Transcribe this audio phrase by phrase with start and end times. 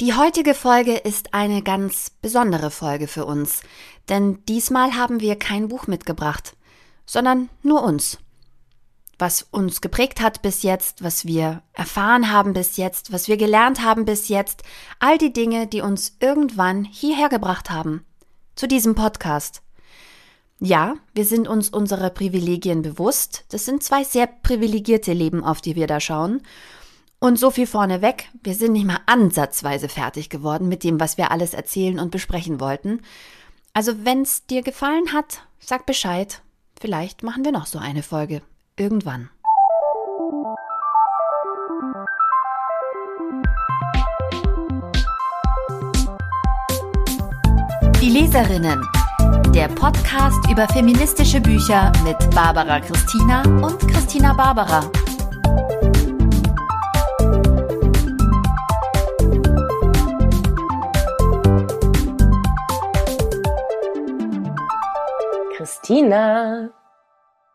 [0.00, 3.60] Die heutige Folge ist eine ganz besondere Folge für uns,
[4.08, 6.56] denn diesmal haben wir kein Buch mitgebracht,
[7.06, 8.18] sondern nur uns.
[9.20, 13.82] Was uns geprägt hat bis jetzt, was wir erfahren haben bis jetzt, was wir gelernt
[13.82, 14.64] haben bis jetzt,
[14.98, 18.04] all die Dinge, die uns irgendwann hierher gebracht haben,
[18.56, 19.62] zu diesem Podcast.
[20.58, 23.44] Ja, wir sind uns unsere Privilegien bewusst.
[23.50, 26.42] Das sind zwei sehr privilegierte Leben, auf die wir da schauen.
[27.24, 31.30] Und so viel vorneweg, wir sind nicht mal ansatzweise fertig geworden mit dem, was wir
[31.30, 33.00] alles erzählen und besprechen wollten.
[33.72, 36.42] Also wenn's dir gefallen hat, sag Bescheid.
[36.78, 38.42] Vielleicht machen wir noch so eine Folge.
[38.76, 39.30] Irgendwann.
[48.02, 48.86] Die Leserinnen.
[49.54, 54.90] Der Podcast über feministische Bücher mit Barbara Christina und Christina Barbara.
[65.64, 66.74] Christina,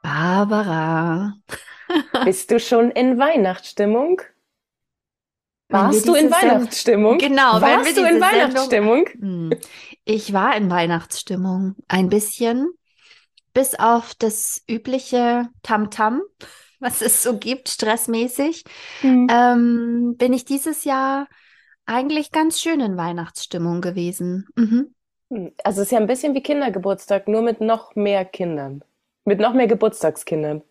[0.01, 1.35] Barbara.
[2.25, 4.19] bist du schon in Weihnachtsstimmung?
[5.67, 7.19] Warst du in Weihnachtsstimmung?
[7.19, 9.05] Genau, Warst du in Sendung- Weihnachtsstimmung?
[9.09, 9.51] Hm.
[10.05, 11.75] Ich war in Weihnachtsstimmung.
[11.87, 12.71] Ein bisschen.
[13.53, 16.23] Bis auf das übliche Tamtam,
[16.79, 18.63] was es so gibt, stressmäßig,
[19.03, 21.27] ähm, bin ich dieses Jahr
[21.85, 24.47] eigentlich ganz schön in Weihnachtsstimmung gewesen.
[24.55, 24.95] Mhm.
[25.29, 28.83] Hm, Also es ist ja ein bisschen wie Kindergeburtstag, nur mit noch mehr Kindern.
[29.25, 30.61] Mit noch mehr Geburtstagskindern.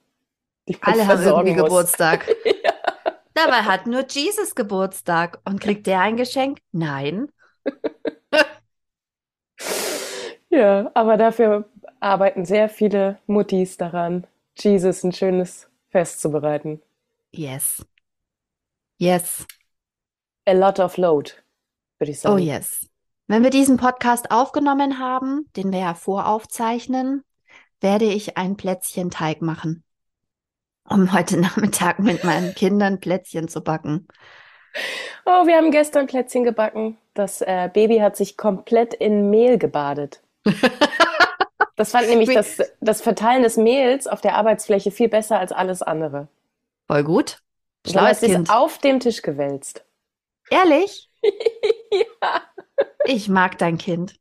[0.69, 1.65] Die man Alle haben versorgen irgendwie muss.
[1.65, 2.27] Geburtstag.
[3.35, 5.41] Dabei hat nur Jesus Geburtstag.
[5.45, 6.59] Und kriegt der ein Geschenk?
[6.73, 7.29] Nein.
[10.51, 11.69] Ja, aber dafür
[12.01, 14.27] arbeiten sehr viele Muttis daran,
[14.59, 16.81] Jesus ein schönes Fest zu bereiten.
[17.33, 17.83] Yes.
[18.99, 19.47] Yes.
[20.49, 21.35] A lot of load,
[22.01, 22.35] würde ich sagen.
[22.35, 22.88] Oh yes.
[23.31, 27.25] Wenn wir diesen Podcast aufgenommen haben, den wir ja voraufzeichnen,
[27.79, 29.85] werde ich ein Plätzchen Teig machen,
[30.89, 34.09] um heute Nachmittag mit meinen Kindern Plätzchen zu backen.
[35.27, 36.97] Oh, wir haben gestern Plätzchen gebacken.
[37.13, 40.23] Das äh, Baby hat sich komplett in Mehl gebadet.
[41.77, 45.81] Das fand nämlich das, das Verteilen des Mehls auf der Arbeitsfläche viel besser als alles
[45.81, 46.27] andere.
[46.89, 47.39] Voll gut.
[47.87, 48.51] Schlaues sie es Kind.
[48.51, 49.85] auf dem Tisch gewälzt.
[50.51, 51.09] Ehrlich?
[52.21, 52.43] Ja.
[53.11, 54.17] Ich mag dein Kind.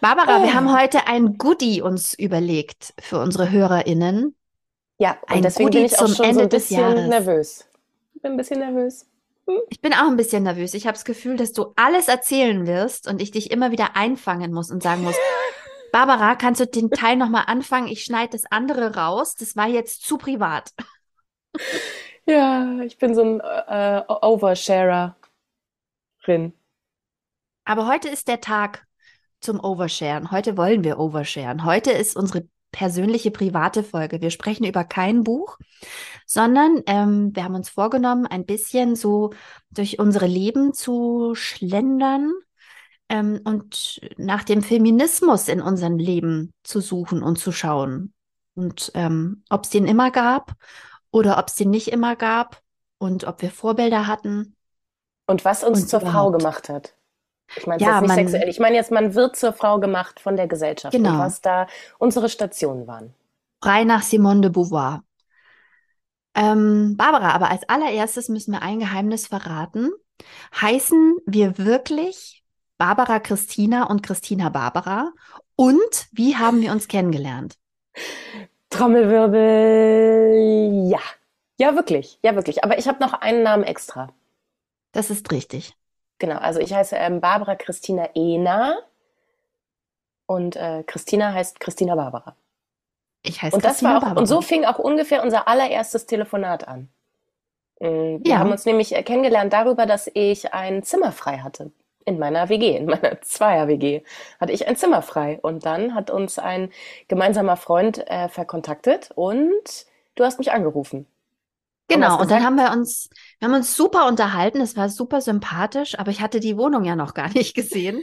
[0.00, 0.54] Barbara, wir Ah.
[0.54, 4.34] haben heute ein Goodie uns überlegt für unsere HörerInnen.
[4.98, 6.80] Ja, und Ein deswegen Goodie bin ich auch zum schon so Ende ein des bisschen
[6.80, 7.06] Jahres.
[7.08, 7.64] nervös.
[8.14, 9.06] Bin ein bisschen nervös.
[9.70, 10.74] Ich bin auch ein bisschen nervös.
[10.74, 14.52] Ich habe das Gefühl, dass du alles erzählen wirst und ich dich immer wieder einfangen
[14.52, 15.14] muss und sagen muss,
[15.92, 17.86] Barbara, kannst du den Teil nochmal anfangen?
[17.86, 19.34] Ich schneide das andere raus.
[19.38, 20.70] Das war jetzt zu privat.
[22.28, 25.16] Ja, ich bin so ein äh, Oversharer
[26.22, 26.52] drin.
[27.64, 28.86] Aber heute ist der Tag
[29.40, 30.30] zum Oversharen.
[30.30, 31.64] Heute wollen wir oversharen.
[31.64, 34.20] Heute ist unsere persönliche private Folge.
[34.20, 35.56] Wir sprechen über kein Buch,
[36.26, 39.30] sondern ähm, wir haben uns vorgenommen, ein bisschen so
[39.70, 42.34] durch unsere Leben zu schlendern
[43.08, 48.12] ähm, und nach dem Feminismus in unserem Leben zu suchen und zu schauen.
[48.54, 50.52] Und ähm, ob es den immer gab
[51.10, 52.62] oder ob es den nicht immer gab
[52.98, 54.54] und ob wir Vorbilder hatten.
[55.26, 56.38] Und was uns Und zur Frau überhaupt.
[56.38, 56.94] gemacht hat.
[57.56, 58.48] Ich meine Ja, jetzt nicht man- sexuell.
[58.48, 60.94] Ich meine jetzt, man wird zur Frau gemacht von der Gesellschaft.
[60.94, 61.18] Und Genau.
[61.18, 61.66] was da
[61.98, 63.14] unsere Stationen waren.
[63.62, 65.02] Frei nach Simone de Beauvoir.
[66.34, 69.90] Ähm, Barbara, aber als allererstes müssen wir ein Geheimnis verraten.
[70.60, 72.44] Heißen wir wirklich
[72.76, 75.12] Barbara Christina und Christina Barbara?
[75.56, 77.56] Und wie haben wir uns kennengelernt?
[78.70, 80.88] Trommelwirbel.
[80.90, 81.00] Ja.
[81.58, 82.18] Ja, wirklich.
[82.22, 82.62] Ja, wirklich.
[82.64, 84.08] Aber ich habe noch einen Namen extra.
[84.92, 85.74] Das ist richtig.
[86.18, 86.36] Genau.
[86.38, 88.78] Also ich heiße ähm, Barbara Christina Ena.
[90.26, 92.36] Und äh, Christina heißt Christina Barbara.
[93.22, 94.20] Ich heiße Und das Christina war auch, Barbara.
[94.20, 96.88] und so fing auch ungefähr unser allererstes Telefonat an.
[97.80, 98.38] Mm, Wir Ja.
[98.38, 101.72] haben uns nämlich äh, kennengelernt darüber, dass ich ein Zimmer frei hatte.
[102.08, 104.02] In meiner WG, in meiner Zweier-WG,
[104.40, 105.38] hatte ich ein Zimmer frei.
[105.42, 106.70] Und dann hat uns ein
[107.06, 111.06] gemeinsamer Freund äh, verkontaktet und du hast mich angerufen.
[111.88, 113.08] Genau, und dann haben wir uns,
[113.38, 116.96] wir haben uns super unterhalten, es war super sympathisch, aber ich hatte die Wohnung ja
[116.96, 118.02] noch gar nicht gesehen.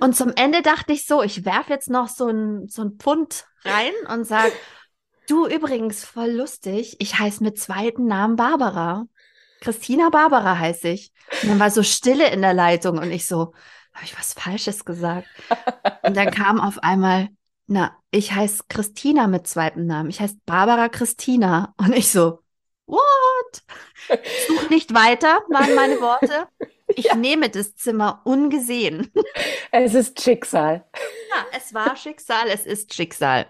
[0.00, 3.46] Und zum Ende dachte ich so, ich werfe jetzt noch so ein, so ein Pfund
[3.64, 4.52] rein und sag,
[5.28, 9.06] du übrigens, voll lustig, ich heiße mit zweiten Namen Barbara.
[9.64, 11.10] Christina Barbara heiße ich.
[11.42, 13.54] Und dann war so Stille in der Leitung und ich so,
[13.94, 15.26] habe ich was Falsches gesagt?
[16.02, 17.28] Und dann kam auf einmal,
[17.66, 20.10] na, ich heiße Christina mit zweitem Namen.
[20.10, 21.74] Ich heiße Barbara Christina.
[21.78, 22.40] Und ich so,
[22.86, 23.62] What?
[24.46, 26.48] Such nicht weiter, waren meine Worte.
[26.96, 27.14] Ich ja.
[27.16, 29.10] nehme das Zimmer ungesehen.
[29.72, 30.84] Es ist Schicksal.
[31.30, 33.46] Ja, es war Schicksal, es ist Schicksal.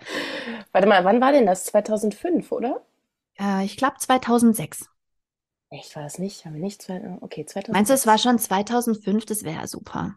[0.71, 1.65] Warte mal, wann war denn das?
[1.65, 2.87] 2005, oder?
[3.39, 4.89] Äh, ich glaube 2006.
[5.75, 6.44] Echt, war das nicht?
[6.44, 6.88] Haben wir nicht?
[7.21, 7.69] Okay, 2006.
[7.73, 9.26] Meinst du, es war schon 2005?
[9.26, 10.15] Das wäre super.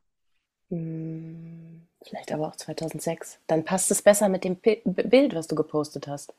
[0.69, 3.39] Hm, vielleicht aber auch 2006.
[3.47, 6.35] Dann passt es besser mit dem P Bild, was du gepostet hast.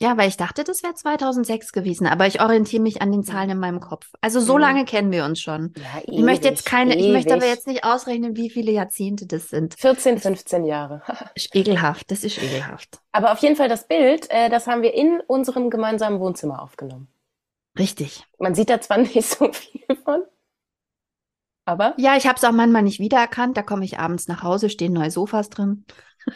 [0.00, 3.48] Ja, weil ich dachte, das wäre 2006 gewesen, aber ich orientiere mich an den Zahlen
[3.50, 4.12] in meinem Kopf.
[4.20, 4.60] Also so mhm.
[4.60, 5.72] lange kennen wir uns schon.
[5.76, 7.06] Ja, ewig, ich möchte jetzt keine, ewig.
[7.06, 9.74] ich möchte aber jetzt nicht ausrechnen, wie viele Jahrzehnte das sind.
[9.74, 11.02] 14, 15 Jahre.
[11.34, 13.00] ist ekelhaft, das ist ekelhaft.
[13.10, 17.08] Aber auf jeden Fall das Bild, äh, das haben wir in unserem gemeinsamen Wohnzimmer aufgenommen.
[17.78, 18.24] Richtig.
[18.38, 20.24] Man sieht da zwar nicht so viel von,
[21.66, 21.94] aber.
[21.98, 23.56] Ja, ich habe es auch manchmal nicht wiedererkannt.
[23.56, 25.84] Da komme ich abends nach Hause, stehen neue Sofas drin.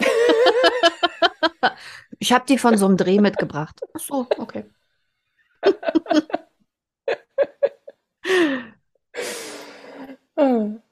[2.18, 3.80] ich habe die von so einem Dreh mitgebracht.
[3.94, 4.64] Ach so, okay.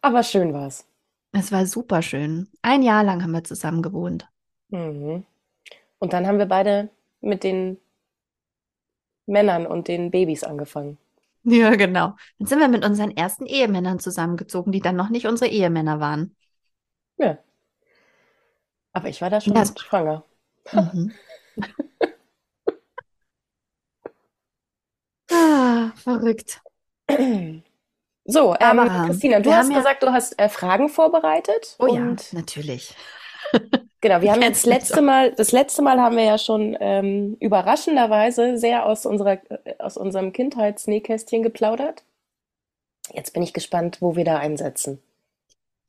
[0.00, 0.86] Aber schön war's.
[1.32, 2.48] Es war super schön.
[2.62, 4.28] Ein Jahr lang haben wir zusammen gewohnt.
[4.68, 5.24] Mhm.
[5.98, 6.90] Und dann haben wir beide
[7.20, 7.78] mit den
[9.28, 10.98] Männern und den Babys angefangen.
[11.44, 12.14] Ja, genau.
[12.38, 16.36] Dann sind wir mit unseren ersten Ehemännern zusammengezogen, die dann noch nicht unsere Ehemänner waren.
[17.16, 17.38] Ja.
[18.92, 19.64] Aber ich war da schon ja.
[19.64, 20.24] schwanger.
[20.72, 21.12] Mhm.
[25.30, 26.60] ah, verrückt.
[28.30, 30.10] So, ähm, Christina, du hast gesagt, ja...
[30.10, 31.76] du hast äh, Fragen vorbereitet.
[31.78, 32.94] Oh ja, natürlich.
[34.00, 38.56] Genau, wir haben jetzt letzte Mal, das letzte Mal haben wir ja schon ähm, überraschenderweise
[38.56, 42.04] sehr aus unserer, äh, aus unserem Kindheitsnähkästchen geplaudert.
[43.12, 45.02] Jetzt bin ich gespannt, wo wir da einsetzen.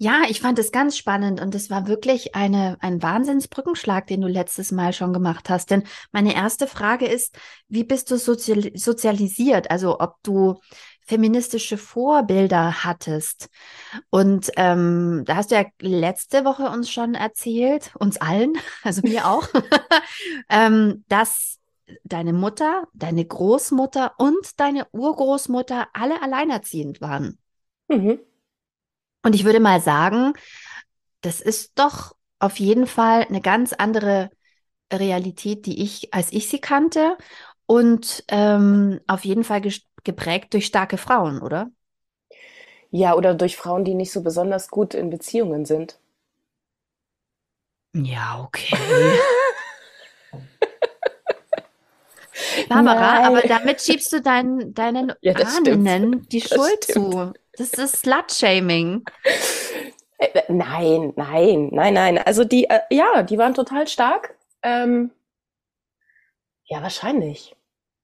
[0.02, 4.30] Ja, ich fand es ganz spannend und es war wirklich eine, ein Wahnsinnsbrückenschlag, den du
[4.30, 5.72] letztes Mal schon gemacht hast.
[5.72, 5.84] Denn
[6.14, 9.70] meine erste Frage ist, wie bist du sozial sozialisiert?
[9.70, 10.62] Also ob du
[11.10, 13.50] feministische Vorbilder hattest.
[14.12, 18.54] Und ähm, da hast du ja letzte Woche uns schon erzählt, uns allen,
[18.84, 19.48] also mir auch,
[20.50, 21.58] ähm, dass
[22.04, 27.40] deine Mutter, deine Großmutter und deine Urgroßmutter alle alleinerziehend waren.
[27.88, 28.20] Mhm.
[29.24, 30.34] Und ich würde mal sagen,
[31.22, 34.30] das ist doch auf jeden Fall eine ganz andere
[34.94, 37.18] Realität, die ich, als ich sie kannte.
[37.66, 39.62] Und ähm, auf jeden Fall
[40.10, 41.72] geprägt durch starke Frauen, oder?
[42.92, 46.00] Ja, oder durch Frauen, die nicht so besonders gut in Beziehungen sind.
[47.94, 48.78] Ja, okay.
[52.70, 53.26] Barbara, Nein.
[53.26, 57.14] aber damit schiebst du dein, deinen ja, Ahnen die das Schuld stimmt.
[57.14, 57.34] zu.
[57.58, 59.04] Das ist Slut-Shaming.
[60.18, 62.18] Äh, nein, nein, nein, nein.
[62.20, 64.36] Also die, äh, ja, die waren total stark.
[64.64, 65.12] Ähm,
[66.66, 67.56] ja, wahrscheinlich.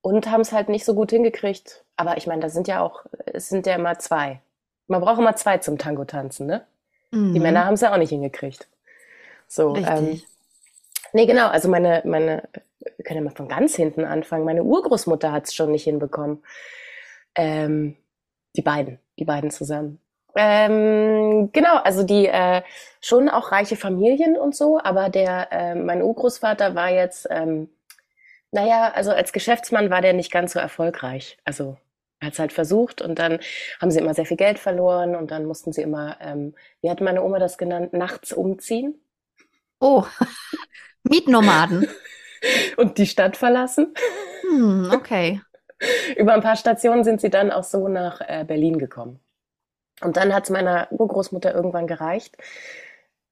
[0.02, 3.06] Und haben es halt nicht so gut hingekriegt, aber ich meine, da sind ja auch,
[3.26, 4.42] es sind ja immer zwei.
[4.88, 6.66] Man braucht immer zwei zum Tango tanzen, ne?
[7.12, 7.34] Mhm.
[7.34, 8.68] Die Männer haben es ja auch nicht hingekriegt.
[9.48, 9.94] So, Richtig.
[9.96, 10.22] Ähm,
[11.14, 12.44] nee, genau, also meine, meine,
[12.80, 14.46] wir können ja mal von ganz hinten anfangen.
[14.46, 16.44] Meine Urgroßmutter hat es schon nicht hinbekommen.
[17.36, 17.96] Ähm,
[18.56, 20.00] die beiden, die beiden zusammen.
[20.36, 22.62] Ähm, genau, also die äh,
[23.00, 27.70] schon auch reiche Familien und so, aber der, äh, mein Urgroßvater war jetzt, ähm,
[28.52, 31.38] naja, also als Geschäftsmann war der nicht ganz so erfolgreich.
[31.46, 31.78] Also
[32.22, 33.40] hat es halt versucht und dann
[33.82, 37.02] haben sie immer sehr viel Geld verloren und dann mussten sie immer, ähm, wie hat
[37.02, 38.96] meine Oma das genannt, nachts umziehen.
[39.80, 40.06] Oh,
[41.04, 41.88] Mietnomaden.
[42.78, 43.94] und die Stadt verlassen.
[44.42, 45.42] Hm, okay.
[46.16, 49.20] Über ein paar Stationen sind sie dann auch so nach äh, Berlin gekommen.
[50.02, 52.36] Und dann hat es meiner Urgroßmutter irgendwann gereicht,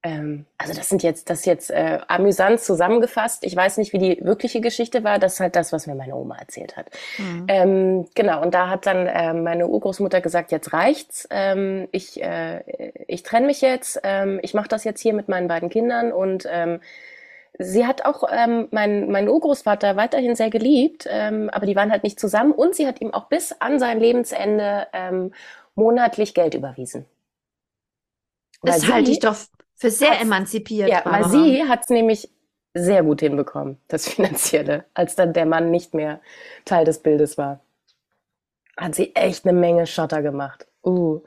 [0.04, 3.46] ähm, also das sind jetzt, das ist jetzt äh, amüsant zusammengefasst.
[3.46, 5.18] Ich weiß nicht, wie die wirkliche Geschichte war.
[5.18, 6.88] Das ist halt das, was mir meine Oma erzählt hat.
[7.18, 7.46] Mhm.
[7.48, 8.42] Ähm, genau.
[8.42, 11.28] Und da hat dann äh, meine Urgroßmutter gesagt: Jetzt reicht's.
[11.32, 14.02] Ähm, ich äh, ich trenne mich jetzt.
[14.04, 16.82] Ähm, ich mache das jetzt hier mit meinen beiden Kindern und ähm,
[17.60, 22.04] Sie hat auch ähm, meinen mein Urgroßvater weiterhin sehr geliebt, ähm, aber die waren halt
[22.04, 25.34] nicht zusammen und sie hat ihm auch bis an sein Lebensende ähm,
[25.76, 27.06] monatlich Geld überwiesen.
[28.64, 29.36] Das halte ich doch
[29.84, 30.88] für sehr emanzipiert.
[30.88, 32.30] Ja, weil sie hat es nämlich
[32.74, 36.22] sehr gut hinbekommen, das Finanzielle, als dann der Mann nicht mehr
[36.64, 37.60] Teil des Bildes war.
[38.78, 40.68] Hat sie echt eine Menge Schotter gemacht.
[40.86, 41.22] Uh.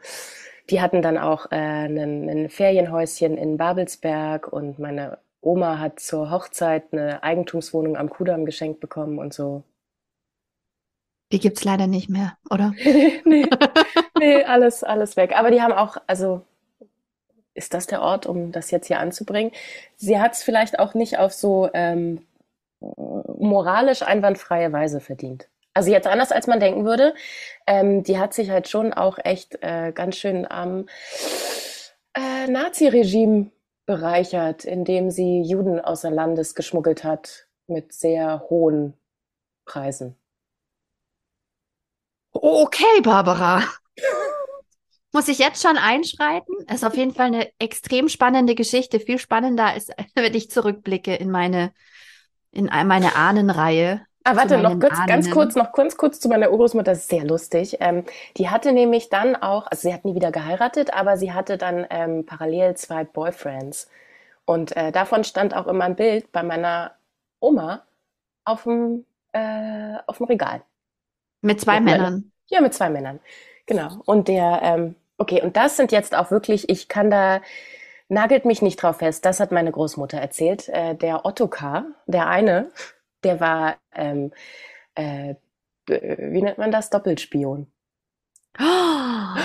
[0.71, 6.31] Die hatten dann auch äh, ein, ein Ferienhäuschen in Babelsberg und meine Oma hat zur
[6.31, 9.65] Hochzeit eine Eigentumswohnung am Kudamm geschenkt bekommen und so.
[11.31, 12.73] Die gibt's leider nicht mehr, oder?
[13.25, 13.47] nee,
[14.19, 15.39] nee, alles, alles weg.
[15.39, 16.43] Aber die haben auch, also
[17.57, 19.53] ist das der Ort, um das jetzt hier anzubringen?
[19.97, 22.27] Sie hat es vielleicht auch nicht auf so ähm,
[22.81, 25.49] moralisch einwandfreie Weise verdient.
[25.75, 27.15] Also jetzt anders, als man denken würde.
[27.67, 30.87] Ähm, die hat sich halt schon auch echt äh, ganz schön am
[32.15, 33.51] äh, Nazi-Regime
[33.85, 38.95] bereichert, indem sie Juden außer Landes geschmuggelt hat mit sehr hohen
[39.65, 40.17] Preisen.
[42.33, 43.63] Okay, Barbara.
[45.17, 46.55] Muss ich jetzt schon einschreiten?
[46.67, 49.01] Es ist auf jeden Fall eine extrem spannende Geschichte.
[49.01, 51.73] Viel spannender ist, wenn ich zurückblicke in meine,
[52.53, 54.03] in meine Ahnenreihe.
[54.25, 55.07] Ah, warte, noch kurz, Ahnen.
[55.07, 57.79] ganz kurz, noch ganz kurz zu meiner Urgroßmutter, das ist sehr lustig.
[57.81, 58.05] Ähm,
[58.37, 61.87] die hatte nämlich dann auch, also sie hat nie wieder geheiratet, aber sie hatte dann
[61.89, 63.89] ähm, parallel zwei Boyfriends.
[64.45, 66.95] Und äh, davon stand auch immer ein Bild bei meiner
[67.41, 67.87] Oma
[68.45, 70.61] auf dem, äh, auf dem Regal.
[71.41, 72.33] Mit zwei mit Männern.
[72.49, 73.19] Ja, mit zwei Männern.
[73.65, 74.03] Genau.
[74.05, 77.41] Und der, ähm, okay, und das sind jetzt auch wirklich, ich kann da,
[78.09, 80.69] nagelt mich nicht drauf fest, das hat meine Großmutter erzählt.
[80.69, 82.71] Äh, der Ottokar, der eine,
[83.25, 84.33] der war, ähm,
[84.95, 85.35] äh,
[85.87, 86.91] wie nennt man das?
[86.91, 87.71] Doppelspion.
[88.59, 88.63] Oh.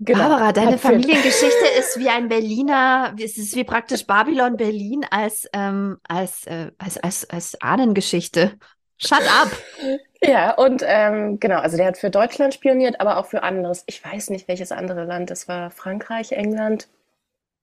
[0.00, 0.28] Genau.
[0.28, 5.98] Barbara, deine Familiengeschichte ist wie ein Berliner, es ist wie praktisch Babylon Berlin als, ähm,
[6.06, 8.56] als, äh, als, als, als Ahnengeschichte.
[8.96, 9.50] Shut up!
[10.20, 13.84] Ja, und ähm, genau, also der hat für Deutschland spioniert, aber auch für anderes.
[13.86, 15.30] Ich weiß nicht, welches andere Land.
[15.30, 16.88] Das war Frankreich, England.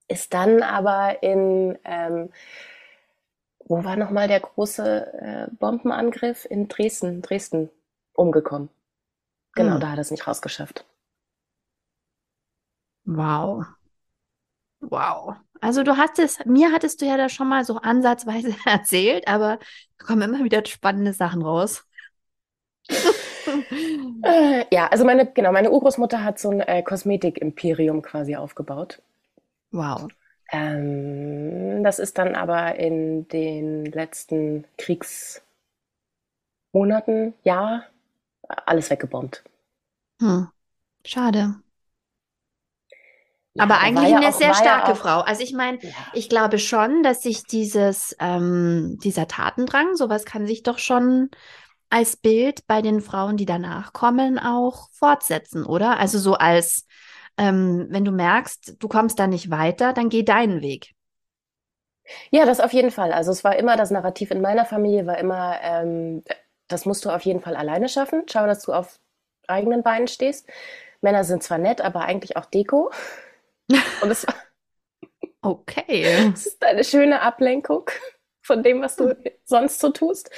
[0.07, 2.29] Ist dann aber in ähm,
[3.67, 6.45] wo war nochmal der große äh, Bombenangriff?
[6.45, 7.69] In Dresden, Dresden
[8.13, 8.69] umgekommen.
[9.53, 9.79] Genau, hm.
[9.79, 10.85] da hat er es nicht rausgeschafft.
[13.05, 13.65] Wow.
[14.81, 15.35] Wow.
[15.61, 19.57] Also du hattest, mir hattest du ja da schon mal so ansatzweise erzählt, aber
[19.97, 21.85] da kommen immer wieder spannende Sachen raus.
[24.23, 29.01] äh, ja, also meine, genau, meine Urgroßmutter hat so ein äh, Kosmetik-Imperium quasi aufgebaut.
[29.71, 30.07] Wow.
[30.51, 35.43] Ähm, das ist dann aber in den letzten Kriegsmonaten,
[37.43, 37.83] Jahr,
[38.47, 39.43] alles weggebombt.
[40.21, 40.47] Hm.
[41.03, 41.55] Schade.
[43.53, 45.21] Ja, aber eigentlich ja eine auch, sehr starke ja Frau.
[45.21, 45.79] Also ich meine,
[46.13, 51.29] ich glaube schon, dass sich dieses, ähm, dieser Tatendrang, sowas kann sich doch schon
[51.95, 55.97] als Bild bei den Frauen, die danach kommen, auch fortsetzen, oder?
[55.97, 56.85] Also so als
[57.37, 60.91] ähm, wenn du merkst, du kommst da nicht weiter, dann geh deinen Weg.
[62.31, 63.13] Ja, das auf jeden Fall.
[63.13, 66.23] Also es war immer das Narrativ in meiner Familie war immer, ähm,
[66.67, 68.23] das musst du auf jeden Fall alleine schaffen.
[68.29, 68.99] Schau, dass du auf
[69.47, 70.47] eigenen Beinen stehst.
[71.01, 72.91] Männer sind zwar nett, aber eigentlich auch Deko.
[74.01, 74.35] Und es war
[75.41, 76.29] okay.
[76.33, 77.89] Es ist eine schöne Ablenkung
[78.41, 80.29] von dem, was du sonst so tust.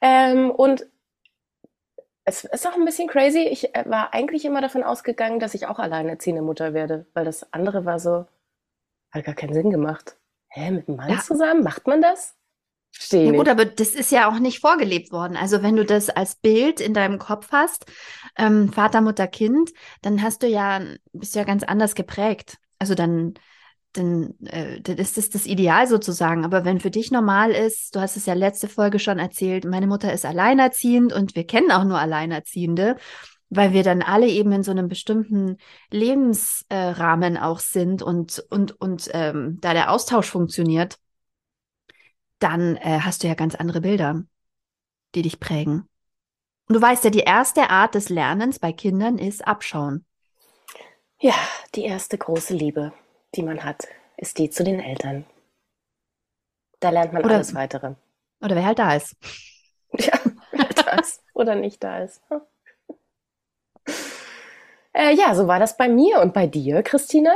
[0.00, 0.86] Ähm, und
[2.24, 3.40] es ist auch ein bisschen crazy.
[3.40, 7.52] Ich äh, war eigentlich immer davon ausgegangen, dass ich auch alleinerziehende Mutter werde, weil das
[7.52, 8.26] andere war so,
[9.12, 10.16] hat gar keinen Sinn gemacht.
[10.48, 11.20] Hä, mit einem Mann ja.
[11.20, 11.62] zusammen?
[11.62, 12.34] Macht man das?
[12.92, 15.36] Verstehe ja, gut, aber das ist ja auch nicht vorgelebt worden.
[15.36, 17.84] Also wenn du das als Bild in deinem Kopf hast,
[18.38, 19.70] ähm, Vater, Mutter, Kind,
[20.02, 20.80] dann hast du ja,
[21.12, 22.58] bist du ja ganz anders geprägt.
[22.78, 23.34] Also dann
[23.96, 26.44] dann, äh, dann ist das das Ideal sozusagen.
[26.44, 29.86] Aber wenn für dich normal ist, du hast es ja letzte Folge schon erzählt, meine
[29.86, 32.96] Mutter ist alleinerziehend und wir kennen auch nur Alleinerziehende,
[33.48, 35.58] weil wir dann alle eben in so einem bestimmten
[35.90, 40.98] Lebensrahmen äh, auch sind und, und, und ähm, da der Austausch funktioniert,
[42.38, 44.22] dann äh, hast du ja ganz andere Bilder,
[45.14, 45.88] die dich prägen.
[46.68, 50.04] Und du weißt ja, die erste Art des Lernens bei Kindern ist Abschauen.
[51.20, 51.34] Ja,
[51.74, 52.92] die erste große Liebe
[53.36, 55.24] die man hat, ist die zu den Eltern.
[56.80, 57.94] Da lernt man oder, alles weitere.
[58.40, 59.16] Oder wer halt da ist.
[59.98, 60.18] Ja,
[60.50, 62.20] wer halt da ist oder nicht da ist.
[64.92, 67.34] Äh, ja, so war das bei mir und bei dir, Christina?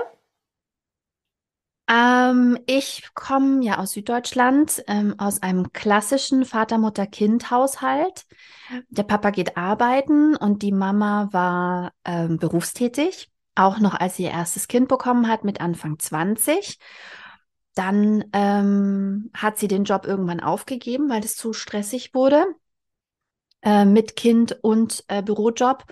[1.91, 8.27] Ähm, ich komme ja aus Süddeutschland, ähm, aus einem klassischen Vater-Mutter-Kind-Haushalt.
[8.89, 13.31] Der Papa geht arbeiten und die Mama war ähm, berufstätig
[13.61, 16.79] auch noch als sie ihr erstes Kind bekommen hat mit Anfang 20.
[17.75, 22.45] Dann ähm, hat sie den Job irgendwann aufgegeben, weil es zu stressig wurde
[23.63, 25.85] äh, mit Kind und äh, Bürojob.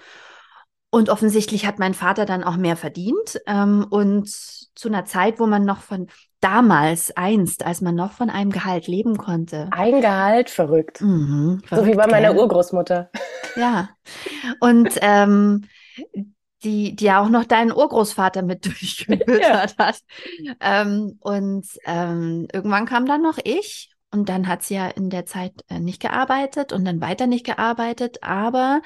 [0.91, 3.41] Und offensichtlich hat mein Vater dann auch mehr verdient.
[3.47, 6.07] Ähm, und zu einer Zeit, wo man noch von
[6.41, 9.69] damals, einst, als man noch von einem Gehalt leben konnte.
[9.73, 11.01] Ein Gehalt, verrückt.
[11.03, 13.11] Mhm, verrückt so wie bei meiner Urgroßmutter.
[13.57, 13.91] Ja.
[14.61, 15.65] Und ähm,
[16.65, 19.87] die, die ja auch noch deinen Urgroßvater mit durchgefüttert ja.
[19.87, 20.01] hat.
[20.61, 25.27] Ähm, und ähm, irgendwann kam dann noch ich und dann hat sie ja in der
[25.27, 28.23] Zeit äh, nicht gearbeitet und dann weiter nicht gearbeitet.
[28.23, 28.83] Aber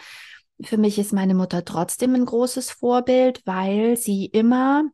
[0.63, 4.85] für mich ist meine Mutter trotzdem ein großes Vorbild, weil sie immer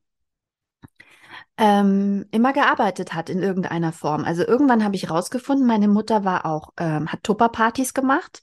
[1.58, 4.24] ähm, immer gearbeitet hat in irgendeiner Form.
[4.24, 8.42] Also irgendwann habe ich rausgefunden, meine Mutter war auch, ähm, hat Tupperpartys gemacht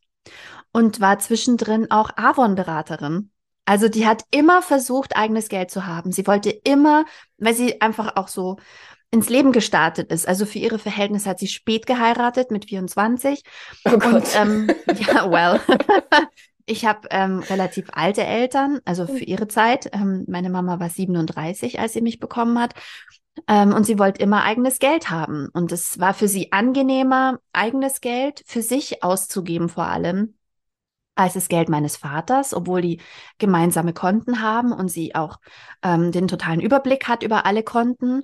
[0.74, 3.32] und war zwischendrin auch Avon-Beraterin.
[3.66, 6.12] Also die hat immer versucht, eigenes Geld zu haben.
[6.12, 7.06] Sie wollte immer,
[7.38, 8.58] weil sie einfach auch so
[9.12, 10.28] ins Leben gestartet ist.
[10.28, 13.44] Also für ihre Verhältnisse hat sie spät geheiratet mit 24.
[13.86, 14.14] Oh Gott.
[14.14, 14.68] Und ähm,
[15.08, 15.60] ja, well.
[16.66, 19.90] ich habe ähm, relativ alte Eltern, also für ihre Zeit.
[19.94, 22.74] Ähm, meine Mama war 37, als sie mich bekommen hat.
[23.48, 25.50] Ähm, und sie wollte immer eigenes Geld haben.
[25.54, 30.36] Und es war für sie angenehmer, eigenes Geld für sich auszugeben vor allem,
[31.16, 33.02] als das Geld meines Vaters, obwohl die
[33.38, 35.38] gemeinsame Konten haben und sie auch
[35.82, 38.24] ähm, den totalen Überblick hat über alle Konten.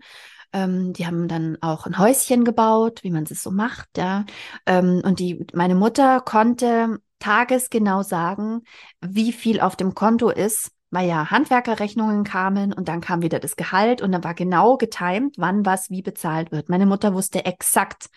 [0.54, 4.26] Ähm, die haben dann auch ein Häuschen gebaut, wie man es so macht, ja.
[4.66, 8.64] Ähm, und die, meine Mutter konnte tagesgenau sagen,
[9.00, 13.56] wie viel auf dem Konto ist, weil ja Handwerkerrechnungen kamen und dann kam wieder das
[13.56, 16.68] Gehalt und dann war genau getimt, wann was wie bezahlt wird.
[16.68, 18.10] Meine Mutter wusste exakt,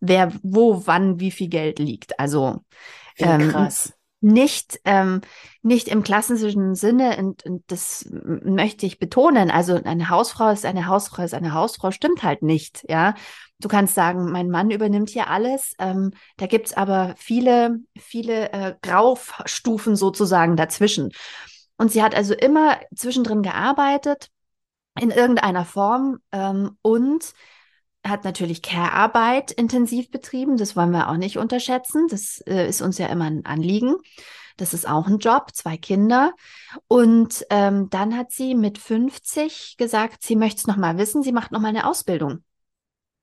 [0.00, 2.20] wer wo wann wie viel Geld liegt.
[2.20, 2.64] Also
[3.16, 5.20] ähm, krass nicht, ähm,
[5.62, 9.50] nicht im klassischen Sinne, und, und das möchte ich betonen.
[9.50, 13.14] Also eine Hausfrau ist eine Hausfrau ist eine Hausfrau, stimmt halt nicht, ja.
[13.60, 15.74] Du kannst sagen, mein Mann übernimmt hier alles.
[15.80, 21.10] Ähm, da gibt's aber viele, viele äh, Graustufen sozusagen dazwischen.
[21.76, 24.28] Und sie hat also immer zwischendrin gearbeitet
[25.00, 27.32] in irgendeiner Form ähm, und
[28.08, 30.56] hat natürlich Care-Arbeit intensiv betrieben.
[30.56, 32.06] Das wollen wir auch nicht unterschätzen.
[32.08, 33.96] Das äh, ist uns ja immer ein Anliegen.
[34.56, 36.32] Das ist auch ein Job, zwei Kinder.
[36.88, 41.22] Und ähm, dann hat sie mit 50 gesagt, sie möchte es nochmal wissen.
[41.22, 42.42] Sie macht nochmal eine Ausbildung.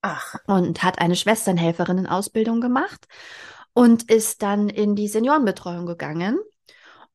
[0.01, 0.35] Ach.
[0.47, 3.07] Und hat eine Schwesternhelferinnen-Ausbildung gemacht
[3.73, 6.39] und ist dann in die Seniorenbetreuung gegangen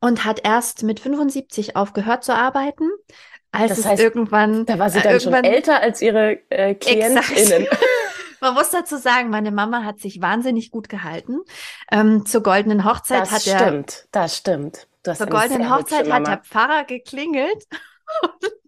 [0.01, 2.91] und hat erst mit 75 aufgehört zu arbeiten,
[3.53, 4.67] als das heißt, irgendwann.
[4.67, 7.67] Da war sie dann schon älter als ihre äh, KlientInnen.
[8.41, 11.41] Man muss dazu sagen, meine Mama hat sich wahnsinnig gut gehalten.
[11.93, 13.53] Ähm, zur goldenen Hochzeit das hat er.
[13.53, 13.67] Das
[14.37, 15.31] stimmt, das stimmt.
[15.31, 17.67] zur goldenen Hochzeit hat der Pfarrer geklingelt.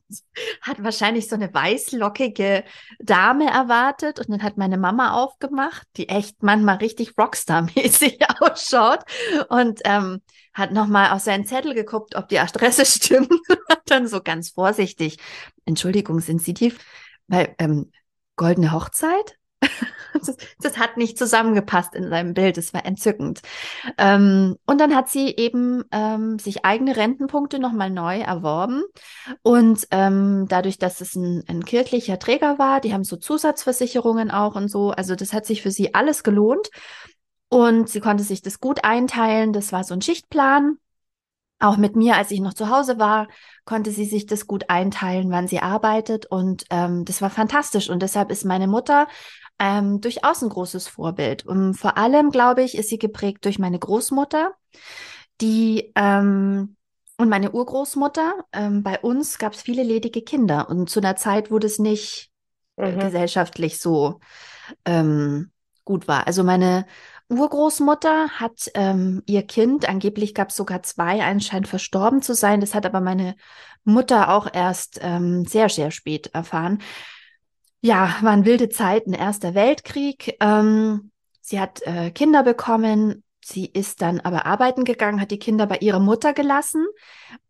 [0.63, 2.65] hat wahrscheinlich so eine weißlockige
[3.01, 9.01] Dame erwartet und dann hat meine Mama aufgemacht, die echt manchmal richtig Rockstar-mäßig ausschaut
[9.49, 10.23] und ähm,
[10.55, 13.33] hat nochmal auf seinen Zettel geguckt, ob die Adresse stimmt.
[13.69, 15.19] hat dann so ganz vorsichtig,
[15.65, 16.73] Entschuldigung, sind Sie die,
[17.27, 17.91] weil ähm,
[18.37, 19.37] goldene Hochzeit?
[20.27, 22.59] das, das, hat nicht zusammengepasst in seinem Bild.
[22.59, 23.41] Es war entzückend.
[23.99, 28.83] Ähm, und dann hat sie eben ähm, sich eigene Rentenpunkte nochmal neu erworben.
[29.43, 34.55] Und ähm, dadurch, dass es ein, ein kirchlicher Träger war, die haben so Zusatzversicherungen auch
[34.55, 34.91] und so.
[34.91, 36.71] Also das hat sich für sie alles gelohnt.
[37.49, 39.53] Und sie konnte sich das gut einteilen.
[39.53, 40.79] Das war so ein Schichtplan.
[41.63, 43.29] Auch mit mir, als ich noch zu Hause war,
[43.65, 46.27] konnte sie sich das gut einteilen, wann sie arbeitet.
[46.27, 47.89] Und ähm, das war fantastisch.
[47.89, 49.07] Und deshalb ist meine Mutter
[49.61, 51.47] ähm, durchaus ein großes Vorbild.
[51.47, 54.53] Und vor allem, glaube ich, ist sie geprägt durch meine Großmutter,
[55.41, 56.77] die ähm,
[57.17, 58.45] und meine Urgroßmutter.
[58.53, 60.69] Ähm, bei uns gab es viele ledige Kinder.
[60.69, 62.33] Und zu einer Zeit, wo das nicht
[62.77, 62.99] äh, mhm.
[62.99, 64.19] gesellschaftlich so
[64.85, 65.53] ähm,
[65.85, 66.27] gut war.
[66.27, 66.87] Also meine
[67.33, 72.61] Urgroßmutter hat ähm, ihr Kind, angeblich gab es sogar zwei, einen scheint verstorben zu sein.
[72.61, 73.37] Das hat aber meine
[73.85, 76.83] Mutter auch erst ähm, sehr, sehr spät erfahren.
[77.81, 80.37] Ja, waren wilde Zeiten, Erster Weltkrieg.
[80.41, 83.25] Ähm, sie hat äh, Kinder bekommen.
[83.45, 86.87] Sie ist dann aber arbeiten gegangen, hat die Kinder bei ihrer Mutter gelassen.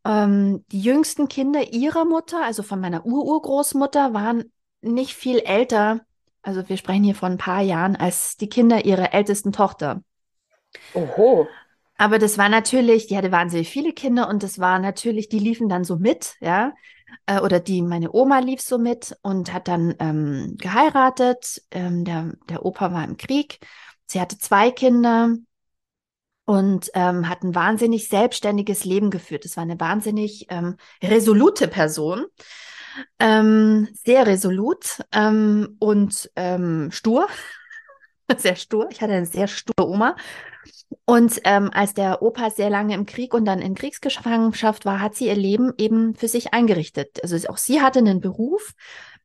[0.07, 6.01] Ähm, die jüngsten Kinder ihrer Mutter, also von meiner Ururgroßmutter, waren nicht viel älter
[6.43, 10.03] also wir sprechen hier von ein paar Jahren, als die Kinder ihrer ältesten Tochter.
[10.95, 11.49] Oho.
[11.97, 15.69] Aber das war natürlich, die hatte wahnsinnig viele Kinder und das war natürlich, die liefen
[15.69, 16.73] dann so mit, ja.
[17.27, 21.63] Äh, oder die, meine Oma lief so mit und hat dann ähm, geheiratet.
[21.71, 23.61] Ähm, der, der Opa war im Krieg.
[24.07, 25.37] Sie hatte zwei Kinder
[26.45, 29.45] und ähm, hat ein wahnsinnig selbstständiges Leben geführt.
[29.45, 32.25] Es war eine wahnsinnig ähm, resolute Person
[33.19, 37.29] ähm, sehr resolut ähm, und ähm, stur.
[38.37, 38.89] sehr stur.
[38.91, 40.17] Ich hatte eine sehr sture Oma.
[41.05, 45.15] Und ähm, als der Opa sehr lange im Krieg und dann in Kriegsgefangenschaft war, hat
[45.15, 47.23] sie ihr Leben eben für sich eingerichtet.
[47.23, 48.75] Also auch sie hatte einen Beruf.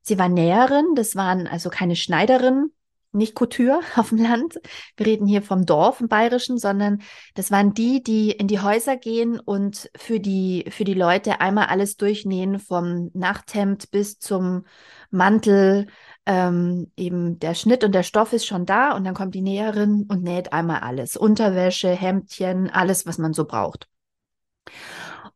[0.01, 2.71] Sie war Näherin, das waren also keine Schneiderin,
[3.17, 4.59] nicht Couture auf dem Land.
[4.95, 7.01] Wir reden hier vom Dorf im Bayerischen, sondern
[7.35, 11.67] das waren die, die in die Häuser gehen und für die, für die Leute einmal
[11.67, 14.65] alles durchnähen, vom Nachthemd bis zum
[15.09, 15.87] Mantel.
[16.25, 20.05] Ähm, eben der Schnitt und der Stoff ist schon da und dann kommt die Näherin
[20.09, 21.15] und näht einmal alles.
[21.15, 23.87] Unterwäsche, Hemdchen, alles, was man so braucht.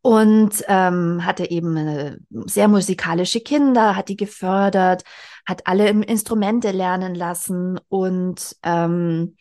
[0.02, 5.04] Und ähm, hatte eben äh, sehr musikalische Kinder, hat die gefördert,
[5.46, 9.36] hat alle Instrumente lernen lassen und ähm,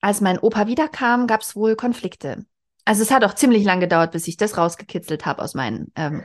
[0.00, 2.44] als mein Opa wiederkam, gab es wohl Konflikte.
[2.84, 6.24] Also es hat auch ziemlich lang gedauert, bis ich das rausgekitzelt habe aus meinen ähm,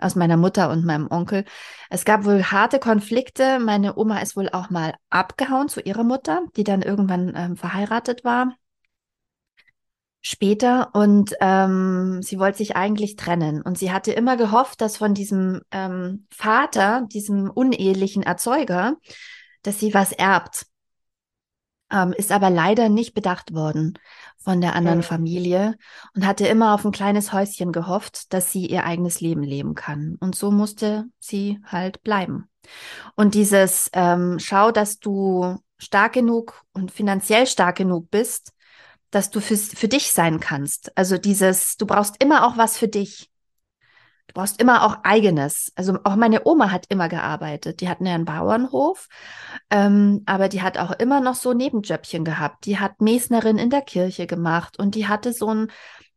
[0.00, 1.44] aus meiner Mutter und meinem Onkel.
[1.90, 3.58] Es gab wohl harte Konflikte.
[3.58, 8.22] Meine Oma ist wohl auch mal abgehauen zu ihrer Mutter, die dann irgendwann ähm, verheiratet
[8.22, 8.54] war
[10.20, 15.14] später und ähm, sie wollte sich eigentlich trennen und sie hatte immer gehofft, dass von
[15.14, 18.96] diesem ähm, Vater, diesem unehelichen Erzeuger,
[19.62, 20.66] dass sie was erbt.
[21.90, 23.98] Ähm, ist aber leider nicht bedacht worden
[24.36, 25.08] von der anderen okay.
[25.08, 25.74] Familie
[26.14, 30.16] und hatte immer auf ein kleines Häuschen gehofft, dass sie ihr eigenes Leben leben kann.
[30.20, 32.50] Und so musste sie halt bleiben.
[33.14, 38.52] Und dieses ähm, Schau, dass du stark genug und finanziell stark genug bist,
[39.10, 40.96] dass du für, für dich sein kannst.
[40.96, 43.30] Also dieses, du brauchst immer auch was für dich.
[44.28, 45.72] Du brauchst immer auch eigenes.
[45.74, 47.80] Also auch meine Oma hat immer gearbeitet.
[47.80, 49.08] Die hatten ja einen Bauernhof,
[49.70, 52.66] ähm, aber die hat auch immer noch so Nebenjöppchen gehabt.
[52.66, 55.72] Die hat Mesnerin in der Kirche gemacht und die hatte so ein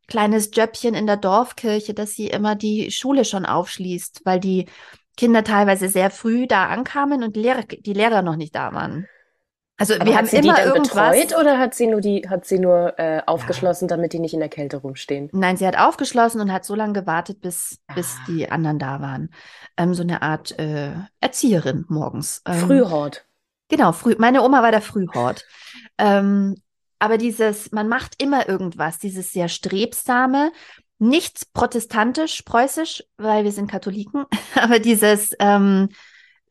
[0.08, 4.66] kleines Jöppchen in der Dorfkirche, dass sie immer die Schule schon aufschließt, weil die
[5.16, 9.06] Kinder teilweise sehr früh da ankamen und die Lehrer, die Lehrer noch nicht da waren.
[9.78, 11.16] Also Aber wir haben sie immer die dann irgendwas.
[11.16, 13.96] Betreut oder hat sie nur die, hat sie nur äh, aufgeschlossen, ja.
[13.96, 15.28] damit die nicht in der Kälte rumstehen?
[15.32, 17.94] Nein, sie hat aufgeschlossen und hat so lange gewartet, bis, ah.
[17.94, 19.30] bis die anderen da waren.
[19.76, 22.42] Ähm, so eine Art äh, Erzieherin morgens.
[22.46, 23.24] Ähm, Frühhort.
[23.68, 24.14] Genau, früh.
[24.18, 25.46] Meine Oma war der Frühhort.
[25.98, 26.56] ähm,
[26.98, 30.52] aber dieses, man macht immer irgendwas, dieses sehr strebsame,
[31.00, 35.88] nicht protestantisch, preußisch, weil wir sind Katholiken, aber dieses, ähm,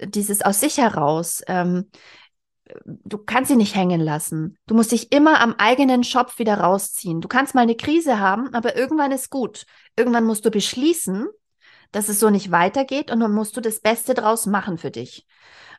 [0.02, 1.42] dieses aus sich heraus.
[1.48, 1.90] Ähm,
[2.86, 4.58] du kannst sie nicht hängen lassen.
[4.68, 7.22] Du musst dich immer am eigenen Schopf wieder rausziehen.
[7.22, 9.66] Du kannst mal eine Krise haben, aber irgendwann ist gut.
[9.96, 11.28] Irgendwann musst du beschließen,
[11.92, 15.28] dass es so nicht weitergeht und dann musst du das Beste draus machen für dich.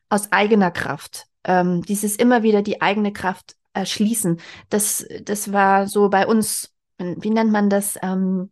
[0.09, 1.27] Aus eigener Kraft.
[1.45, 4.41] Ähm, dieses immer wieder die eigene Kraft erschließen.
[4.69, 7.99] Das, das war so bei uns, wie nennt man das?
[8.03, 8.51] Ähm,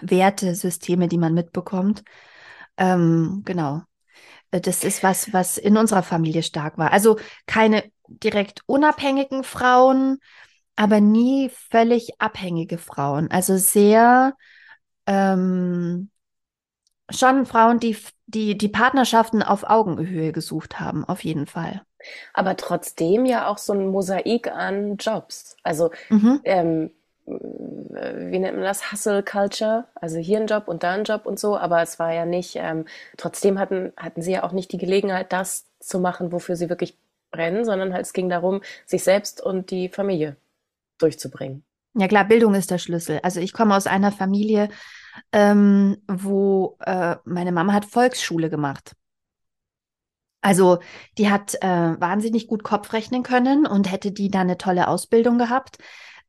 [0.00, 2.02] Wertesysteme, die man mitbekommt.
[2.76, 3.82] Ähm, genau.
[4.54, 6.92] Äh, das ist was, was in unserer Familie stark war.
[6.92, 10.18] Also keine direkt unabhängigen Frauen,
[10.76, 13.30] aber nie völlig abhängige Frauen.
[13.30, 14.34] Also sehr
[15.06, 16.10] ähm,
[17.10, 21.82] schon Frauen, die, die die Partnerschaften auf Augenhöhe gesucht haben, auf jeden Fall.
[22.32, 25.56] Aber trotzdem ja auch so ein Mosaik an Jobs.
[25.62, 26.40] Also mhm.
[26.44, 26.90] ähm,
[27.26, 31.38] wie nennt man das, Hustle Culture, also hier ein Job und da ein Job und
[31.38, 32.84] so, aber es war ja nicht, ähm,
[33.16, 36.98] trotzdem hatten, hatten sie ja auch nicht die Gelegenheit, das zu machen, wofür sie wirklich
[37.30, 40.36] brennen, sondern halt, es ging darum, sich selbst und die Familie
[40.98, 41.64] durchzubringen.
[41.94, 43.20] Ja klar, Bildung ist der Schlüssel.
[43.22, 44.68] Also ich komme aus einer Familie,
[45.32, 48.92] ähm, wo äh, meine Mama hat Volksschule gemacht.
[50.40, 50.80] Also
[51.16, 51.68] die hat äh,
[52.00, 55.78] wahnsinnig gut Kopf rechnen können und hätte die da eine tolle Ausbildung gehabt,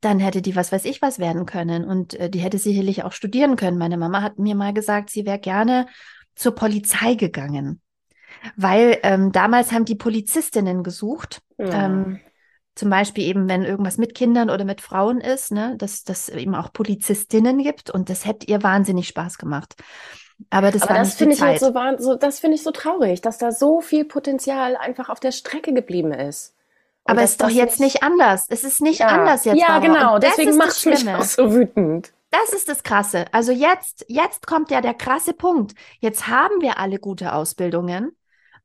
[0.01, 3.11] dann hätte die was weiß ich was werden können und äh, die hätte sicherlich auch
[3.11, 3.77] studieren können.
[3.77, 5.87] Meine Mama hat mir mal gesagt, sie wäre gerne
[6.35, 7.81] zur Polizei gegangen,
[8.55, 11.41] weil ähm, damals haben die Polizistinnen gesucht.
[11.57, 11.85] Ja.
[11.85, 12.19] Ähm,
[12.75, 16.55] zum Beispiel eben, wenn irgendwas mit Kindern oder mit Frauen ist, ne, dass das eben
[16.55, 19.75] auch Polizistinnen gibt und das hätte ihr wahnsinnig Spaß gemacht.
[20.49, 23.37] Aber das, Aber das finde ich halt so, so, das finde ich so traurig, dass
[23.37, 26.53] da so viel Potenzial einfach auf der Strecke geblieben ist.
[27.05, 28.47] Aber es ist doch jetzt nicht, anders.
[28.49, 29.07] Es ist nicht ja.
[29.07, 29.59] anders jetzt.
[29.59, 30.17] Ja, genau.
[30.17, 32.11] Deswegen macht es mich auch so wütend.
[32.31, 33.25] Das ist das Krasse.
[33.31, 35.73] Also jetzt, jetzt kommt ja der krasse Punkt.
[35.99, 38.11] Jetzt haben wir alle gute Ausbildungen.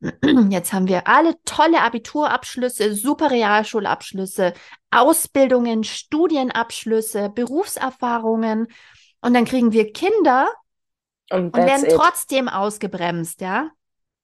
[0.48, 4.54] Jetzt haben wir alle tolle Abiturabschlüsse, super Realschulabschlüsse,
[4.90, 8.68] Ausbildungen, Studienabschlüsse, Berufserfahrungen.
[9.20, 10.48] Und dann kriegen wir Kinder
[11.30, 11.92] und, und werden it.
[11.94, 13.70] trotzdem ausgebremst, ja?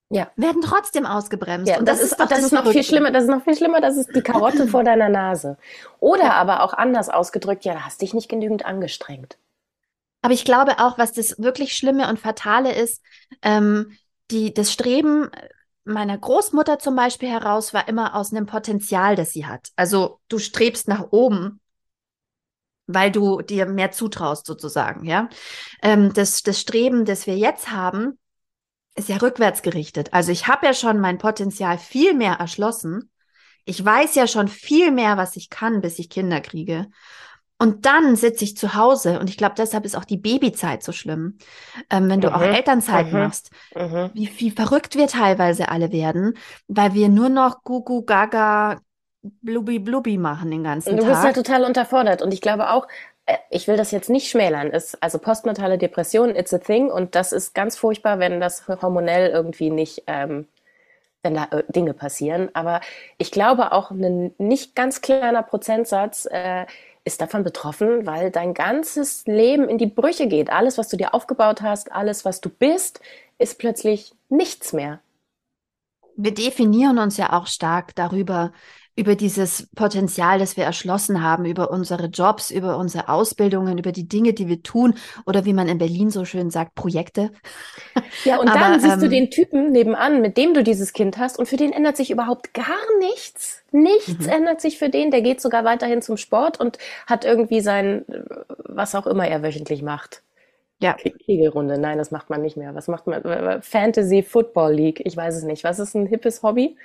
[0.08, 0.30] Ja.
[0.36, 1.68] Werden trotzdem ausgebremst.
[1.68, 3.10] Ja, und das, das ist, das, das ist noch viel schlimmer.
[3.10, 3.80] Das ist noch viel schlimmer.
[3.80, 5.56] Das ist die Karotte vor deiner Nase.
[5.98, 6.32] Oder ja.
[6.34, 9.36] aber auch anders ausgedrückt, ja, da hast dich nicht genügend angestrengt.
[10.22, 13.02] Aber ich glaube auch, was das wirklich Schlimme und Fatale ist,
[13.42, 13.96] ähm,
[14.30, 15.30] die, das Streben
[15.84, 19.70] meiner Großmutter zum Beispiel heraus war immer aus einem Potenzial, das sie hat.
[19.76, 21.60] Also du strebst nach oben,
[22.88, 25.28] weil du dir mehr zutraust sozusagen, ja.
[25.82, 28.18] Ähm, das, das Streben, das wir jetzt haben,
[28.96, 30.12] ist ja rückwärts gerichtet.
[30.12, 33.10] Also ich habe ja schon mein Potenzial viel mehr erschlossen.
[33.64, 36.88] Ich weiß ja schon viel mehr, was ich kann, bis ich Kinder kriege.
[37.58, 40.92] Und dann sitze ich zu Hause und ich glaube, deshalb ist auch die Babyzeit so
[40.92, 41.38] schlimm,
[41.88, 42.34] ähm, wenn du mhm.
[42.34, 43.18] auch Elternzeit mhm.
[43.18, 43.50] machst.
[43.74, 44.10] Mhm.
[44.12, 46.34] Wie, wie verrückt wir teilweise alle werden,
[46.68, 48.78] weil wir nur noch Gugu Gaga
[49.22, 51.06] Blubbi Blubbi machen den ganzen du Tag.
[51.06, 52.86] Du bist ja total unterfordert und ich glaube auch,
[53.50, 57.32] ich will das jetzt nicht schmälern, ist also postnatale Depression, it's a thing und das
[57.32, 60.46] ist ganz furchtbar, wenn das hormonell irgendwie nicht, ähm,
[61.22, 62.50] wenn da äh, Dinge passieren.
[62.54, 62.80] Aber
[63.18, 66.66] ich glaube auch ein nicht ganz kleiner Prozentsatz äh,
[67.04, 70.50] ist davon betroffen, weil dein ganzes Leben in die Brüche geht.
[70.50, 73.00] Alles, was du dir aufgebaut hast, alles, was du bist,
[73.38, 75.00] ist plötzlich nichts mehr.
[76.16, 78.52] Wir definieren uns ja auch stark darüber,
[78.96, 84.08] über dieses Potenzial, das wir erschlossen haben, über unsere Jobs, über unsere Ausbildungen, über die
[84.08, 84.94] Dinge, die wir tun
[85.26, 87.30] oder wie man in Berlin so schön sagt, Projekte.
[88.24, 91.18] Ja, und Aber, dann siehst ähm, du den Typen nebenan, mit dem du dieses Kind
[91.18, 92.64] hast und für den ändert sich überhaupt gar
[92.98, 93.62] nichts.
[93.70, 94.32] Nichts mhm.
[94.32, 95.10] ändert sich für den.
[95.10, 98.06] Der geht sogar weiterhin zum Sport und hat irgendwie sein,
[98.64, 100.22] was auch immer er wöchentlich macht.
[100.80, 100.94] Ja.
[100.94, 101.78] Kegelrunde.
[101.78, 102.74] Nein, das macht man nicht mehr.
[102.74, 103.62] Was macht man?
[103.62, 105.02] Fantasy Football League.
[105.04, 105.64] Ich weiß es nicht.
[105.64, 106.76] Was ist ein hippes Hobby?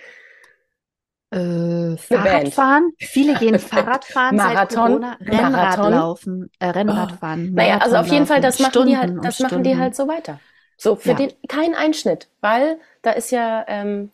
[1.31, 2.91] Äh, Fahrradfahren.
[2.97, 5.17] Viele gehen Fahrradfahren Marathon, seit Corona.
[5.21, 7.49] Rennradlaufen, äh, Rennradfahren.
[7.51, 7.55] Oh.
[7.55, 10.39] Naja, also auf jeden Fall, das machen die halt, das machen die halt so weiter.
[10.75, 11.15] So, für ja.
[11.15, 14.11] den kein Einschnitt, weil da ist ja ähm,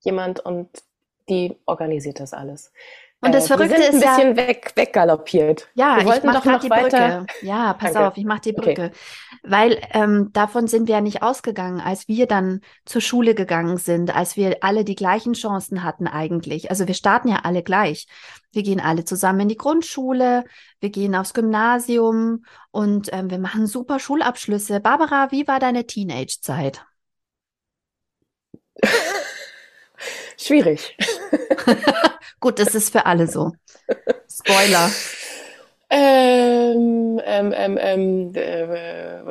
[0.00, 0.68] jemand und
[1.28, 2.72] die organisiert das alles.
[3.20, 5.68] Und das äh, Verrückte ist ein bisschen ja, weg, weggaloppiert.
[5.74, 7.18] Ja, wir wollten doch noch die weiter.
[7.26, 7.46] Brücke.
[7.46, 8.08] Ja, pass Danke.
[8.08, 8.84] auf, ich mache die Brücke.
[8.84, 8.90] Okay.
[9.42, 14.14] Weil ähm, davon sind wir ja nicht ausgegangen, als wir dann zur Schule gegangen sind,
[14.14, 16.70] als wir alle die gleichen Chancen hatten eigentlich.
[16.70, 18.06] Also wir starten ja alle gleich.
[18.52, 20.44] Wir gehen alle zusammen in die Grundschule,
[20.80, 24.78] wir gehen aufs Gymnasium und ähm, wir machen super Schulabschlüsse.
[24.80, 26.86] Barbara, wie war deine Teenage-Zeit?
[30.36, 30.96] Schwierig.
[32.40, 33.52] Gut, das ist für alle so.
[34.30, 34.90] Spoiler.
[35.90, 39.22] Ähm, ähm, ähm, ähm äh,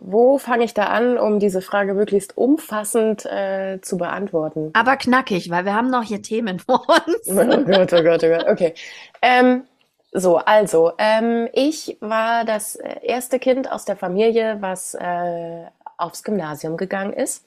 [0.00, 4.70] wo fange ich da an, um diese Frage möglichst umfassend äh, zu beantworten?
[4.74, 7.26] Aber knackig, weil wir haben noch hier Themen vor uns.
[7.28, 8.46] Oh Gott, oh Gott, oh Gott.
[8.48, 8.74] Okay.
[9.22, 9.64] Ähm,
[10.12, 15.64] so, also, ähm, ich war das erste Kind aus der Familie, was äh,
[15.96, 17.44] aufs Gymnasium gegangen ist.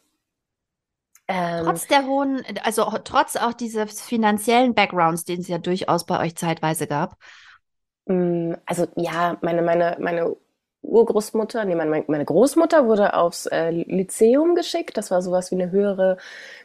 [1.27, 6.19] Ähm, trotz der hohen, also trotz auch dieses finanziellen Backgrounds, den es ja durchaus bei
[6.19, 7.17] euch zeitweise gab.
[8.05, 10.35] Mm, also ja, meine, meine, meine
[10.81, 14.97] Urgroßmutter, nee, meine, meine Großmutter wurde aufs äh, Lyzeum geschickt.
[14.97, 16.17] Das war sowas wie eine höhere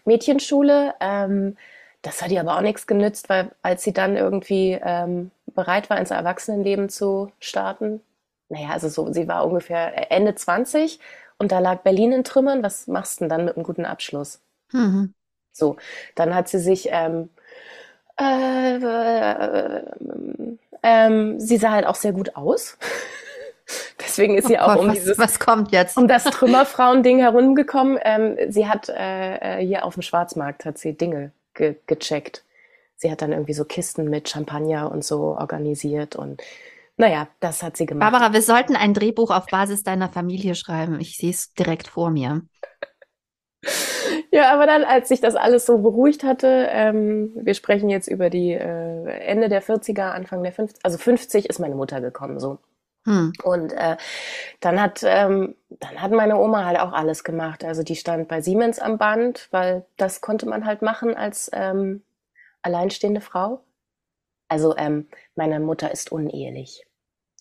[0.04, 0.94] Mädchenschule.
[1.00, 1.56] Ähm,
[2.02, 5.98] das hat ihr aber auch nichts genützt, weil als sie dann irgendwie ähm, bereit war,
[5.98, 8.00] ins Erwachsenenleben zu starten,
[8.48, 10.98] naja, also so, sie war ungefähr Ende 20
[11.38, 12.62] und da lag Berlin in Trümmern.
[12.62, 14.40] Was machst du denn dann mit einem guten Abschluss?
[14.72, 15.14] Mhm.
[15.52, 15.76] So,
[16.14, 17.30] dann hat sie sich, ähm,
[18.18, 19.82] äh, äh,
[20.82, 22.78] ähm, sie sah halt auch sehr gut aus.
[24.00, 25.96] Deswegen ist sie oh auch Gott, um was, dieses, was kommt jetzt?
[25.96, 27.98] um das Trümmerfrauen-Ding herumgekommen.
[28.02, 32.44] Ähm, sie hat äh, äh, hier auf dem Schwarzmarkt hat sie Dinge ge gecheckt.
[32.96, 36.42] Sie hat dann irgendwie so Kisten mit Champagner und so organisiert und
[36.96, 38.12] naja, das hat sie gemacht.
[38.12, 41.00] Barbara, wir sollten ein Drehbuch auf Basis deiner Familie schreiben.
[41.00, 42.42] Ich sehe es direkt vor mir.
[44.32, 48.30] Ja, aber dann, als sich das alles so beruhigt hatte, ähm, wir sprechen jetzt über
[48.30, 52.58] die äh, Ende der 40er, Anfang der 50 also 50 ist meine Mutter gekommen, so.
[53.06, 53.32] Hm.
[53.42, 53.96] Und äh,
[54.60, 57.64] dann hat ähm, dann hat meine Oma halt auch alles gemacht.
[57.64, 62.02] Also die stand bei Siemens am Band, weil das konnte man halt machen als ähm,
[62.62, 63.62] alleinstehende Frau.
[64.48, 66.86] Also ähm, meine Mutter ist unehelich.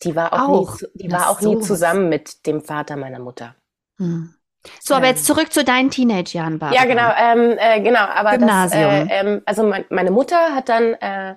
[0.03, 0.81] Die war auch, auch.
[0.81, 3.55] nie, die war auch nie zusammen mit dem Vater meiner Mutter.
[3.97, 4.33] Hm.
[4.81, 6.81] So, aber jetzt zurück zu deinen Teenage-Jahren, Barbara.
[6.81, 8.01] Ja, genau, ähm, äh, genau.
[8.01, 9.07] Aber Gymnasium.
[9.07, 11.35] Das, äh, ähm, also mein, meine Mutter hat dann äh,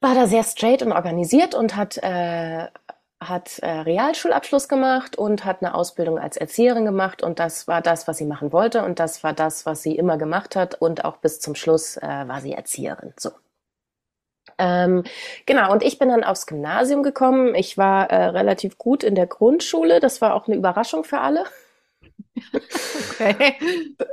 [0.00, 2.68] war da sehr straight und organisiert und hat äh,
[3.28, 8.06] hat äh, Realschulabschluss gemacht und hat eine Ausbildung als Erzieherin gemacht und das war das,
[8.06, 11.18] was sie machen wollte und das war das, was sie immer gemacht hat und auch
[11.18, 13.14] bis zum Schluss äh, war sie Erzieherin.
[13.18, 13.30] So.
[14.58, 15.04] Ähm,
[15.46, 17.54] genau, und ich bin dann aufs Gymnasium gekommen.
[17.54, 20.00] Ich war äh, relativ gut in der Grundschule.
[20.00, 21.44] Das war auch eine Überraschung für alle.
[23.10, 23.56] Okay.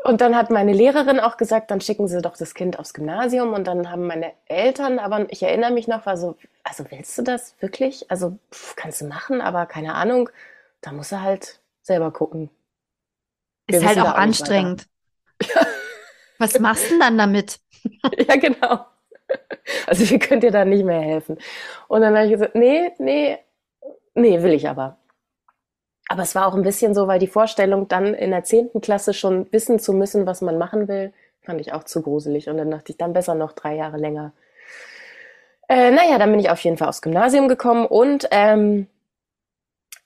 [0.03, 3.53] Und dann hat meine Lehrerin auch gesagt, dann schicken Sie doch das Kind aufs Gymnasium.
[3.53, 7.23] Und dann haben meine Eltern, aber ich erinnere mich noch, war so, also willst du
[7.23, 8.10] das wirklich?
[8.12, 10.29] Also pff, kannst du machen, aber keine Ahnung.
[10.81, 12.49] Da muss er halt selber gucken.
[13.67, 14.88] Wir Ist halt auch, auch anstrengend.
[16.38, 17.60] Was machst du denn dann damit?
[18.27, 18.86] ja, genau.
[19.88, 21.38] Also wir könnt dir da nicht mehr helfen.
[21.88, 23.38] Und dann habe ich gesagt, nee, nee,
[24.13, 24.97] nee, will ich aber.
[26.12, 29.13] Aber es war auch ein bisschen so, weil die Vorstellung, dann in der zehnten Klasse
[29.13, 32.50] schon wissen zu müssen, was man machen will, fand ich auch zu gruselig.
[32.50, 34.34] Und dann dachte ich, dann besser noch drei Jahre länger.
[35.69, 38.88] Äh, naja, dann bin ich auf jeden Fall aufs Gymnasium gekommen und ähm,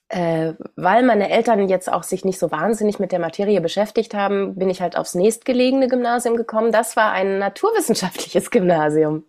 [0.09, 4.53] äh, weil meine Eltern jetzt auch sich nicht so wahnsinnig mit der Materie beschäftigt haben,
[4.53, 6.71] bin ich halt aufs nächstgelegene Gymnasium gekommen.
[6.71, 9.23] Das war ein naturwissenschaftliches Gymnasium.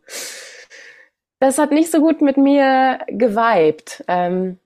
[1.41, 4.05] das hat nicht so gut mit mir geweibt.
[4.09, 4.59] Ähm,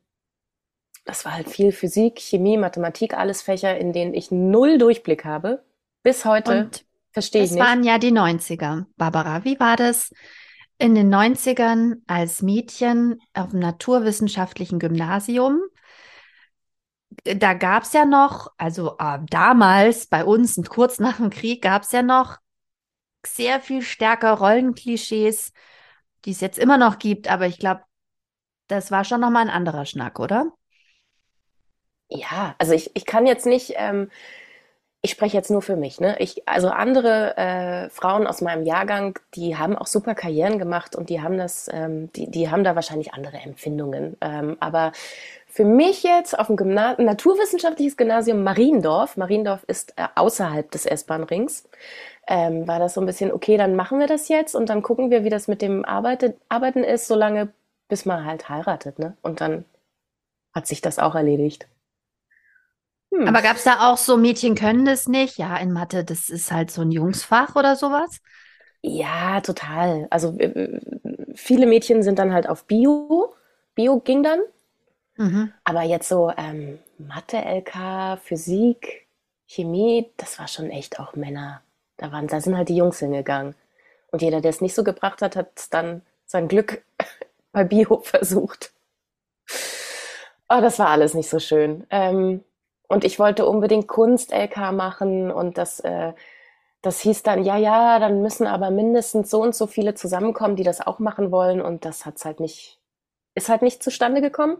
[1.05, 5.65] das war halt viel Physik, Chemie, Mathematik, alles Fächer, in denen ich null Durchblick habe.
[6.03, 6.71] Bis heute
[7.13, 7.65] verstehe ich Das nicht.
[7.65, 8.87] waren ja die 90er.
[8.97, 10.13] Barbara, wie war das
[10.79, 15.61] in den 90ern als Mädchen auf dem naturwissenschaftlichen Gymnasium?
[17.25, 21.63] Da gab es ja noch, also äh, damals bei uns und kurz nach dem Krieg
[21.63, 22.39] gab es ja noch
[23.27, 25.53] sehr viel stärker Rollenklischees,
[26.25, 27.83] die es jetzt immer noch gibt, aber ich glaube,
[28.69, 30.53] das war schon nochmal ein anderer Schnack, oder?
[32.11, 34.11] Ja, also ich, ich kann jetzt nicht, ähm,
[35.03, 36.17] ich spreche jetzt nur für mich, ne?
[36.19, 41.09] Ich, also andere äh, Frauen aus meinem Jahrgang, die haben auch super Karrieren gemacht und
[41.11, 44.17] die haben das, ähm, die, die haben da wahrscheinlich andere Empfindungen.
[44.21, 44.93] Ähm, aber
[45.47, 51.69] für mich jetzt auf dem Gymna naturwissenschaftliches Gymnasium Mariendorf, Mariendorf ist äh, außerhalb des S-Bahn-Rings,
[52.29, 55.11] ähm, war das so ein bisschen, okay, dann machen wir das jetzt und dann gucken
[55.11, 57.53] wir, wie das mit dem Arbeitet, Arbeiten ist, solange
[57.89, 59.17] bis man halt heiratet, ne?
[59.23, 59.65] Und dann
[60.55, 61.69] hat sich das auch erledigt.
[63.13, 63.27] Hm.
[63.27, 65.39] Aber gab es da auch so, Mädchen können das nicht?
[65.39, 68.21] Ja, in Mathe, das ist halt so ein Jungsfach oder sowas?
[68.83, 70.07] Ja, total.
[70.11, 70.81] Also äh,
[71.35, 73.35] viele Mädchen sind dann halt auf Bio.
[73.75, 74.41] Bio ging dann.
[75.17, 75.53] Mhm.
[75.65, 79.07] Aber jetzt so ähm, Mathe, LK, Physik,
[79.47, 81.63] Chemie, das war schon echt auch Männer.
[81.97, 83.55] Da waren, da sind halt die Jungs hingegangen.
[84.13, 86.83] Und jeder, der es nicht so gebracht hat, hat dann sein Glück
[87.53, 88.73] bei Bio versucht.
[90.49, 91.87] Oh, das war alles nicht so schön.
[91.91, 92.43] Ähm,
[92.91, 96.13] und ich wollte unbedingt Kunst-LK machen und das, äh,
[96.83, 100.65] das hieß dann, ja, ja, dann müssen aber mindestens so und so viele zusammenkommen, die
[100.65, 101.63] das auch machen wollen.
[101.63, 102.81] Und das hat's halt nicht,
[103.35, 104.59] ist halt nicht zustande gekommen.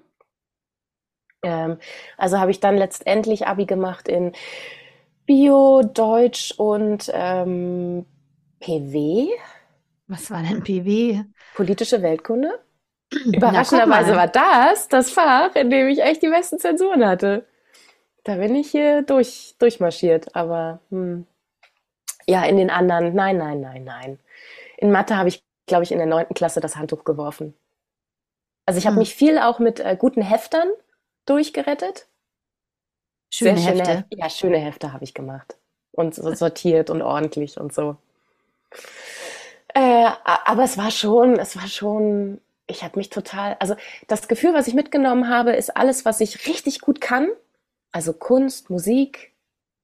[1.43, 1.79] Ähm,
[2.17, 4.33] also habe ich dann letztendlich Abi gemacht in
[5.27, 8.07] Bio, Deutsch und ähm,
[8.61, 9.29] PW,
[10.09, 11.25] Was war denn PW?
[11.55, 12.59] politische Weltkunde.
[13.33, 17.47] Überraschenderweise war das das Fach, in dem ich echt die besten Zensuren hatte.
[18.25, 21.27] Da bin ich hier durch, durchmarschiert, aber hm.
[22.27, 24.19] ja, in den anderen, nein, nein, nein, nein.
[24.79, 27.55] In Mathe habe ich, glaube ich, in der neunten Klasse das Handtuch geworfen.
[28.65, 29.01] Also ich habe Hm.
[29.01, 30.71] mich viel auch mit äh, guten Heftern
[31.27, 32.09] durchgerettet.
[33.29, 34.05] Schöne Sehr Hefte.
[34.05, 35.57] Hef- Ja, schöne Hefte habe ich gemacht.
[35.93, 37.97] Und so sortiert und ordentlich und so.
[39.75, 43.77] Äh, aber es war schon, es war schon, ich habe mich total, also
[44.09, 47.29] das Gefühl, was ich mitgenommen habe, ist alles, was ich richtig gut kann.
[47.93, 49.35] Also Kunst, Musik,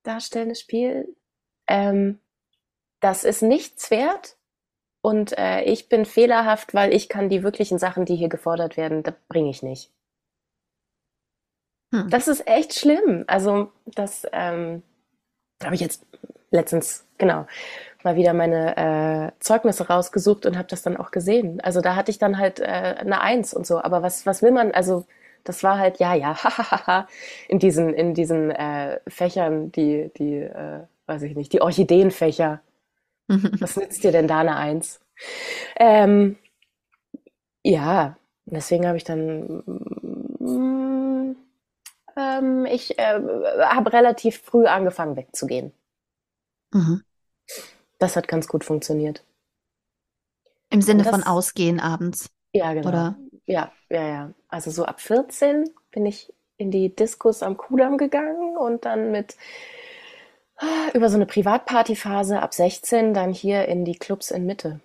[0.02, 1.16] darstellendes Spiel.
[1.68, 2.20] Ähm,
[3.00, 4.36] das ist nichts wert.
[5.02, 9.02] Und äh, ich bin fehlerhaft, weil ich kann die wirklichen Sachen, die hier gefordert werden,
[9.02, 9.92] das bringe ich nicht.
[11.94, 12.10] Hm.
[12.10, 13.24] Das ist echt schlimm.
[13.28, 14.82] Also, das ähm,
[15.62, 16.04] habe ich jetzt
[16.50, 17.46] letztens, genau,
[18.02, 21.60] mal wieder meine äh, Zeugnisse rausgesucht und habe das dann auch gesehen.
[21.60, 23.80] Also da hatte ich dann halt äh, eine Eins und so.
[23.80, 24.72] Aber was, was will man?
[24.72, 25.06] Also
[25.48, 27.08] das war halt, ja, ja, hahaha,
[27.48, 32.60] in diesen, in diesen äh, Fächern, die, die, äh, weiß ich nicht, die Orchideenfächer.
[33.28, 35.00] Was nützt dir denn da eine Eins?
[35.76, 36.36] Ähm,
[37.64, 39.62] ja, deswegen habe ich dann,
[40.38, 41.36] mm,
[42.16, 43.20] ähm, ich äh,
[43.64, 45.72] habe relativ früh angefangen wegzugehen.
[46.72, 47.02] Mhm.
[47.98, 49.22] Das hat ganz gut funktioniert.
[50.70, 52.88] Im Sinne Und von das- Ausgehen abends, Ja, genau.
[52.88, 53.16] oder?
[53.46, 54.34] Ja, ja, ja.
[54.48, 59.36] Also so ab 14 bin ich in die Diskos am Kudamm gegangen und dann mit
[60.58, 64.80] ah, über so eine Privatpartyphase ab 16 dann hier in die Clubs in Mitte.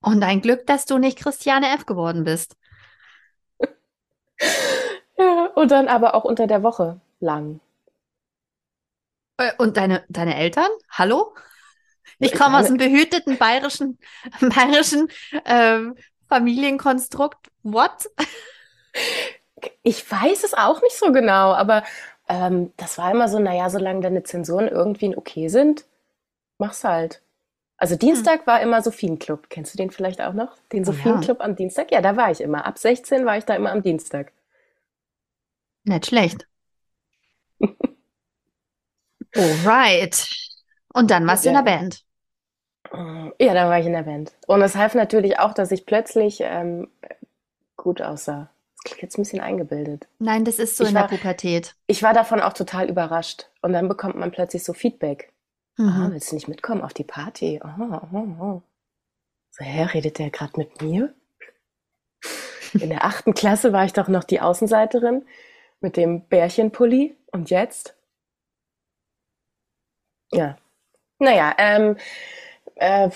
[0.00, 1.86] Und ein Glück, dass du nicht Christiane F.
[1.86, 2.56] geworden bist.
[5.18, 7.60] Ja, und dann aber auch unter der Woche lang.
[9.38, 10.70] Äh, Und deine, deine Eltern?
[10.90, 11.34] Hallo?
[12.18, 13.98] Ich Ich komme aus einem behüteten bayerischen,
[14.40, 15.08] bayerischen
[15.44, 15.96] ähm,
[16.32, 17.50] Familienkonstrukt.
[17.62, 18.08] What?
[19.82, 21.84] Ich weiß es auch nicht so genau, aber
[22.28, 25.84] ähm, das war immer so, naja, solange deine Zensuren irgendwie okay sind,
[26.58, 27.22] mach's halt.
[27.78, 29.50] Also Dienstag war immer Sophienclub.
[29.50, 30.56] Kennst du den vielleicht auch noch?
[30.72, 30.92] Den Oh ja.
[30.92, 31.92] Sophienclub am Dienstag?
[31.92, 32.66] Ja, da war ich immer.
[32.66, 34.32] Ab 16 war ich da immer am Dienstag.
[35.84, 36.48] Nicht schlecht.
[39.36, 40.28] Alright.
[40.94, 41.62] Und dann warst du in Ja.
[41.62, 42.02] der Band.
[43.38, 44.32] Ja, da war ich in der Band.
[44.46, 46.88] Und es half natürlich auch, dass ich plötzlich ähm,
[47.76, 48.50] gut aussah.
[48.76, 50.08] Das klingt jetzt ein bisschen eingebildet.
[50.18, 51.74] Nein, das ist so Ich in der war- Pubertät.
[51.86, 53.48] Ich war davon auch total überrascht.
[53.62, 55.32] Und dann bekommt man plötzlich so Feedback.
[55.78, 56.12] Ah, Mhm.
[56.12, 57.60] willst du nicht mitkommen auf die Party?
[57.64, 58.62] Oh, oh, oh.
[59.50, 61.14] So, hä, redet der gerade mit mir?
[62.74, 65.26] In der achten Klasse war ich doch noch die Außenseiterin
[65.80, 67.16] mit dem Bärchenpulli.
[67.30, 67.94] Und jetzt?
[70.32, 70.56] Ja.
[71.18, 71.96] Naja, ähm,
[72.82, 73.10] Äh,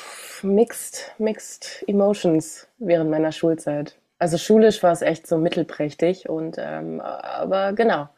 [0.45, 3.99] mixed, mixed Emotions während meiner Schulzeit.
[4.19, 8.09] Also schulisch war es echt so mittelprächtig und ähm, aber genau.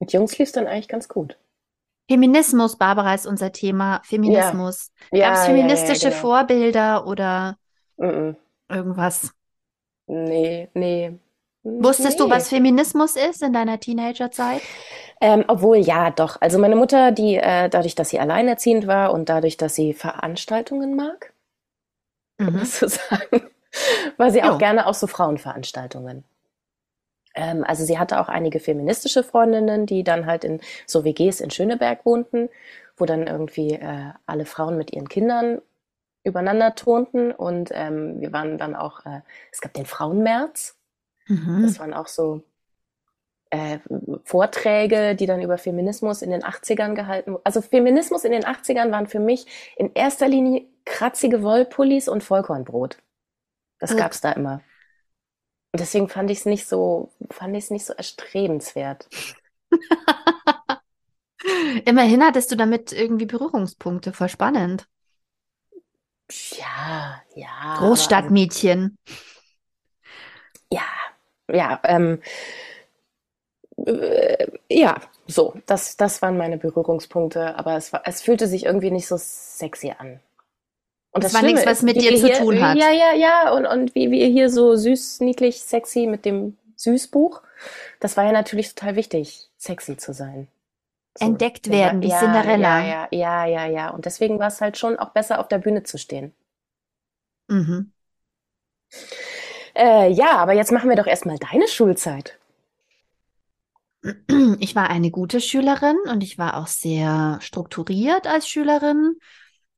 [0.00, 1.38] Mit Jungs lief es dann eigentlich ganz gut.
[2.08, 4.02] Feminismus, Barbara, ist unser Thema.
[4.04, 4.90] Feminismus.
[5.10, 5.18] Ja.
[5.20, 6.16] Gab es Ja, ja, ja, feministische genau.
[6.20, 7.56] Vorbilder oder
[7.98, 8.36] Mm-mm.
[8.68, 9.32] irgendwas?
[10.06, 11.18] Nee, nee.
[11.64, 12.30] Wusstest du, Nee.
[12.30, 14.68] was Feminismus ist in deiner Teenagerzeit?
[15.20, 16.40] Ähm, obwohl, ja, doch.
[16.40, 20.96] Also meine Mutter, die äh, dadurch, dass sie alleinerziehend war und dadurch, dass sie Veranstaltungen
[20.96, 21.32] mag,
[22.38, 22.58] Mhm.
[22.58, 23.50] das so sagen,
[24.16, 24.58] war sie auch Jo.
[24.58, 26.24] gerne auf so Frauenveranstaltungen.
[27.34, 31.50] Ähm, also sie hatte auch einige feministische Freundinnen, die dann halt in so WGs in
[31.50, 32.50] Schöneberg wohnten,
[32.96, 35.62] wo dann irgendwie äh, alle Frauen mit ihren Kindern
[36.24, 40.76] übereinander turnten und ähm, wir waren dann auch, äh, es gab den Frauenmärz,
[41.26, 41.62] Mhm.
[41.62, 42.42] das waren auch so
[43.50, 43.78] äh,
[44.24, 47.42] Vorträge, die dann über Feminismus in den 80ern gehalten wurden.
[47.44, 49.46] Also Feminismus in den 80ern waren für mich
[49.76, 52.98] in erster Linie kratzige Wollpullis und Vollkornbrot.
[53.78, 53.96] Das Äh.
[53.96, 54.62] gab's da immer.
[55.72, 59.08] Und deswegen fand ich es nicht so, fand ich es nicht so erstrebenswert.
[61.84, 64.12] Immerhin hattest du damit irgendwie Berührungspunkte.
[64.12, 64.86] Voll spannend.
[66.58, 67.76] Ja, ja.
[67.78, 68.96] Großstadtmädchen.
[70.70, 70.80] Ja,
[71.48, 72.20] ja, ähm,
[73.76, 78.90] äh, ja, so, das, das waren meine Berührungspunkte, aber es war, es fühlte sich irgendwie
[78.90, 80.20] nicht so sexy an.
[81.12, 82.76] Und Es das war Schlimme nichts, was mit dir zu hier, tun hat.
[82.78, 87.42] Ja, ja, ja, und, und wie wir hier so süß, niedlich, sexy mit dem Süßbuch,
[88.00, 90.48] das war ja natürlich total wichtig, sexy zu sein.
[91.18, 92.80] So, Entdeckt werden, wie ja, Cinderella.
[92.86, 93.90] Ja, ja, ja, ja, ja.
[93.90, 96.32] Und deswegen war es halt schon auch besser, auf der Bühne zu stehen.
[97.48, 97.92] Mhm.
[99.74, 102.38] Äh, ja, aber jetzt machen wir doch erstmal deine Schulzeit.
[104.58, 109.16] Ich war eine gute Schülerin und ich war auch sehr strukturiert als Schülerin.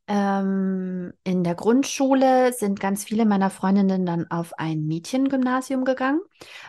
[0.07, 6.21] Ähm, in der Grundschule sind ganz viele meiner Freundinnen dann auf ein Mädchengymnasium gegangen.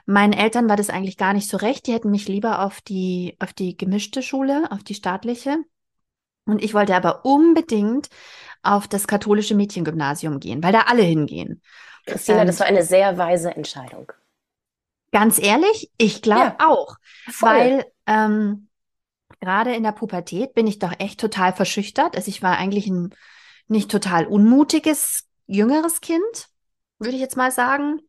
[0.06, 1.88] Meinen Eltern war das eigentlich gar nicht so recht.
[1.88, 5.58] Die hätten mich lieber auf die, auf die gemischte Schule, auf die staatliche.
[6.46, 8.10] Und ich wollte aber unbedingt
[8.64, 11.62] auf das katholische Mädchengymnasium gehen, weil da alle hingehen.
[12.06, 14.12] Christina, Ähm, das war eine sehr weise Entscheidung.
[15.12, 16.68] Ganz ehrlich, ich glaube Ja.
[16.68, 16.98] auch.
[17.30, 17.50] Voll.
[17.50, 18.68] Weil ähm,
[19.40, 22.16] gerade in der Pubertät bin ich doch echt total verschüchtert.
[22.16, 23.14] Also ich war eigentlich ein
[23.68, 26.50] nicht total unmutiges, jüngeres Kind,
[27.00, 28.02] würde ich jetzt mal sagen.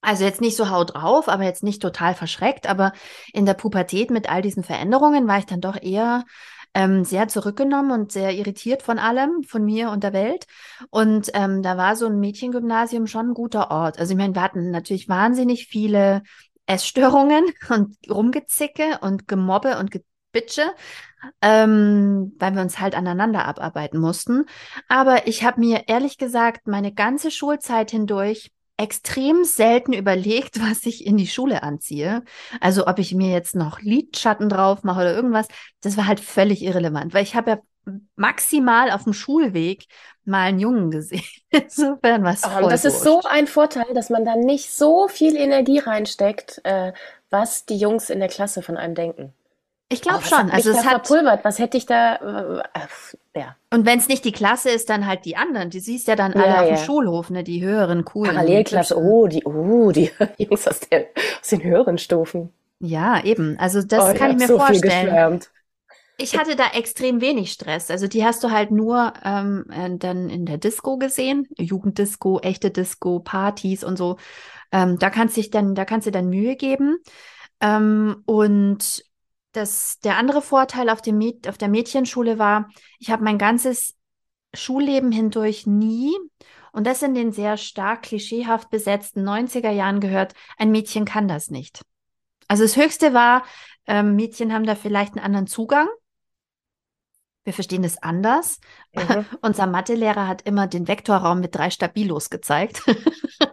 [0.00, 2.68] Also jetzt nicht so haut drauf, aber jetzt nicht total verschreckt.
[2.68, 2.92] Aber
[3.32, 6.24] in der Pubertät mit all diesen Veränderungen war ich dann doch eher
[6.74, 10.46] ähm, sehr zurückgenommen und sehr irritiert von allem, von mir und der Welt.
[10.90, 13.98] Und ähm, da war so ein Mädchengymnasium schon ein guter Ort.
[13.98, 16.22] Also ich meine, wir hatten natürlich wahnsinnig viele
[16.66, 20.74] Essstörungen und Rumgezicke und Gemobbe und Gebitsche,
[21.40, 24.46] ähm, weil wir uns halt aneinander abarbeiten mussten.
[24.88, 31.06] Aber ich habe mir ehrlich gesagt meine ganze Schulzeit hindurch extrem selten überlegt, was ich
[31.06, 32.22] in die Schule anziehe.
[32.60, 35.48] Also ob ich mir jetzt noch Lidschatten drauf mache oder irgendwas,
[35.82, 37.58] das war halt völlig irrelevant, weil ich habe ja
[38.16, 39.86] maximal auf dem Schulweg
[40.24, 41.24] mal einen Jungen gesehen.
[41.50, 45.08] Insofern war es Oh, und das ist so ein Vorteil, dass man da nicht so
[45.08, 46.92] viel Energie reinsteckt, äh,
[47.30, 49.34] was die Jungs in der Klasse von einem denken.
[49.94, 50.50] Ich glaube was schon.
[50.50, 51.44] Also es hat, verpulvert?
[51.44, 52.16] Was hätte ich da?
[52.16, 52.62] Äh,
[53.38, 55.70] ja, und wenn es nicht die Klasse ist, dann halt die anderen.
[55.70, 56.76] Die siehst ja dann alle Ja, auf dem.
[56.78, 57.44] Schulhof, ne?
[57.44, 58.34] Die höheren, coolen.
[58.34, 58.98] Parallelklasse.
[58.98, 61.06] Oh, die, oh, die Jungs aus, der,
[61.40, 62.52] aus den höheren Stufen.
[62.80, 63.56] Ja, eben.
[63.58, 65.40] Also das oh, kann ich mir so vorstellen.
[66.16, 67.90] Ich hatte da extrem wenig Stress.
[67.90, 72.70] Also die hast du halt nur ähm, äh, dann in der Disco gesehen, Jugenddisco, echte
[72.70, 74.16] Disco, Partys und so.
[74.70, 76.98] Ähm, da kannst dich dann, da kannst du dann Mühe geben.
[77.60, 79.04] Ähm, und
[79.56, 83.94] das, der andere Vorteil auf dem Mäd auf der Mädchenschule war, ich habe mein ganzes
[84.54, 86.14] Schulleben hindurch nie,
[86.74, 91.48] und das in den sehr stark klischeehaft besetzten 90er Jahren gehört, ein Mädchen kann das
[91.48, 91.82] nicht.
[92.48, 93.44] Also das Höchste war,
[93.86, 95.86] ähm, Mädchen haben da vielleicht einen anderen Zugang.
[97.44, 98.58] Wir verstehen das anders.
[98.92, 99.24] Mhm.
[99.40, 102.82] Unser Mathelehrer hat immer den Vektorraum mit drei Stabilos gezeigt,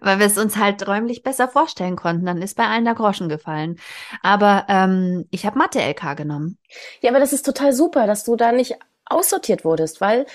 [0.00, 2.26] weil wir es uns halt räumlich besser vorstellen konnten.
[2.26, 3.78] Dann ist bei allen der Groschen gefallen.
[4.22, 6.58] Aber ähm, ich habe Mathe-LK genommen.
[7.00, 8.76] Ja, aber das ist total super, dass du da nicht
[9.06, 10.26] aussortiert wurdest, weil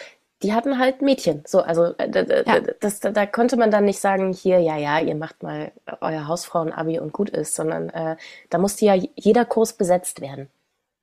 [0.41, 1.43] die hatten halt Mädchen.
[1.47, 2.59] So, also äh, Ja.
[2.81, 6.27] das, da, da konnte man dann nicht sagen, hier, ja, ja, ihr macht mal euer
[6.27, 8.17] Hausfrauen-Abi und gut ist, sondern äh,
[8.49, 10.49] da musste ja jeder Kurs besetzt werden.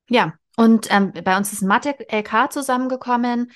[0.08, 3.50] Ja, und ähm, bei uns ist Mathe-LK zusammengekommen.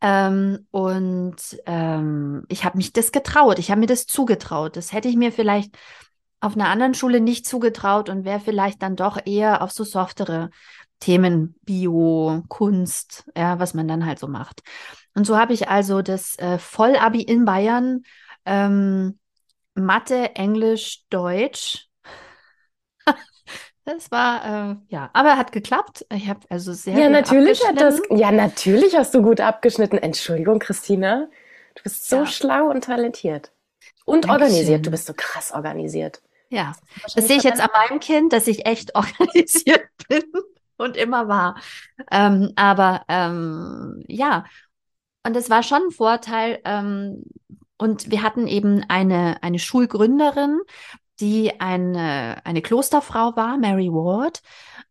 [0.00, 1.36] Ähm, und
[1.66, 3.58] ähm, ich habe mich das getraut.
[3.58, 4.76] Ich habe mir das zugetraut.
[4.76, 5.76] Das hätte ich mir vielleicht
[6.40, 10.50] auf einer anderen Schule nicht zugetraut und wäre vielleicht dann doch eher auf so softere
[11.00, 14.62] Themen Bio, Kunst, ja, was man dann halt so macht.
[15.14, 18.02] Und so habe ich also das äh, Vollabi in Bayern,
[18.46, 19.18] ähm,
[19.74, 21.88] Mathe, Englisch, Deutsch.
[23.84, 26.06] das war, äh, ja, aber hat geklappt.
[26.12, 29.98] Ich habe also sehr Ja, gut natürlich hat das, ja, natürlich hast du gut abgeschnitten.
[29.98, 31.28] Entschuldigung, Christina.
[31.74, 32.26] Du bist so Ja.
[32.26, 33.52] schlau und talentiert.
[34.04, 34.30] Und Dankeschön.
[34.30, 34.86] organisiert.
[34.86, 36.20] Du bist so krass organisiert.
[36.50, 36.72] Ja,
[37.04, 40.24] das Wahrscheinlich sehe ich jetzt an meinem Kind, dass ich echt organisiert bin
[40.76, 41.56] und immer war.
[42.10, 44.44] Ähm, aber ähm, ja,
[45.24, 46.60] und es war schon ein Vorteil.
[46.64, 47.24] Ähm,
[47.78, 50.60] und wir hatten eben eine, eine Schulgründerin,
[51.20, 54.42] die eine, eine Klosterfrau war, Mary Ward.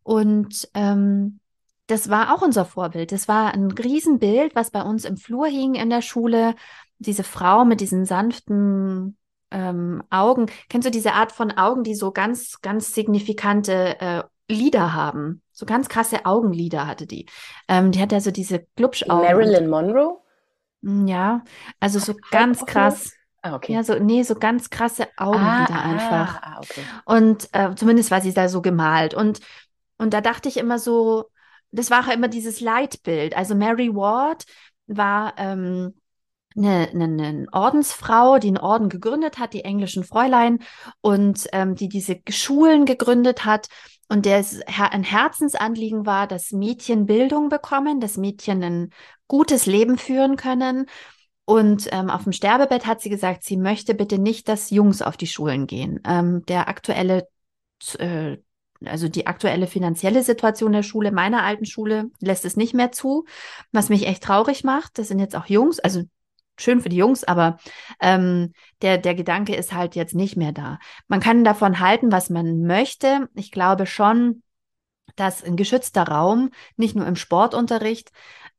[0.02, 1.40] Und ähm,
[1.86, 3.12] das war auch unser Vorbild.
[3.12, 6.54] Das war ein Riesenbild, was bei uns im Flur hing in der Schule.
[6.98, 9.16] Diese Frau mit diesen sanften
[9.50, 10.46] ähm, Augen.
[10.68, 15.42] Kennst du diese Art von Augen, die so ganz, ganz signifikante äh, Lider haben?
[15.52, 17.26] So ganz krasse Augenlider hatte die.
[17.68, 19.24] Ähm, die hat ja so diese Die Glubschaugen.
[19.24, 20.18] Marilyn Monroe?
[20.82, 21.42] Ja,
[21.78, 23.12] also so ganz krass.
[23.42, 23.72] Ah, okay.
[23.72, 26.42] Ja, so, nee, so ganz krasse Ah, Augenlider einfach.
[26.42, 26.82] ah, okay.
[27.04, 29.14] Und äh, zumindest war sie da so gemalt.
[29.14, 29.40] Und,
[29.96, 31.24] und da dachte ich immer so,
[31.70, 33.36] das war auch immer dieses Leitbild.
[33.36, 34.44] Also Mary Ward
[34.86, 35.94] war ähm,
[36.56, 40.58] eine, eine, eine Ordensfrau, die einen Orden gegründet hat, die englischen Fräulein,
[41.00, 43.68] und ähm, die diese Schulen gegründet hat
[44.08, 48.90] und der es ein Herzensanliegen war, dass Mädchen Bildung bekommen, dass Mädchen ein
[49.28, 50.86] gutes Leben führen können.
[51.50, 55.16] Und ähm, auf dem Sterbebett hat sie gesagt, sie möchte bitte nicht, dass Jungs auf
[55.16, 55.98] die Schulen gehen.
[56.06, 57.26] Ähm, der aktuelle,
[57.98, 58.36] äh,
[58.84, 63.24] also die aktuelle finanzielle Situation der Schule, meiner alten Schule, lässt es nicht mehr zu,
[63.72, 64.96] was mich echt traurig macht.
[64.96, 66.04] Das sind jetzt auch Jungs, also
[66.56, 67.56] schön für die Jungs, aber
[68.00, 70.78] ähm, der, der Gedanke ist halt jetzt nicht mehr da.
[71.08, 73.28] Man kann davon halten, was man möchte.
[73.34, 74.44] Ich glaube schon,
[75.16, 78.12] dass ein geschützter Raum, nicht nur im Sportunterricht,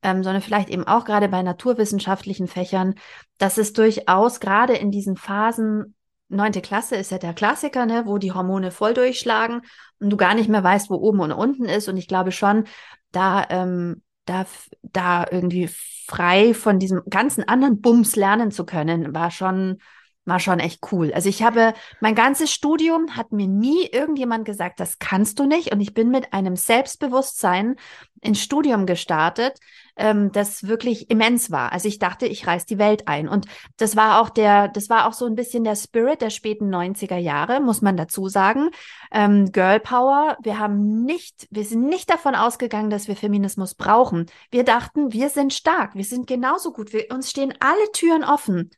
[0.04, 2.96] ähm, sondern vielleicht eben auch gerade bei naturwissenschaftlichen Fächern,
[3.38, 5.96] dass es durchaus gerade in diesen Phasen,
[6.30, 9.62] neunte Klasse ist ja der Klassiker, ne, wo die Hormone voll durchschlagen
[10.00, 11.90] und du gar nicht mehr weißt, wo oben und unten ist.
[11.90, 12.66] Und ich glaube schon,
[13.12, 14.46] da, ähm, da,
[14.82, 15.70] da irgendwie
[16.08, 19.80] frei von diesem ganzen anderen Bums lernen zu können, war schon,
[20.26, 21.12] war schon echt cool.
[21.14, 25.72] Also ich habe mein ganzes Studium hat mir nie irgendjemand gesagt, das kannst du nicht.
[25.72, 27.76] Und ich bin mit einem Selbstbewusstsein
[28.22, 29.60] ins Studium gestartet,
[29.96, 31.72] ähm, das wirklich immens war.
[31.72, 33.28] Also ich dachte, ich reiß die Welt ein.
[33.28, 33.48] Und
[33.78, 37.18] das war auch der, das war auch so ein bisschen der Spirit der späten 90er
[37.18, 38.70] Jahre, muss man dazu sagen.
[39.12, 40.38] Ähm, Girl Power.
[40.44, 44.28] Wir haben nicht, wir sind nicht davon ausgegangen, dass wir Feminismus brauchen.
[44.52, 48.70] Wir dachten, wir sind stark, wir sind genauso gut, wir, uns stehen alle Türen offen.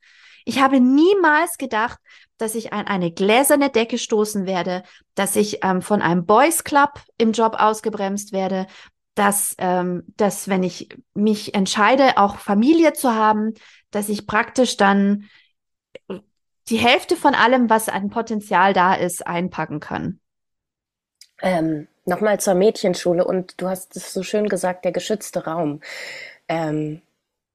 [0.45, 1.99] Ich habe niemals gedacht,
[2.37, 4.83] dass ich an eine gläserne Decke stoßen werde,
[5.15, 8.67] dass ich ähm, von einem Boys Club im Job ausgebremst werde,
[9.15, 13.53] dass, ähm, dass wenn ich mich entscheide, auch Familie zu haben,
[13.91, 15.29] dass ich praktisch dann
[16.69, 20.19] die Hälfte von allem, was an Potenzial da ist, einpacken kann.
[21.41, 25.81] Ähm, nochmal zur Mädchenschule und du hast es so schön gesagt, der geschützte Raum.
[26.47, 27.01] Ähm,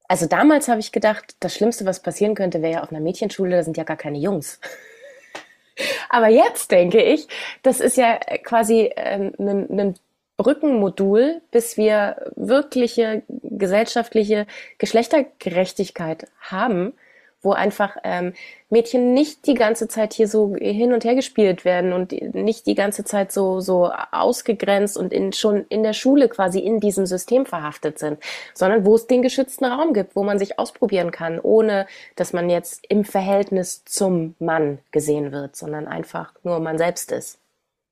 [0.09, 3.56] also damals habe ich gedacht, das Schlimmste, was passieren könnte, wäre ja auf einer Mädchenschule,
[3.56, 4.59] da sind ja gar keine Jungs.
[6.09, 7.28] Aber jetzt denke ich,
[7.62, 9.94] das ist ja quasi ein, ein
[10.38, 14.46] Brückenmodul, bis wir wirkliche gesellschaftliche
[14.78, 16.94] Geschlechtergerechtigkeit haben,
[17.43, 18.32] wo einfach ähm,
[18.70, 22.74] Mädchen nicht die ganze Zeit hier so hin und her gespielt werden und nicht die
[22.74, 27.47] ganze Zeit so so ausgegrenzt und in, schon in der Schule quasi in diesem System
[27.47, 28.18] verhaftet sind,
[28.55, 31.86] sondern wo es den geschützten Raum gibt, wo man sich ausprobieren kann, ohne
[32.16, 37.39] dass man jetzt im Verhältnis zum Mann gesehen wird, sondern einfach nur man selbst ist.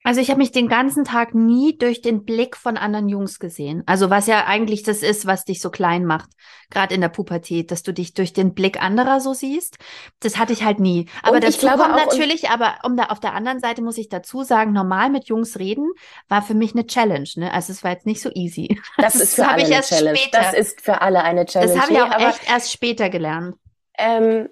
[0.07, 3.83] Also ich habe mich den ganzen Tag nie durch den Blick von anderen Jungs gesehen.
[3.87, 6.31] Also was ja eigentlich das ist, was dich so klein macht,
[6.71, 9.79] gerade in der Pubertät, dass du dich durch den Blick anderer so siehst.
[10.21, 11.09] Das hatte ich halt nie.
[11.25, 14.45] Aber Und glaube kommt natürlich, aber um da auf der anderen Seite muss ich dazu
[14.45, 15.91] sagen, normal mit Jungs reden
[16.29, 17.29] war für mich eine Challenge.
[17.35, 17.53] Ne?
[17.53, 18.81] Also es war jetzt nicht so easy.
[18.99, 20.17] Das ist für alle ich eine erst Challenge.
[20.17, 20.39] später.
[20.39, 21.75] Das ist für alle eine Challenge.
[21.75, 23.57] Das habe ich auch echt erst später gelernt.
[23.99, 24.49] Ähm,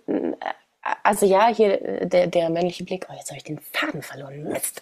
[1.02, 3.06] also ja, hier äh, der, der männliche Blick.
[3.10, 4.44] Oh, jetzt habe ich den Faden verloren.
[4.44, 4.80] Mist.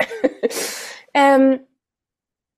[1.15, 1.61] ähm,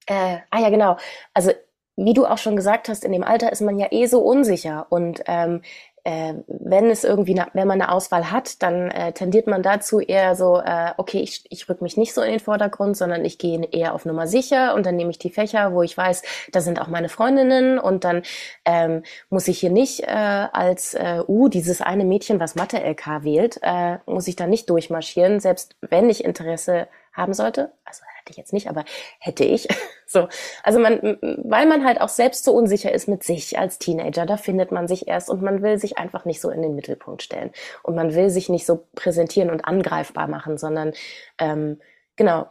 [0.07, 0.97] äh, ah ja, genau.
[1.33, 1.53] Also
[1.97, 4.87] wie du auch schon gesagt hast, in dem Alter ist man ja eh so unsicher
[4.91, 5.63] und ähm,
[6.05, 10.01] äh, wenn es irgendwie, na, wenn man eine Auswahl hat, dann äh, tendiert man dazu
[10.01, 13.39] eher so, äh, okay, ich, ich rück mich nicht so in den Vordergrund, sondern ich
[13.39, 16.61] gehe eher auf Nummer sicher und dann nehme ich die Fächer, wo ich weiß, da
[16.61, 18.23] sind auch meine Freundinnen und dann
[18.67, 23.59] ähm, muss ich hier nicht äh, als, äh, uh, dieses eine Mädchen, was Mathe-LK wählt,
[23.63, 27.73] äh, muss ich da nicht durchmarschieren, selbst wenn ich Interesse haben sollte.
[27.85, 28.85] Also hätte ich jetzt nicht, aber
[29.19, 29.69] hätte ich.
[30.07, 30.29] So.
[30.63, 34.37] Also man, weil man halt auch selbst so unsicher ist mit sich als Teenager, da
[34.37, 37.51] findet man sich erst und man will sich einfach nicht so in den Mittelpunkt stellen.
[37.83, 40.93] Und man will sich nicht so präsentieren und angreifbar machen, sondern
[41.39, 41.81] ähm,
[42.17, 42.47] genau,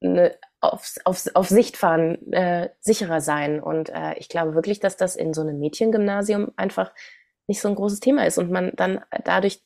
[0.00, 3.60] ne, auf, auf, auf Sicht fahren, äh, sicherer sein.
[3.60, 6.92] Und äh, ich glaube wirklich, dass das in so einem Mädchengymnasium einfach
[7.46, 9.62] nicht so ein großes Thema ist und man dann dadurch,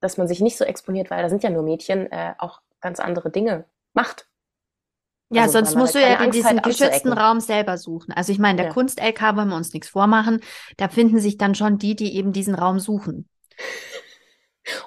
[0.00, 3.00] dass man sich nicht so exponiert, weil da sind ja nur Mädchen, äh, auch ganz
[3.00, 4.28] andere Dinge macht.
[5.30, 8.12] Ja, also, sonst musst du ja in diesen geschützten Raum selber suchen.
[8.12, 8.72] Also ich meine, der ja.
[8.72, 10.40] Kunst-LK wollen wir uns nichts vormachen.
[10.76, 13.28] Da finden sich dann schon die, die eben diesen Raum suchen.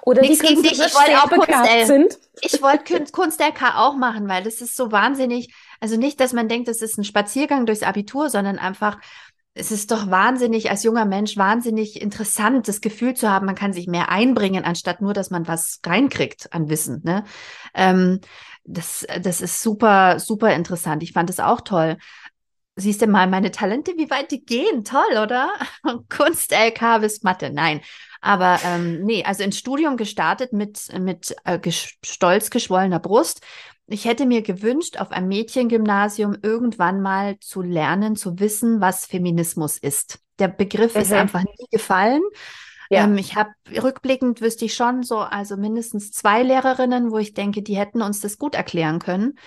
[0.02, 2.18] Oder Nichts die gegen dich, ich wollte auch Kunst, sind.
[2.42, 5.54] Ich wollte Kunst-LK auch machen, weil das ist so wahnsinnig.
[5.80, 8.98] Also nicht, dass man denkt, das ist ein Spaziergang durchs Abitur, sondern einfach,
[9.54, 13.72] es ist doch wahnsinnig, als junger Mensch, wahnsinnig interessant, das Gefühl zu haben, man kann
[13.72, 17.00] sich mehr einbringen, anstatt nur, dass man was reinkriegt an Wissen.
[17.04, 17.24] Ne?
[17.74, 18.20] Ähm,
[18.64, 21.02] das, das ist super, super interessant.
[21.02, 21.96] Ich fand es auch toll.
[22.76, 24.84] Siehst du mal meine Talente, wie weit die gehen?
[24.84, 25.50] Toll, oder?
[26.08, 27.50] Kunst, LK bis Mathe.
[27.50, 27.80] Nein.
[28.20, 33.40] Aber ähm, nee, also ins Studium gestartet mit, mit äh, ges stolz geschwollener Brust.
[33.86, 39.78] Ich hätte mir gewünscht, auf einem Mädchengymnasium irgendwann mal zu lernen, zu wissen, was Feminismus
[39.78, 40.20] ist.
[40.38, 41.00] Der Begriff mhm.
[41.00, 42.22] ist einfach nie gefallen.
[42.90, 43.04] Ja.
[43.04, 47.62] Ähm, ich habe rückblickend wüsste ich schon so, also mindestens zwei Lehrerinnen, wo ich denke,
[47.62, 49.38] die hätten uns das gut erklären können.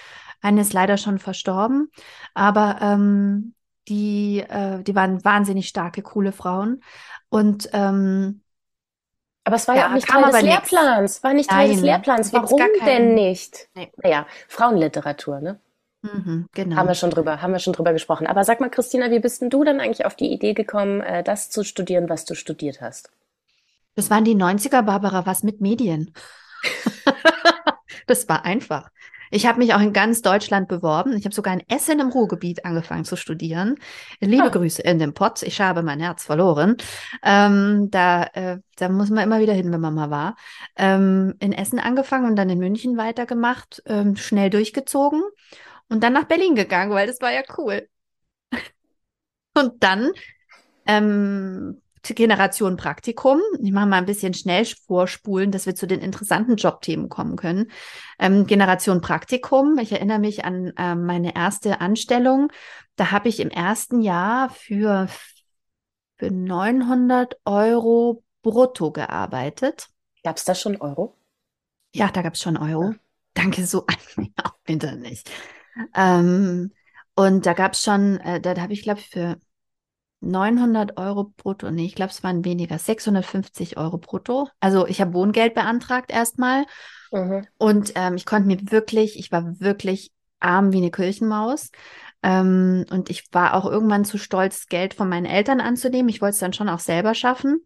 [0.42, 1.92] Eine ist leider schon verstorben,
[2.34, 3.54] aber ähm,
[3.90, 6.82] die, äh, die waren wahnsinnig starke, coole Frauen.
[7.30, 8.42] Und ähm,
[9.46, 11.24] aber es war ja, ja auch nicht Teil des Lehrplans.
[11.24, 12.32] War nicht Teil Nein, des Lehrplans.
[12.32, 13.68] Warum denn nicht?
[13.76, 13.92] Nee.
[13.98, 15.60] Naja, Frauenliteratur, ne?
[16.02, 16.76] Mhm, genau.
[16.78, 18.26] Haben wir schon drüber, haben wir schon drüber gesprochen.
[18.28, 21.24] Aber sag mal, Christina, wie bist denn du dann eigentlich auf die Idee gekommen, äh,
[21.24, 23.10] das zu studieren, was du studiert hast?
[23.96, 26.14] Das waren die 90er, Barbara, was mit Medien.
[28.08, 28.90] das war einfach.
[29.34, 31.14] Ich habe mich auch in ganz Deutschland beworben.
[31.14, 33.80] Ich habe sogar in Essen im Ruhrgebiet angefangen zu studieren.
[34.20, 34.50] Liebe ah.
[34.50, 35.42] Grüße in dem Pott.
[35.42, 36.78] Ich habe mein Herz verloren.
[37.24, 40.36] Ähm, da, äh, da muss man immer wieder hin, wenn man mal war.
[40.76, 45.24] Ähm, in Essen angefangen und dann in München weitergemacht, ähm, schnell durchgezogen
[45.90, 47.88] und dann nach Berlin gegangen, weil das war ja cool.
[49.56, 50.12] und dann
[50.86, 53.40] ähm, Generation Praktikum.
[53.62, 57.72] Ich mache mal ein bisschen schnell vorspulen, dass wir zu den interessanten Jobthemen kommen können.
[58.20, 59.78] Ähm, Generation Praktikum.
[59.80, 62.52] Ich erinnere mich an äh, meine erste Anstellung.
[62.98, 65.08] Da habe ich im ersten Jahr für,
[66.18, 69.88] für 900 Euro brutto gearbeitet.
[70.24, 71.16] Gab es da schon Euro?
[71.96, 72.92] Ja, da gab es schon Euro.
[72.92, 72.98] Ja.
[73.34, 73.86] Danke so
[74.18, 75.32] an auch bitte nicht.
[75.96, 76.72] Ähm,
[77.16, 79.38] und da gab es schon, äh, da, da habe ich, glaube ich, für
[80.24, 84.48] 900 Euro brutto, nee, ich glaube, es waren weniger, 650 Euro brutto.
[84.60, 86.66] Also ich habe Wohngeld beantragt erstmal.
[87.12, 87.48] Mhm.
[87.58, 91.72] Und ähm, ich konnte mir wirklich, ich war wirklich arm wie eine Kirchenmaus.
[92.22, 96.10] Ähm, und ich war auch irgendwann zu stolz, Geld von meinen Eltern anzunehmen.
[96.10, 97.60] Ich wollte es dann schon auch selber schaffen.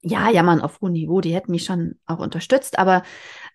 [0.00, 3.02] Ja, ja, man auf hohem Niveau, die hätten mich schon auch unterstützt, aber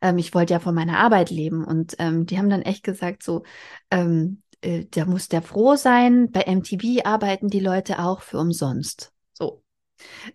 [0.01, 1.63] ähm, ich wollte ja von meiner Arbeit leben.
[1.63, 3.43] Und ähm, die haben dann echt gesagt, so,
[3.91, 6.31] ähm, äh, da muss der froh sein.
[6.31, 9.11] Bei MTV arbeiten die Leute auch für umsonst.
[9.33, 9.61] So.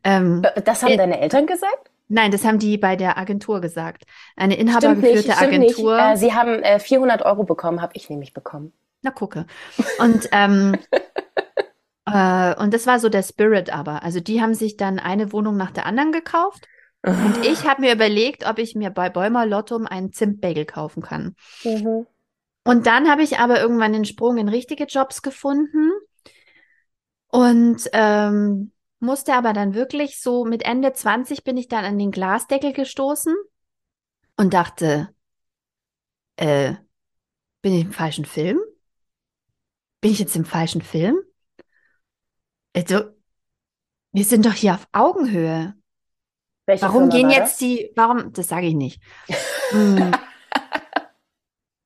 [0.02, 1.90] Ähm, das haben äh, deine Eltern gesagt?
[2.08, 4.04] Nein, das haben die bei der Agentur gesagt.
[4.36, 5.98] Eine inhabergeführte Agentur.
[5.98, 8.72] Äh, sie haben äh, 400 Euro bekommen, habe ich nämlich bekommen.
[9.02, 9.46] Na gucke.
[9.98, 10.76] Und ähm,
[12.06, 14.02] äh, und das war so der Spirit aber.
[14.02, 16.66] Also die haben sich dann eine Wohnung nach der anderen gekauft.
[17.06, 21.36] Und ich habe mir überlegt, ob ich mir bei Bäumer Lottum einen Zimtbagel kaufen kann.
[21.62, 22.06] Mhm.
[22.64, 25.90] Und dann habe ich aber irgendwann den Sprung in richtige Jobs gefunden
[27.28, 32.10] und ähm, musste aber dann wirklich so mit Ende 20 bin ich dann an den
[32.10, 33.34] Glasdeckel gestoßen
[34.36, 35.14] und dachte,
[36.36, 36.74] äh,
[37.60, 38.58] bin ich im falschen Film?
[40.00, 41.18] Bin ich jetzt im falschen Film?
[42.74, 43.04] Also,
[44.12, 45.74] wir sind doch hier auf Augenhöhe.
[46.66, 49.02] Welche warum Firma gehen jetzt die, warum, das sage ich nicht.
[49.70, 50.12] hm,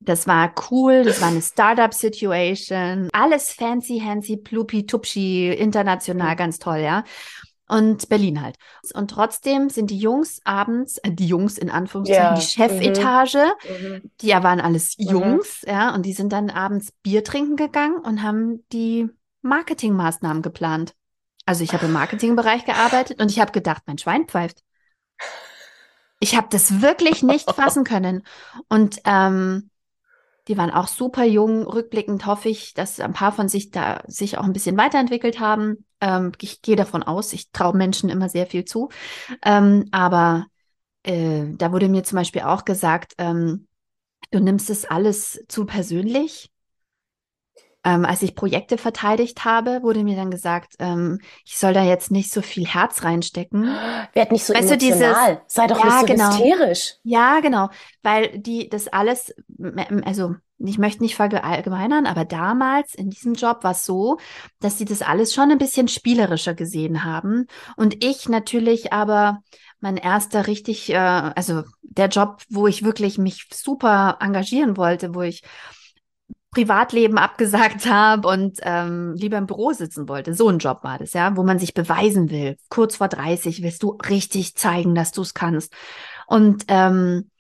[0.01, 6.79] Das war cool, das war eine Startup-Situation, alles fancy, handsy, plupi, tupschi, international, ganz toll,
[6.79, 7.05] ja.
[7.71, 8.57] Und Berlin halt.
[8.95, 12.35] Und trotzdem sind die Jungs abends, äh, die Jungs in Anführungszeichen, ja.
[12.35, 13.89] die Chefetage, mhm.
[13.89, 14.11] mhm.
[14.23, 15.09] die ja waren alles mhm.
[15.09, 15.73] Jungs, mhm.
[15.73, 19.09] ja, und die sind dann abends Bier trinken gegangen und haben die
[19.43, 20.95] Marketingmaßnahmen geplant.
[21.45, 24.63] Also ich habe im Marketingbereich gearbeitet und ich habe gedacht, mein Schwein pfeift.
[26.21, 28.23] Ich habe das wirklich nicht fassen können.
[28.69, 29.71] Und ähm,
[30.49, 31.63] die waren auch super jung.
[31.67, 35.85] Rückblickend hoffe ich, dass ein paar von sich da sich auch ein bisschen weiterentwickelt haben.
[36.01, 38.89] Ähm, ich gehe davon aus, ich traue Menschen immer sehr viel zu.
[39.45, 40.47] Ähm, aber
[41.03, 43.69] äh, da wurde mir zum Beispiel auch gesagt, ähm,
[44.31, 46.51] du nimmst es alles zu persönlich.
[47.89, 52.11] Ähm, als ich Projekte verteidigt habe, wurde mir dann gesagt, ähm, ich soll da jetzt
[52.11, 53.65] nicht so viel Herz reinstecken.
[54.13, 55.37] Werd nicht so Weißt du, emotional.
[55.37, 56.29] dieses- Sei doch Ja, nicht so genau.
[56.31, 56.95] hysterisch.
[57.03, 57.71] Ja, genau,
[58.03, 59.35] weil die das alles,
[60.05, 64.19] also ich möchte nicht verallgemeinern, aber damals in diesem Job war es so,
[64.61, 67.47] dass sie das alles schon ein bisschen spielerischer gesehen haben.
[67.77, 69.39] Und ich natürlich aber
[69.81, 75.23] mein erster richtig, äh, also der Job, wo ich wirklich mich super engagieren wollte, wo
[75.23, 75.43] ich
[76.51, 80.35] Privatleben abgesagt habe und ähm, lieber im Büro sitzen wollte.
[80.35, 82.57] So ein Job war das, ja, wo man sich beweisen will.
[82.71, 85.75] Kurz vor 30 willst du richtig zeigen, dass du es kannst.
[86.27, 87.31] Und, ähm,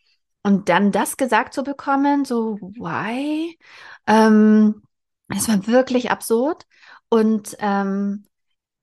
[0.43, 3.59] und dann das gesagt zu bekommen, so, why?
[4.07, 4.83] Ähm,
[5.29, 6.65] es war wirklich absurd.
[7.09, 8.25] Und, ähm,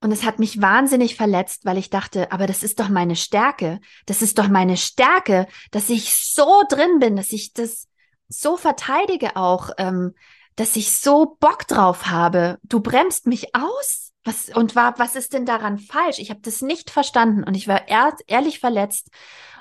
[0.01, 3.79] und es hat mich wahnsinnig verletzt, weil ich dachte, aber das ist doch meine Stärke.
[4.05, 7.87] Das ist doch meine Stärke, dass ich so drin bin, dass ich das
[8.27, 10.13] so verteidige auch, ähm,
[10.55, 12.57] dass ich so Bock drauf habe.
[12.63, 14.11] Du bremst mich aus.
[14.27, 16.17] Was, und war, was ist denn daran falsch?
[16.17, 19.09] Ich habe das nicht verstanden und ich war ehr, ehrlich verletzt.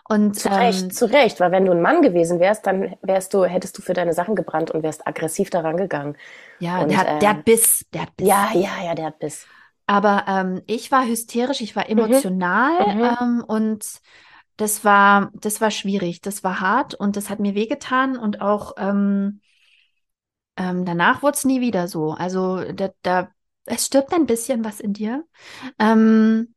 [0.08, 3.34] Und Zu ähm, Recht, zu Recht, weil wenn du ein Mann gewesen wärst, dann wärst
[3.34, 6.16] du, hättest du für deine Sachen gebrannt und wärst aggressiv daran gegangen.
[6.58, 8.28] ja, und, der hat, der ähm, hat Biss, der hat Biss.
[8.28, 9.48] Ja, ja, ja, der hat Biss.
[9.86, 13.04] Aber ähm, ich war hysterisch, ich war emotional Mhm.
[13.20, 14.00] ähm, und
[14.57, 18.72] das war, das war schwierig, das war hart und das hat mir wehgetan und auch
[18.76, 19.40] ähm,
[20.57, 22.12] ähm, danach wurde es nie wieder so.
[22.12, 23.28] Also da, da,
[23.66, 25.24] es stirbt ein bisschen was in dir,
[25.78, 26.55] ähm,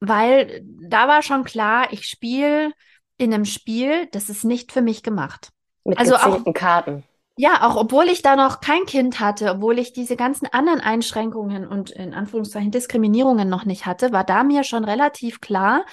[0.00, 2.72] weil da war schon klar, ich spiele
[3.16, 5.50] in einem Spiel, das ist nicht für mich gemacht.
[5.84, 7.04] Mit Also auch- Karten.
[7.40, 11.68] Ja, auch obwohl ich da noch kein Kind hatte, obwohl ich diese ganzen anderen Einschränkungen
[11.68, 15.84] und in Anführungszeichen Diskriminierungen noch nicht hatte, war da mir schon relativ klar,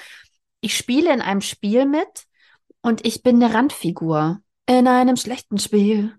[0.65, 2.25] ich spiele in einem Spiel mit
[2.81, 6.17] und ich bin eine Randfigur in einem schlechten Spiel.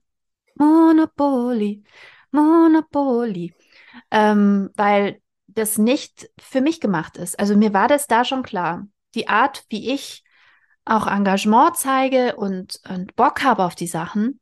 [0.54, 1.82] Monopoly,
[2.30, 3.52] Monopoly.
[4.12, 7.40] Ähm, weil das nicht für mich gemacht ist.
[7.40, 8.86] Also mir war das da schon klar.
[9.16, 10.22] Die Art, wie ich
[10.84, 14.38] auch Engagement zeige und, und Bock habe auf die Sachen,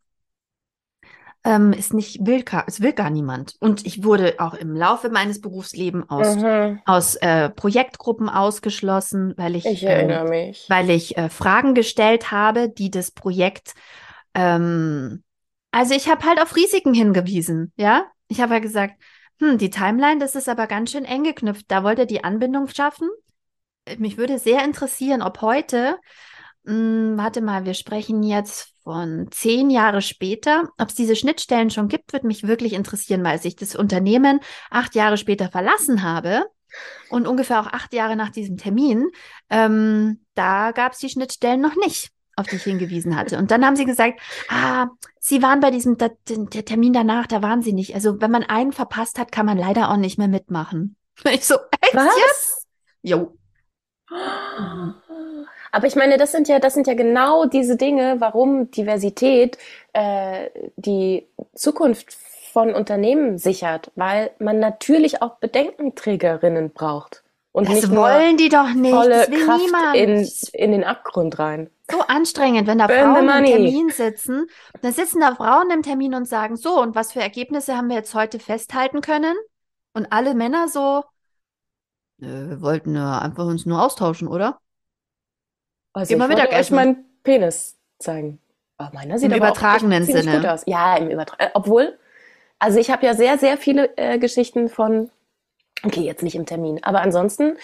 [1.45, 3.55] ähm, ist nicht, will, gar- es will gar niemand.
[3.61, 6.81] Und ich wurde auch im Laufe meines Berufslebens aus, Mhm.
[6.87, 10.65] aus äh, Projektgruppen ausgeschlossen, weil ich, Ich ähm, mich.
[10.69, 13.75] weil ich äh, Fragen gestellt habe, die das Projekt,
[14.35, 15.23] ähm,
[15.71, 18.07] also ich habe halt auf Risiken hingewiesen, ja.
[18.29, 18.95] Ich habe halt gesagt,
[19.41, 21.67] hm, die Timeline, das ist aber ganz schön eng geknüpft.
[21.69, 23.09] Da wollt ihr die Anbindung schaffen.
[23.85, 25.99] Äh, Mich würde sehr interessieren, ob heute,
[26.65, 31.89] mh, warte mal, wir sprechen jetzt von zehn Jahre später, ob es diese Schnittstellen schon
[31.89, 34.41] gibt, würde mich wirklich interessieren, weil als ich das Unternehmen
[34.71, 36.45] acht Jahre später verlassen habe
[37.09, 39.09] und ungefähr auch acht Jahre nach diesem Termin,
[39.49, 43.39] ähm, da gab es die Schnittstellen noch nicht, auf die ich hingewiesen hatte.
[43.39, 44.89] Und dann haben sie gesagt, ah,
[45.27, 47.95] Sie waren bei diesem da, der Termin danach, da waren Sie nicht.
[47.95, 50.97] Also wenn man einen verpasst hat, kann man leider auch nicht mehr mitmachen.
[51.33, 52.15] Ich so, echt Was?
[52.19, 52.67] jetzt?
[53.01, 53.39] Jo.
[55.75, 59.59] Aber ich meine, das sind ja, das sind ja genau diese Dinge, warum Diversität
[59.93, 62.13] äh, die Zukunft
[62.53, 68.95] von Unternehmen sichert, weil man natürlich auch Bedenkenträgerinnen braucht und Das wollen die doch nicht.
[68.95, 69.97] volle Das will Kraft niemand.
[69.97, 71.71] in, in den Abgrund rein.
[71.91, 73.45] so anstrengend, wenn da Burn Frauen im.
[73.45, 74.47] Termin sitzen.
[74.83, 77.97] Dann sitzen da Frauen im Termin und sagen, so, und was für Ergebnisse haben wir
[77.97, 79.35] jetzt heute festhalten können?
[79.93, 81.03] Und alle Männer so,
[82.21, 84.61] "Äh, wir wollten ja einfach uns nur austauschen, oder?
[85.95, 86.75] Also ich wollte euch Mittagessen.
[86.77, 88.41] meinen Penis zeigen.
[88.77, 90.37] Aber meiner sieht Im aber auch übertragenen ziemlich Sinne.
[90.39, 90.63] gut aus.
[90.67, 91.53] Ja, im Übertragenen.
[91.55, 91.99] Obwohl,
[92.59, 95.11] also ich habe ja sehr, sehr viele äh, Geschichten von,
[95.85, 97.57] okay, jetzt nicht im Termin, aber ansonsten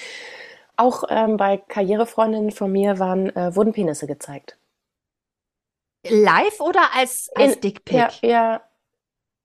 [0.76, 4.56] auch ähm, bei Karrierefreundinnen von mir waren, äh, wurden Penisse gezeigt.
[6.08, 7.96] Live oder als, als In- Dickpic?
[7.96, 8.62] Ja, ja,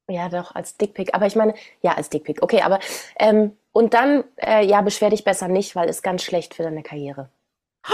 [0.08, 1.14] ja, doch, als Dickpic.
[1.14, 2.42] Aber ich meine, ja, als Dickpic.
[2.42, 2.80] Okay, aber
[3.20, 6.84] ähm, und dann, äh, ja, beschwer dich besser nicht, weil ist ganz schlecht für deine
[6.84, 7.30] Karriere.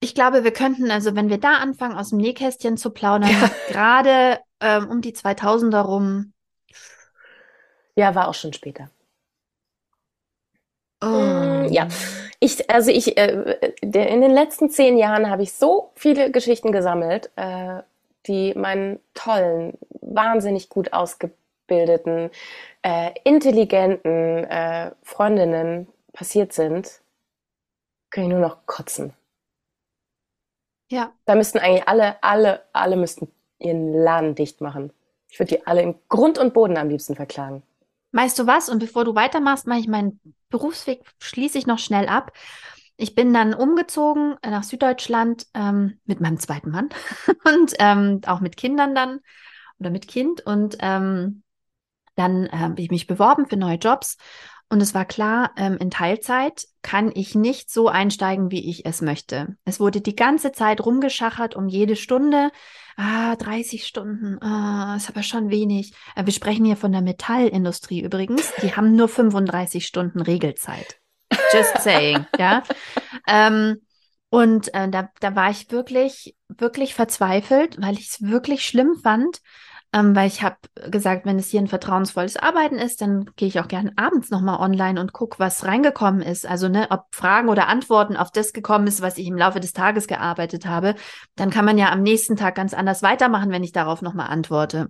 [0.00, 3.30] Ich glaube, wir könnten, also wenn wir da anfangen, aus dem Nähkästchen zu plaudern,
[3.68, 6.32] gerade ähm, um die 2000er rum.
[7.96, 8.90] Ja, war auch schon später.
[11.02, 11.06] Oh.
[11.06, 11.88] Mm, ja.
[12.40, 16.72] Ich, also ich, äh, der, in den letzten zehn Jahren habe ich so viele Geschichten
[16.72, 17.82] gesammelt, äh,
[18.26, 20.92] die meinen tollen, wahnsinnig gut
[21.64, 22.30] ausgebildeten,
[22.82, 27.00] äh, intelligenten äh, Freundinnen passiert sind,
[28.10, 29.14] kann ich nur noch kotzen.
[30.90, 34.92] Ja, Da müssten eigentlich alle, alle, alle müssten ihren Laden dicht machen.
[35.28, 37.62] Ich würde die alle in Grund und Boden am liebsten verklagen.
[38.12, 38.68] weißt du was?
[38.68, 42.32] Und bevor du weitermachst, mache ich meinen Berufsweg, schließe ich noch schnell ab.
[42.96, 46.90] ich bin dann umgezogen nach Süddeutschland ähm, mit meinem zweiten Mann
[47.44, 49.20] und ähm, auch mit Kindern dann
[49.80, 50.46] oder mit Kind.
[50.46, 51.43] Und ähm,
[52.16, 54.16] dann äh, habe ich mich beworben für neue Jobs.
[54.70, 59.02] Und es war klar, ähm, in Teilzeit kann ich nicht so einsteigen, wie ich es
[59.02, 59.56] möchte.
[59.64, 62.50] Es wurde die ganze Zeit rumgeschachert um jede Stunde.
[62.96, 65.92] Ah, 30 Stunden, ah, ist aber schon wenig.
[66.16, 68.52] Äh, wir sprechen hier von der Metallindustrie übrigens.
[68.62, 70.98] Die haben nur 35 Stunden Regelzeit.
[71.52, 72.62] Just saying, ja.
[73.26, 73.80] Ähm,
[74.30, 79.40] und äh, da, da war ich wirklich, wirklich verzweifelt, weil ich es wirklich schlimm fand,
[79.94, 80.56] ähm, weil ich habe
[80.90, 84.58] gesagt, wenn es hier ein vertrauensvolles Arbeiten ist, dann gehe ich auch gerne abends nochmal
[84.58, 86.46] online und gucke, was reingekommen ist.
[86.46, 89.72] Also, ne, ob Fragen oder Antworten auf das gekommen ist, was ich im Laufe des
[89.72, 90.96] Tages gearbeitet habe.
[91.36, 94.88] Dann kann man ja am nächsten Tag ganz anders weitermachen, wenn ich darauf nochmal antworte.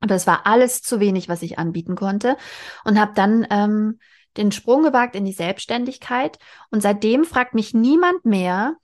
[0.00, 2.36] Aber es war alles zu wenig, was ich anbieten konnte.
[2.84, 3.98] Und habe dann ähm,
[4.36, 6.38] den Sprung gewagt in die Selbstständigkeit
[6.70, 8.76] und seitdem fragt mich niemand mehr,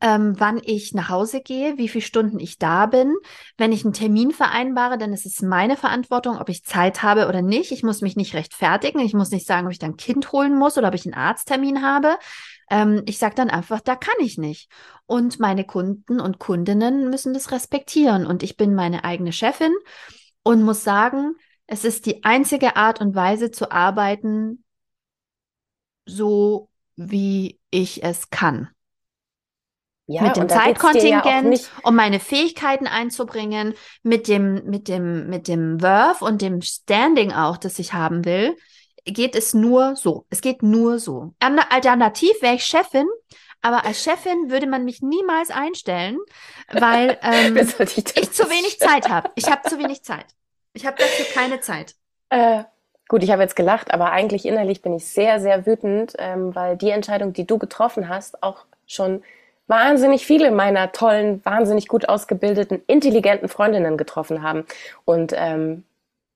[0.00, 3.14] ähm, wann ich nach Hause gehe, wie viele Stunden ich da bin.
[3.56, 7.42] Wenn ich einen Termin vereinbare, dann ist es meine Verantwortung, ob ich Zeit habe oder
[7.42, 7.72] nicht.
[7.72, 9.00] Ich muss mich nicht rechtfertigen.
[9.00, 11.14] Ich muss nicht sagen, ob ich dann ein Kind holen muss oder ob ich einen
[11.14, 12.16] Arzttermin habe.
[12.70, 14.70] Ähm, ich sage dann einfach, da kann ich nicht.
[15.06, 18.26] Und meine Kunden und Kundinnen müssen das respektieren.
[18.26, 19.72] Und ich bin meine eigene Chefin
[20.42, 21.34] und muss sagen,
[21.66, 24.64] es ist die einzige Art und Weise zu arbeiten,
[26.06, 28.70] so, wie ich es kann.
[30.08, 35.80] Ja, mit dem Zeitkontingent, ja um meine Fähigkeiten einzubringen, mit dem, mit dem, mit dem
[35.80, 38.56] Verve und dem Standing auch, das ich haben will,
[39.04, 40.24] geht es nur so.
[40.30, 41.34] Es geht nur so.
[41.40, 43.08] Alternativ wäre ich Chefin,
[43.62, 46.18] aber als Chefin würde man mich niemals einstellen,
[46.70, 49.30] weil ähm, ich, ich zu wenig Zeit habe.
[49.34, 50.26] Ich habe zu wenig Zeit.
[50.72, 51.96] Ich habe dafür keine Zeit.
[52.28, 52.64] Äh,
[53.08, 56.76] Gut, ich habe jetzt gelacht, aber eigentlich innerlich bin ich sehr, sehr wütend, ähm, weil
[56.76, 59.22] die Entscheidung, die du getroffen hast, auch schon
[59.68, 64.64] wahnsinnig viele meiner tollen, wahnsinnig gut ausgebildeten, intelligenten Freundinnen getroffen haben.
[65.04, 65.84] Und ähm,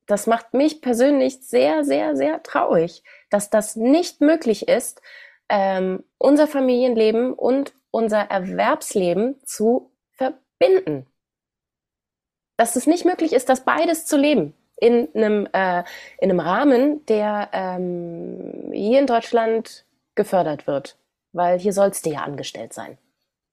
[0.07, 5.03] das macht mich persönlich sehr, sehr, sehr traurig, dass das nicht möglich ist,
[5.49, 11.07] ähm, unser Familienleben und unser Erwerbsleben zu verbinden.
[12.57, 15.85] Dass es nicht möglich ist, das beides zu leben in einem, äh,
[16.18, 20.97] in einem Rahmen, der ähm, hier in Deutschland gefördert wird.
[21.33, 22.99] Weil hier sollst du ja angestellt sein.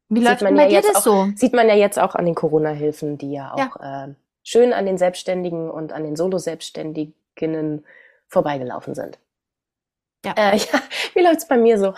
[0.10, 1.28] Wie läuft man bei ja dir das auch, so?
[1.36, 4.06] Sieht man ja jetzt auch an den Corona-Hilfen, die ja auch ja.
[4.06, 4.14] Äh,
[4.44, 7.86] schön an den Selbstständigen und an den Solo-Selbstständigen
[8.28, 9.20] vorbeigelaufen sind.
[10.26, 10.34] Ja.
[10.38, 10.82] Äh, ja,
[11.14, 11.94] wie läuft's bei mir so?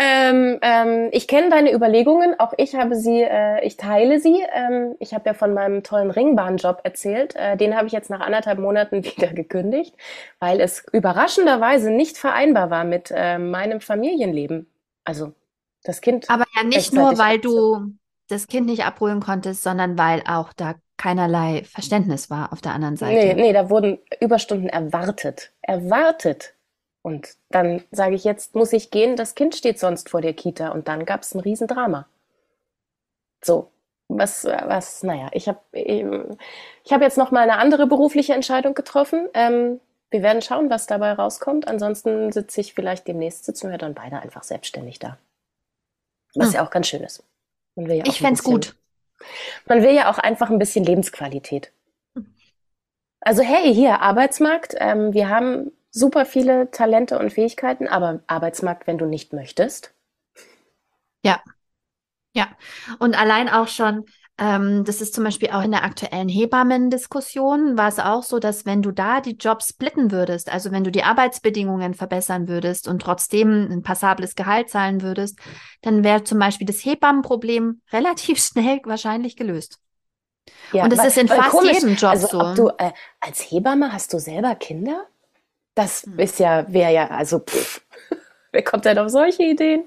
[0.00, 4.40] Ähm, ähm, ich kenne deine Überlegungen, auch ich habe sie, äh, ich teile sie.
[4.54, 7.34] Ähm, ich habe ja von meinem tollen Ringbahnjob erzählt.
[7.34, 9.96] Äh, den habe ich jetzt nach anderthalb Monaten wieder gekündigt,
[10.38, 14.70] weil es überraschenderweise nicht vereinbar war mit äh, meinem Familienleben.
[15.04, 15.32] Also
[15.82, 16.30] das Kind.
[16.30, 17.92] Aber ja nicht nur, weil du
[18.28, 22.96] das Kind nicht abholen konntest, sondern weil auch da keinerlei Verständnis war auf der anderen
[22.96, 23.34] Seite.
[23.34, 25.50] Nee, nee, da wurden Überstunden erwartet.
[25.62, 26.54] Erwartet.
[27.02, 30.70] Und dann sage ich, jetzt muss ich gehen, das Kind steht sonst vor der Kita.
[30.70, 32.06] Und dann gab es ein Riesendrama.
[33.42, 33.70] So,
[34.08, 36.04] was, was, naja, ich habe ich,
[36.84, 39.28] ich hab jetzt noch mal eine andere berufliche Entscheidung getroffen.
[39.34, 39.80] Ähm,
[40.10, 41.68] wir werden schauen, was dabei rauskommt.
[41.68, 45.18] Ansonsten sitze ich vielleicht demnächst, sitzen wir dann beide einfach selbstständig da.
[46.34, 46.54] Was hm.
[46.54, 47.22] ja auch ganz schön ist.
[47.76, 48.74] Ja ich fände gut.
[49.66, 51.72] Man will ja auch einfach ein bisschen Lebensqualität.
[52.14, 52.34] Hm.
[53.20, 54.74] Also hey, hier Arbeitsmarkt.
[54.78, 59.94] Ähm, wir haben super viele Talente und Fähigkeiten, aber Arbeitsmarkt, wenn du nicht möchtest.
[61.24, 61.42] Ja.
[62.34, 62.48] Ja.
[62.98, 64.04] Und allein auch schon,
[64.38, 68.66] ähm, das ist zum Beispiel auch in der aktuellen Hebammendiskussion, war es auch so, dass
[68.66, 73.02] wenn du da die Jobs splitten würdest, also wenn du die Arbeitsbedingungen verbessern würdest und
[73.02, 75.38] trotzdem ein passables Gehalt zahlen würdest,
[75.82, 79.80] dann wäre zum Beispiel das Hebammenproblem relativ schnell wahrscheinlich gelöst.
[80.72, 82.54] Ja, und es ist in fast komisch, jedem Job also, so.
[82.54, 85.06] Du, äh, als Hebamme hast du selber Kinder?
[85.78, 86.18] Das hm.
[86.18, 87.80] ist ja, wäre ja, also, pff,
[88.52, 89.84] wer kommt denn auf solche Ideen?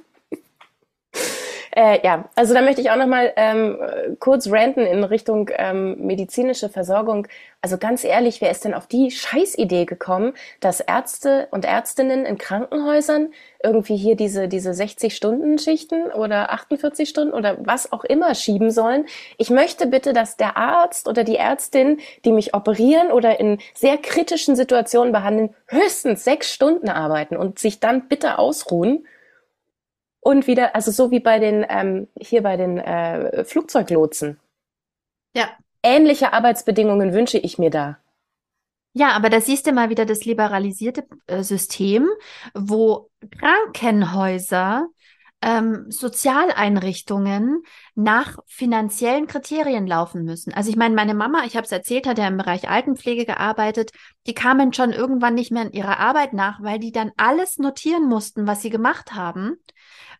[1.73, 3.77] Äh, ja, also da möchte ich auch noch mal ähm,
[4.19, 7.27] kurz ranten in Richtung ähm, medizinische Versorgung.
[7.61, 12.37] Also ganz ehrlich, wer ist denn auf die Scheißidee gekommen, dass Ärzte und Ärztinnen in
[12.37, 13.31] Krankenhäusern
[13.63, 18.71] irgendwie hier diese diese 60 Stunden Schichten oder 48 Stunden oder was auch immer schieben
[18.71, 19.05] sollen?
[19.37, 23.97] Ich möchte bitte, dass der Arzt oder die Ärztin, die mich operieren oder in sehr
[23.97, 29.05] kritischen Situationen behandeln, höchstens sechs Stunden arbeiten und sich dann bitte ausruhen
[30.21, 34.39] und wieder, also so wie bei den, ähm, hier bei den äh, Flugzeuglotsen.
[35.35, 35.49] Ja.
[35.83, 37.97] Ähnliche Arbeitsbedingungen wünsche ich mir da.
[38.93, 42.07] Ja, aber da siehst du mal wieder das liberalisierte äh, System,
[42.53, 43.09] wo
[43.39, 44.87] Krankenhäuser
[45.41, 47.63] ähm, Sozialeinrichtungen
[47.95, 50.53] nach finanziellen Kriterien laufen müssen.
[50.53, 53.91] Also ich meine, meine Mama, ich habe es erzählt, hat ja im Bereich Altenpflege gearbeitet,
[54.27, 58.07] die kamen schon irgendwann nicht mehr in ihrer Arbeit nach, weil die dann alles notieren
[58.07, 59.57] mussten, was sie gemacht haben.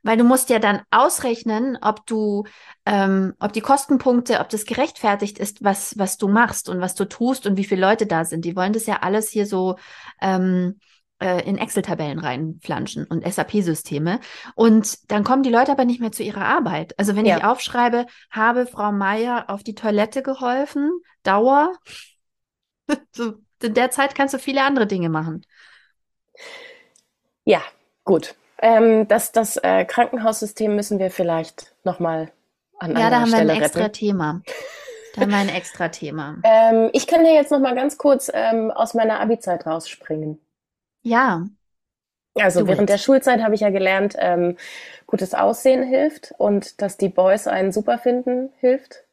[0.03, 2.45] Weil du musst ja dann ausrechnen, ob du,
[2.85, 7.05] ähm, ob die Kostenpunkte, ob das gerechtfertigt ist, was, was du machst und was du
[7.05, 8.45] tust und wie viele Leute da sind.
[8.45, 9.77] Die wollen das ja alles hier so
[10.21, 10.79] ähm,
[11.21, 14.19] äh, in Excel-Tabellen reinflanschen und SAP-Systeme.
[14.55, 16.97] Und dann kommen die Leute aber nicht mehr zu ihrer Arbeit.
[16.97, 17.37] Also wenn ja.
[17.37, 20.89] ich aufschreibe, habe Frau Meier auf die Toilette geholfen,
[21.23, 21.73] Dauer,
[23.11, 25.45] so, in der Zeit kannst du viele andere Dinge machen.
[27.45, 27.61] Ja,
[28.03, 28.35] gut.
[28.61, 32.31] Ähm, das das äh, Krankenhaussystem müssen wir vielleicht nochmal
[32.77, 33.93] an Ja, da haben Stelle wir ein extra retten.
[33.93, 34.41] Thema.
[35.15, 36.37] Da haben wir ein extra Thema.
[36.43, 40.39] Ähm, ich kann dir jetzt nochmal ganz kurz ähm, aus meiner Abi-Zeit rausspringen.
[41.03, 41.47] Ja.
[42.35, 44.55] Also während der Schulzeit habe ich ja gelernt, ähm,
[45.05, 49.03] gutes Aussehen hilft und dass die Boys einen super finden hilft.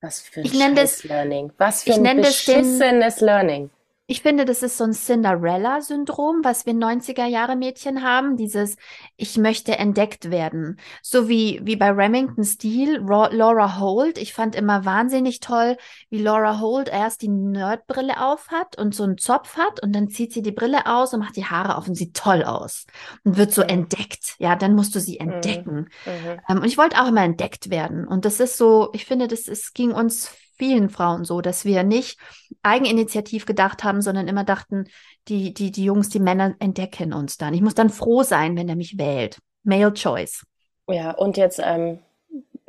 [0.00, 1.52] Was für ein ich Learning.
[1.58, 3.70] Was für ein beschissenes Learning.
[4.06, 8.36] Ich finde, das ist so ein Cinderella-Syndrom, was wir 90er-Jahre-Mädchen haben.
[8.36, 8.76] Dieses,
[9.16, 10.78] ich möchte entdeckt werden.
[11.02, 14.18] So wie, wie bei Remington Steele, Laura Holt.
[14.18, 15.78] Ich fand immer wahnsinnig toll,
[16.10, 20.10] wie Laura Holt erst die Nerdbrille auf hat und so einen Zopf hat und dann
[20.10, 22.84] zieht sie die Brille aus und macht die Haare auf und sieht toll aus
[23.24, 23.70] und wird so mhm.
[23.70, 24.34] entdeckt.
[24.38, 25.30] Ja, dann musst du sie mhm.
[25.30, 25.88] entdecken.
[26.04, 26.40] Mhm.
[26.50, 28.06] Ähm, und ich wollte auch immer entdeckt werden.
[28.06, 31.82] Und das ist so, ich finde, das ist, ging uns vielen Frauen so, dass wir
[31.82, 32.18] nicht
[32.62, 34.86] eigeninitiativ gedacht haben, sondern immer dachten,
[35.28, 37.54] die, die, die Jungs, die Männer entdecken uns dann.
[37.54, 39.38] Ich muss dann froh sein, wenn er mich wählt.
[39.62, 40.44] Male Choice.
[40.88, 42.00] Ja, und jetzt ähm,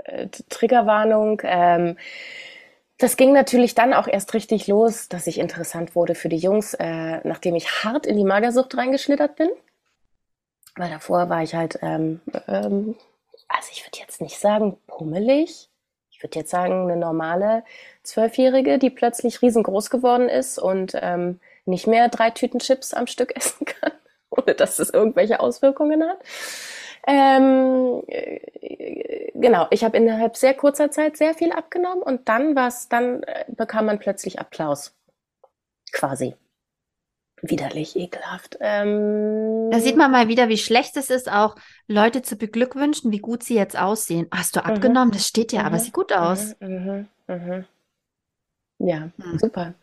[0.06, 1.42] äh, Triggerwarnung.
[1.44, 1.98] Ähm,
[2.98, 6.74] das ging natürlich dann auch erst richtig los, dass ich interessant wurde für die Jungs,
[6.76, 9.50] äh, nachdem ich hart in die Magersucht reingeschlittert bin.
[10.78, 12.96] Weil davor war ich halt, ähm, ähm,
[13.48, 15.70] also ich würde jetzt nicht sagen pummelig,
[16.26, 17.64] würde jetzt sagen, eine normale
[18.04, 23.36] Zwölfjährige, die plötzlich riesengroß geworden ist und ähm, nicht mehr drei Tüten Chips am Stück
[23.36, 23.92] essen kann,
[24.30, 26.18] ohne dass das irgendwelche Auswirkungen hat.
[27.08, 32.90] Ähm, äh, genau, ich habe innerhalb sehr kurzer Zeit sehr viel abgenommen und dann was,
[32.90, 34.96] dann äh, bekam man plötzlich Applaus.
[35.92, 36.36] Quasi
[37.42, 38.58] widerlich, ekelhaft.
[38.60, 41.56] Ähm, da sieht man mal wieder, wie schlecht es ist, auch
[41.88, 44.28] Leute zu beglückwünschen, wie gut sie jetzt aussehen.
[44.32, 44.66] Hast du mhm.
[44.66, 45.12] abgenommen?
[45.12, 45.66] Das steht ja, mhm.
[45.68, 46.56] aber sieht gut aus.
[46.60, 47.08] Mhm.
[47.28, 47.66] mhm.
[48.78, 49.40] Ja, hm.
[49.40, 49.74] super.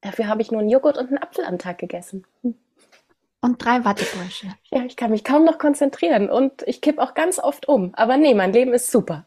[0.00, 2.24] Dafür habe ich nur einen Joghurt und einen Apfel am Tag gegessen.
[2.42, 4.46] Und drei Wattebrüsche.
[4.70, 7.94] Ja, ich kann mich kaum noch konzentrieren und ich kipp auch ganz oft um.
[7.94, 9.26] Aber nee, mein Leben ist super.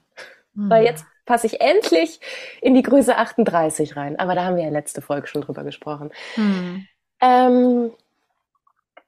[0.55, 0.69] Hm.
[0.69, 2.19] Weil jetzt passe ich endlich
[2.61, 4.17] in die Größe 38 rein.
[4.17, 6.11] Aber da haben wir ja letzte Folge schon drüber gesprochen.
[6.35, 6.87] Hm.
[7.21, 7.91] Ähm,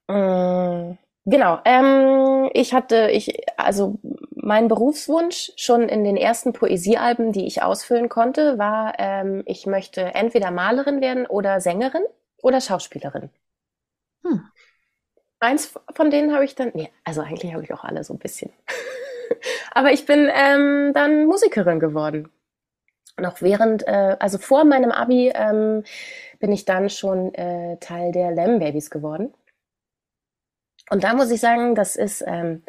[0.07, 0.95] äh,
[1.25, 1.59] genau.
[1.65, 3.99] Ähm, ich hatte, ich, also
[4.31, 10.01] mein Berufswunsch schon in den ersten Poesiealben, die ich ausfüllen konnte, war, ähm, ich möchte
[10.15, 12.03] entweder Malerin werden oder Sängerin
[12.41, 13.29] oder Schauspielerin.
[14.23, 14.41] Hm.
[15.39, 18.19] Eins von denen habe ich dann, nee, also eigentlich habe ich auch alle so ein
[18.19, 18.51] bisschen.
[19.71, 22.29] Aber ich bin ähm, dann Musikerin geworden.
[23.19, 25.83] Noch während, äh, also vor meinem Abi ähm,
[26.39, 29.33] bin ich dann schon äh, Teil der Lamb Babies geworden.
[30.89, 32.63] Und da muss ich sagen, das ist, ähm,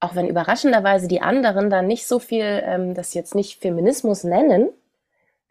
[0.00, 4.70] auch wenn überraschenderweise die anderen dann nicht so viel, ähm, das jetzt nicht Feminismus nennen,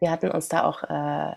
[0.00, 1.34] wir hatten uns da auch äh,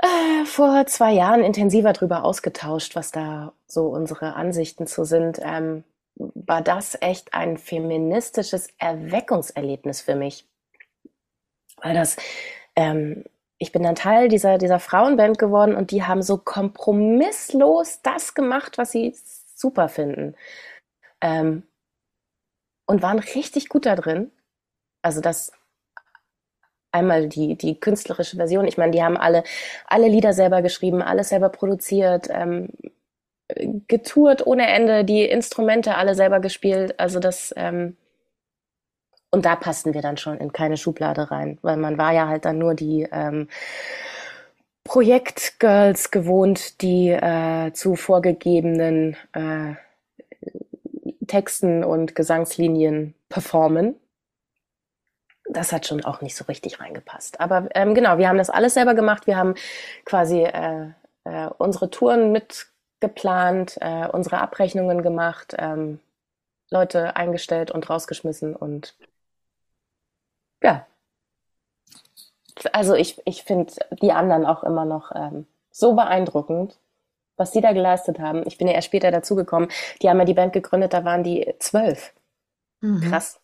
[0.00, 5.84] äh, vor zwei Jahren intensiver drüber ausgetauscht, was da so unsere Ansichten zu sind, ähm,
[6.14, 10.46] war das echt ein feministisches Erweckungserlebnis für mich.
[11.82, 12.16] Weil das
[12.76, 13.24] ähm,
[13.58, 18.78] ich bin dann Teil dieser, dieser Frauenband geworden und die haben so kompromisslos das gemacht,
[18.78, 19.14] was sie
[19.54, 20.36] super finden.
[21.20, 21.64] Ähm,
[22.86, 24.30] und waren richtig gut da drin.
[25.02, 25.52] Also das
[26.92, 28.66] einmal die, die künstlerische Version.
[28.66, 29.42] Ich meine, die haben alle,
[29.86, 32.68] alle Lieder selber geschrieben, alles selber produziert, ähm,
[33.88, 36.98] getourt ohne Ende, die Instrumente alle selber gespielt.
[37.00, 37.96] Also das, ähm,
[39.30, 42.44] und da passten wir dann schon in keine Schublade rein, weil man war ja halt
[42.44, 43.48] dann nur die ähm,
[44.84, 49.74] Projektgirls gewohnt, die äh, zu vorgegebenen äh,
[51.26, 53.96] Texten und Gesangslinien performen.
[55.50, 57.40] Das hat schon auch nicht so richtig reingepasst.
[57.40, 59.26] Aber ähm, genau, wir haben das alles selber gemacht.
[59.26, 59.54] Wir haben
[60.06, 60.88] quasi äh,
[61.24, 66.00] äh, unsere Touren mitgeplant, äh, unsere Abrechnungen gemacht, ähm,
[66.70, 68.94] Leute eingestellt und rausgeschmissen und
[70.62, 70.86] ja.
[72.72, 76.76] Also ich, ich finde die anderen auch immer noch ähm, so beeindruckend.
[77.36, 78.42] was die da geleistet haben.
[78.46, 79.68] Ich bin ja erst später dazugekommen.
[80.02, 82.12] Die haben ja die Band gegründet, da waren die zwölf.
[82.80, 83.00] Mhm.
[83.00, 83.40] Krass.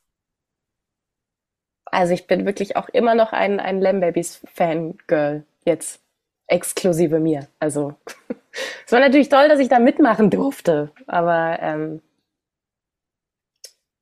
[1.85, 6.01] Also ich bin wirklich auch immer noch ein, ein Lamb Babies Fangirl jetzt.
[6.47, 7.47] Exklusive mir.
[7.59, 7.95] Also
[8.85, 10.91] es war natürlich toll, dass ich da mitmachen durfte.
[11.07, 12.03] Aber ähm,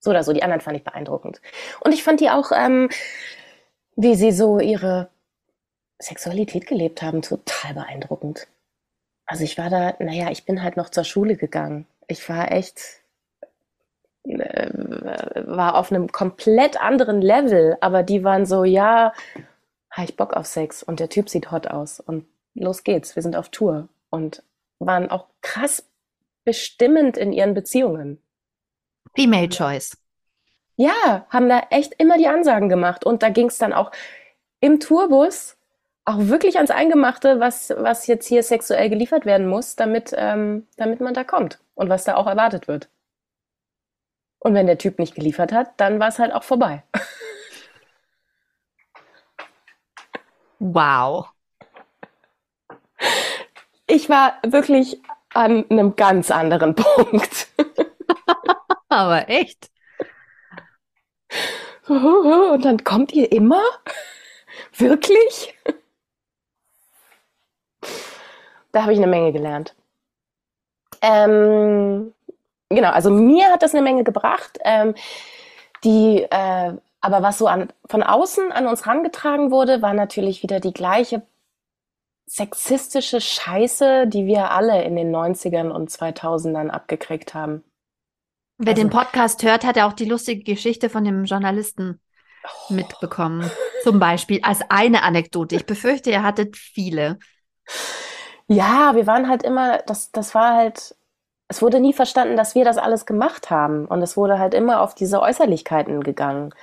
[0.03, 1.41] so oder so, die anderen fand ich beeindruckend.
[1.81, 2.91] Und ich fand die auch, ähm,
[3.97, 5.09] wie sie so ihre
[6.01, 8.49] Sexualität gelebt haben, total beeindruckend.
[9.27, 11.87] Also ich war da, naja, ich bin halt noch zur Schule gegangen.
[12.09, 12.81] Ich war echt,
[14.25, 14.71] äh,
[15.47, 19.13] war auf einem komplett anderen Level, aber die waren so, ja,
[19.91, 23.23] habe ich Bock auf Sex und der Typ sieht hot aus und los geht's, wir
[23.23, 24.43] sind auf Tour und
[24.81, 25.87] waren auch krass
[26.45, 28.21] bestimmend in ihren Beziehungen.
[29.15, 29.97] Female Choice.
[30.77, 33.91] Ja, haben da echt immer die Ansagen gemacht und da ging's dann auch
[34.61, 35.57] im Tourbus
[36.05, 41.01] auch wirklich ans Eingemachte, was, was jetzt hier sexuell geliefert werden muss, damit, ähm, damit
[41.01, 42.89] man da kommt und was da auch erwartet wird.
[44.39, 46.83] Und wenn der Typ nicht geliefert hat, dann war es halt auch vorbei.
[50.59, 51.29] Wow.
[53.89, 55.01] Ich war wirklich
[55.35, 57.49] an einem ganz anderen Punkt.
[58.93, 59.71] Aber echt.
[61.89, 63.63] Und dann kommt ihr immer?
[64.77, 65.55] Wirklich?
[68.71, 69.75] Da habe ich eine Menge gelernt.
[71.01, 72.13] Ähm,
[72.69, 74.59] genau, also mir hat das eine Menge gebracht.
[74.63, 74.95] Ähm,
[75.85, 80.61] die, äh, aber was so an, von außen an uns rangetragen wurde, war natürlich wieder
[80.61, 81.23] die gleiche
[82.27, 87.65] sexistische Scheiße, die wir alle in den 90ern und 2000ern abgekriegt haben.
[88.59, 92.01] Wer also, den Podcast hört, hat ja auch die lustige Geschichte von dem Journalisten
[92.45, 92.73] oh.
[92.73, 93.51] mitbekommen.
[93.83, 95.57] Zum Beispiel als eine Anekdote.
[95.57, 97.19] Ich befürchte, ihr hattet viele.
[98.49, 100.95] Ja, wir waren halt immer, das, das war halt,
[101.49, 103.87] es wurde nie verstanden, dass wir das alles gemacht haben.
[103.87, 106.55] Und es wurde halt immer auf diese Äußerlichkeiten gegangen.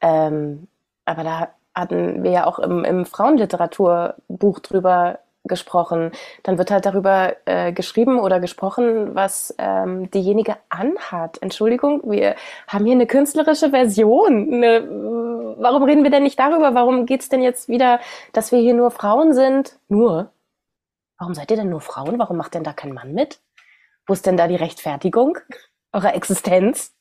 [0.00, 0.68] Ähm,
[1.04, 6.12] aber da hatten wir ja auch im, im Frauenliteraturbuch drüber gesprochen.
[6.42, 11.40] Dann wird halt darüber äh, geschrieben oder gesprochen, was ähm, diejenige anhat.
[11.42, 12.34] Entschuldigung, wir
[12.66, 14.52] haben hier eine künstlerische Version.
[14.52, 14.88] Eine,
[15.58, 16.74] warum reden wir denn nicht darüber?
[16.74, 18.00] Warum geht's denn jetzt wieder,
[18.32, 19.78] dass wir hier nur Frauen sind?
[19.88, 20.32] Nur?
[21.18, 22.18] Warum seid ihr denn nur Frauen?
[22.18, 23.40] Warum macht denn da kein Mann mit?
[24.06, 25.38] Wo ist denn da die Rechtfertigung
[25.92, 26.94] eurer Existenz?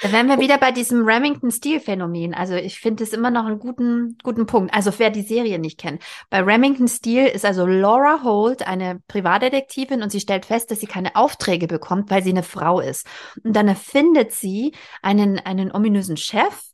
[0.00, 2.34] Da wären wir wieder bei diesem Remington-Steel-Phänomen.
[2.34, 4.74] Also ich finde es immer noch einen guten, guten Punkt.
[4.74, 6.02] Also wer die Serie nicht kennt.
[6.30, 10.86] Bei Remington Steel ist also Laura Holt eine Privatdetektivin und sie stellt fest, dass sie
[10.86, 13.06] keine Aufträge bekommt, weil sie eine Frau ist.
[13.44, 16.73] Und dann erfindet sie einen, einen ominösen Chef,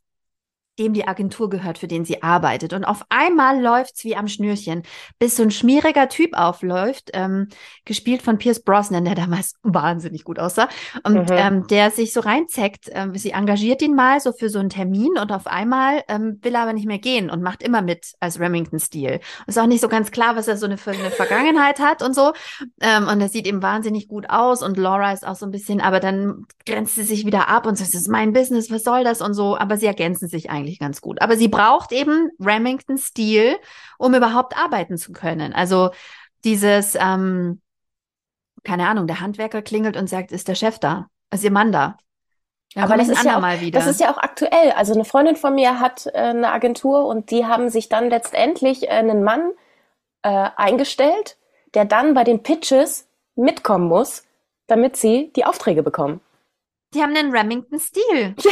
[0.81, 2.73] dem die Agentur gehört, für den sie arbeitet.
[2.73, 4.83] Und auf einmal läuft's wie am Schnürchen,
[5.19, 7.47] bis so ein schmieriger Typ aufläuft, ähm,
[7.85, 10.69] gespielt von Pierce Brosnan, der damals wahnsinnig gut aussah,
[11.03, 11.35] und mhm.
[11.35, 12.89] ähm, der sich so reinzeckt.
[12.91, 16.55] Ähm, sie engagiert ihn mal so für so einen Termin und auf einmal ähm, will
[16.55, 19.19] er aber nicht mehr gehen und macht immer mit als Remington-Stil.
[19.45, 22.15] Ist auch nicht so ganz klar, was er so eine, für eine Vergangenheit hat und
[22.15, 22.33] so.
[22.81, 25.81] Ähm, und er sieht ihm wahnsinnig gut aus und Laura ist auch so ein bisschen,
[25.81, 29.03] aber dann grenzt sie sich wieder ab und sagt, das ist mein Business, was soll
[29.03, 29.57] das und so.
[29.57, 31.21] Aber sie ergänzen sich eigentlich eigentlich ganz gut.
[31.21, 33.57] Aber sie braucht eben Remington-Stil,
[33.97, 35.53] um überhaupt arbeiten zu können.
[35.53, 35.91] Also
[36.43, 37.61] dieses, ähm,
[38.63, 41.07] keine Ahnung, der Handwerker klingelt und sagt, ist der Chef da?
[41.31, 41.97] Ist ihr Mann da?
[42.73, 44.71] Dann Aber das ist, ja auch, das ist ja auch aktuell.
[44.71, 48.83] Also eine Freundin von mir hat äh, eine Agentur und die haben sich dann letztendlich
[48.83, 49.51] äh, einen Mann
[50.21, 51.37] äh, eingestellt,
[51.73, 54.23] der dann bei den Pitches mitkommen muss,
[54.67, 56.21] damit sie die Aufträge bekommen.
[56.93, 58.35] Die haben einen Remington-Stil.
[58.41, 58.51] Ja,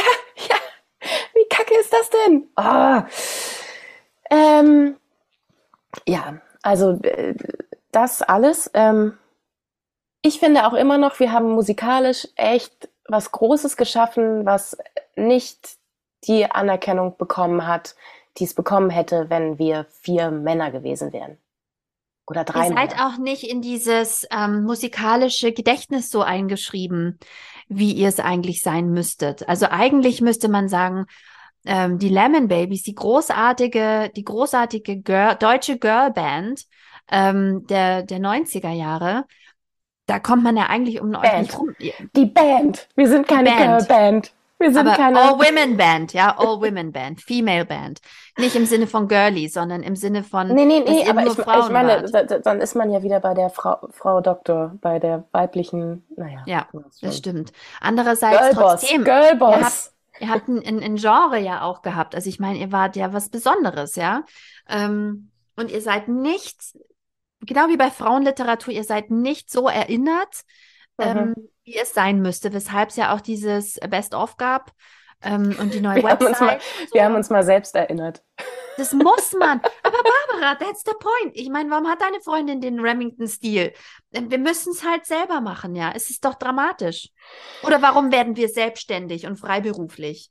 [1.90, 2.48] Ist das denn?
[2.56, 3.02] Oh.
[4.30, 4.96] Ähm,
[6.06, 7.34] ja, also äh,
[7.92, 8.70] das alles.
[8.74, 9.18] Ähm,
[10.22, 14.76] ich finde auch immer noch, wir haben musikalisch echt was Großes geschaffen, was
[15.16, 15.76] nicht
[16.24, 17.96] die Anerkennung bekommen hat,
[18.38, 21.38] die es bekommen hätte, wenn wir vier Männer gewesen wären.
[22.26, 23.06] Oder drei Ihr seid Männer.
[23.06, 27.18] auch nicht in dieses ähm, musikalische Gedächtnis so eingeschrieben
[27.70, 29.48] wie ihr es eigentlich sein müsstet.
[29.48, 31.06] Also eigentlich müsste man sagen,
[31.64, 36.64] ähm, die Lemon Babies, die großartige, die großartige Girl, deutsche Girlband
[37.10, 39.24] ähm, der, der 90er Jahre,
[40.06, 41.24] da kommt man ja eigentlich um Band.
[41.24, 41.74] euch nicht rum.
[42.16, 42.88] Die Band.
[42.96, 44.32] Wir sind keine Girlband.
[44.60, 48.02] Wir sind Aber keine All-Women Band, ja, All-Women Band, Female Band.
[48.36, 50.48] Nicht im Sinne von girly, sondern im Sinne von.
[50.48, 53.48] Nee, nee, nee, aber ich, ich meine, da, dann ist man ja wieder bei der
[53.48, 56.42] Frau, Frau Doktor, bei der weiblichen, naja.
[56.44, 56.68] Ja,
[57.00, 57.52] das stimmt.
[57.80, 59.04] Andererseits Girlboss, trotzdem.
[59.04, 59.94] Girlboss.
[60.20, 62.14] Ihr habt, ein, ein, ein, Genre ja auch gehabt.
[62.14, 64.24] Also ich meine, ihr wart ja was Besonderes, ja.
[64.68, 66.60] Ähm, und ihr seid nicht
[67.40, 70.42] genau wie bei Frauenliteratur, ihr seid nicht so erinnert,
[70.98, 71.04] mhm.
[71.04, 71.34] ähm,
[71.64, 74.72] wie es sein müsste, weshalb es ja auch dieses Best-of gab
[75.22, 76.40] ähm, und die neue wir Website.
[76.40, 76.94] Haben mal, so.
[76.94, 78.22] Wir haben uns mal selbst erinnert.
[78.76, 79.60] Das muss man.
[79.82, 79.98] Aber
[80.28, 81.36] Barbara, that's the point.
[81.36, 83.72] Ich meine, warum hat deine Freundin den Remington-Stil?
[84.12, 85.92] Ähm, wir müssen es halt selber machen, ja.
[85.94, 87.10] Es ist doch dramatisch.
[87.62, 90.30] Oder warum werden wir selbstständig und freiberuflich?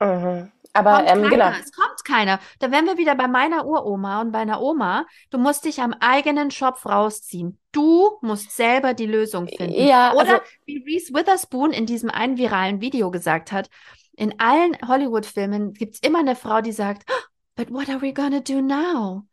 [0.00, 0.52] Mhm.
[0.74, 1.48] Aber ähm, genau.
[1.48, 2.38] Es kommt keiner.
[2.58, 5.06] Da wären wir wieder bei meiner Uroma und bei einer Oma.
[5.30, 7.58] Du musst dich am eigenen Schopf rausziehen.
[7.72, 9.72] Du musst selber die Lösung finden.
[9.72, 13.70] Ja, Oder also, wie Reese Witherspoon in diesem einen viralen Video gesagt hat,
[14.16, 17.24] in allen Hollywood-Filmen gibt es immer eine Frau, die sagt, oh,
[17.54, 19.26] but what are we gonna do now?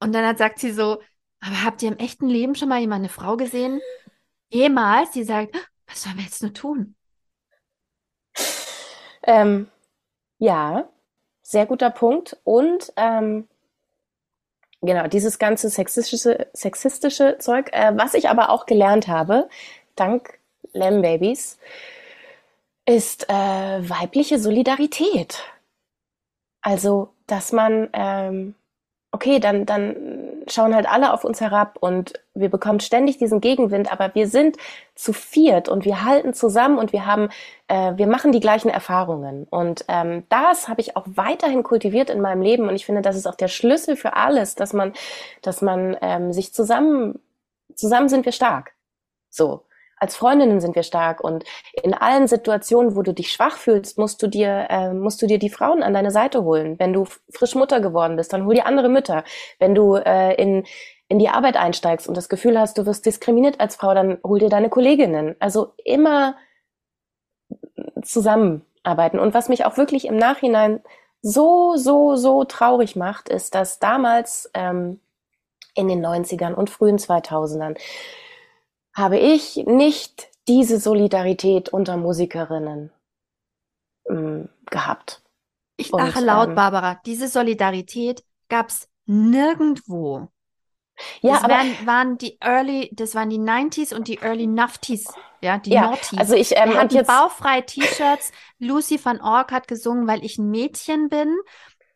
[0.00, 1.00] Und dann sagt sie so,
[1.40, 3.80] aber habt ihr im echten Leben schon mal jemand eine Frau gesehen?
[4.48, 6.94] Jemals, die sagt, oh, was sollen wir jetzt nur tun?
[9.24, 9.68] Ähm,
[10.38, 10.88] ja,
[11.42, 12.36] sehr guter Punkt.
[12.44, 13.48] Und ähm,
[14.80, 19.48] genau, dieses ganze sexistische, sexistische Zeug, äh, was ich aber auch gelernt habe,
[19.96, 20.38] dank
[20.72, 21.58] Lamb Babies,
[22.86, 23.32] ist äh,
[23.88, 25.42] weibliche Solidarität.
[26.60, 28.54] Also, dass man, ähm,
[29.10, 33.90] okay, dann, dann schauen halt alle auf uns herab und wir bekommen ständig diesen Gegenwind,
[33.90, 34.56] aber wir sind
[34.94, 37.30] zu viert und wir halten zusammen und wir haben,
[37.68, 39.46] äh, wir machen die gleichen Erfahrungen.
[39.48, 43.16] Und ähm, das habe ich auch weiterhin kultiviert in meinem Leben und ich finde, das
[43.16, 44.92] ist auch der Schlüssel für alles, dass man,
[45.42, 47.20] dass man ähm, sich zusammen,
[47.74, 48.74] zusammen sind wir stark.
[49.30, 49.64] So
[50.04, 51.44] als Freundinnen sind wir stark und
[51.82, 55.38] in allen Situationen, wo du dich schwach fühlst, musst du dir, äh, musst du dir
[55.38, 56.78] die Frauen an deine Seite holen.
[56.78, 59.24] Wenn du frisch Mutter geworden bist, dann hol dir andere Mütter.
[59.58, 60.66] Wenn du äh, in,
[61.08, 64.38] in die Arbeit einsteigst und das Gefühl hast, du wirst diskriminiert als Frau, dann hol
[64.38, 65.36] dir deine Kolleginnen.
[65.38, 66.36] Also immer
[68.02, 69.18] zusammenarbeiten.
[69.18, 70.82] Und was mich auch wirklich im Nachhinein
[71.22, 75.00] so, so, so traurig macht, ist, dass damals ähm,
[75.74, 77.78] in den 90ern und frühen 2000ern
[78.94, 82.90] habe ich nicht diese Solidarität unter Musikerinnen
[84.08, 85.22] ähm, gehabt.
[85.76, 87.00] Ich lache Und, laut, ähm, Barbara.
[87.04, 90.28] Diese Solidarität gab es nirgendwo.
[91.22, 95.12] Ja, das aber waren, waren, die Early, das waren die 90s und die Early Nufties,
[95.40, 96.18] ja, die ja, Naughties.
[96.18, 98.30] Also ich ähm, Wir hatten jetzt baufreie T-Shirts.
[98.58, 101.34] Lucy van Ork hat gesungen, weil ich ein Mädchen bin.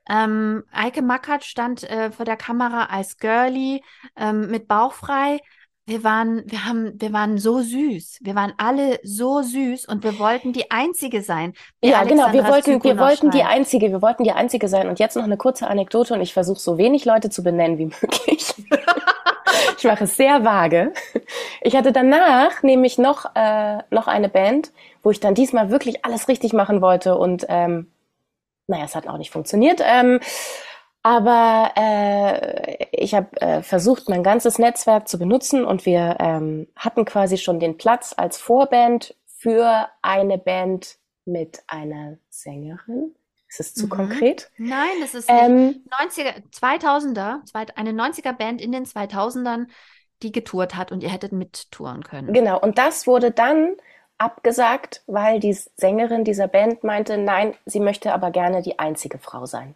[0.08, 3.82] Ähm, Eike Mackert stand äh, vor der Kamera als Girlie
[4.16, 5.38] ähm, mit bauchfrei
[5.88, 8.18] wir waren, wir haben, wir waren so süß.
[8.20, 11.54] Wir waren alle so süß und wir wollten die Einzige sein.
[11.82, 12.30] Ja, genau.
[12.30, 14.88] Wir wollten, wir wollten die Einzige, wir wollten die Einzige sein.
[14.88, 17.86] Und jetzt noch eine kurze Anekdote und ich versuche so wenig Leute zu benennen wie
[18.02, 18.54] möglich.
[19.78, 20.92] ich mache es sehr vage.
[21.62, 26.28] Ich hatte danach nämlich noch, äh, noch eine Band, wo ich dann diesmal wirklich alles
[26.28, 27.90] richtig machen wollte und, ähm,
[28.66, 29.80] naja, es hat auch nicht funktioniert.
[29.82, 30.20] Ähm,
[31.08, 37.06] aber äh, ich habe äh, versucht, mein ganzes Netzwerk zu benutzen und wir ähm, hatten
[37.06, 43.14] quasi schon den Platz als Vorband für eine Band mit einer Sängerin.
[43.48, 43.88] Ist es zu mhm.
[43.88, 44.50] konkret?
[44.58, 47.40] Nein, das ist ähm, 90er, 2000er,
[47.74, 49.68] eine 90er Band in den 2000ern,
[50.22, 52.34] die getourt hat und ihr hättet mittouren können.
[52.34, 53.76] Genau, und das wurde dann
[54.18, 59.46] abgesagt, weil die Sängerin dieser Band meinte, nein, sie möchte aber gerne die einzige Frau
[59.46, 59.74] sein.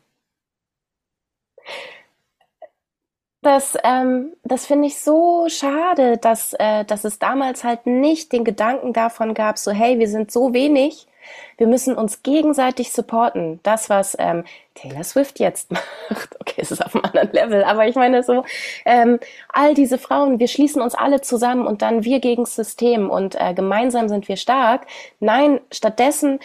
[3.42, 8.44] Das, ähm, das finde ich so schade, dass, äh, dass es damals halt nicht den
[8.44, 11.08] Gedanken davon gab, so hey, wir sind so wenig,
[11.56, 13.58] wir müssen uns gegenseitig supporten.
[13.64, 14.44] Das, was ähm,
[14.74, 15.72] Taylor Swift jetzt
[16.10, 18.44] macht, okay, es ist auf einem anderen Level, aber ich meine so,
[18.84, 19.18] ähm,
[19.48, 23.34] all diese Frauen, wir schließen uns alle zusammen und dann wir gegen das System und
[23.40, 24.86] äh, gemeinsam sind wir stark.
[25.18, 26.38] Nein, stattdessen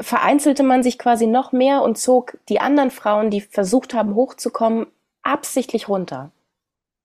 [0.00, 4.86] vereinzelte man sich quasi noch mehr und zog die anderen Frauen, die versucht haben hochzukommen,
[5.22, 6.32] absichtlich runter.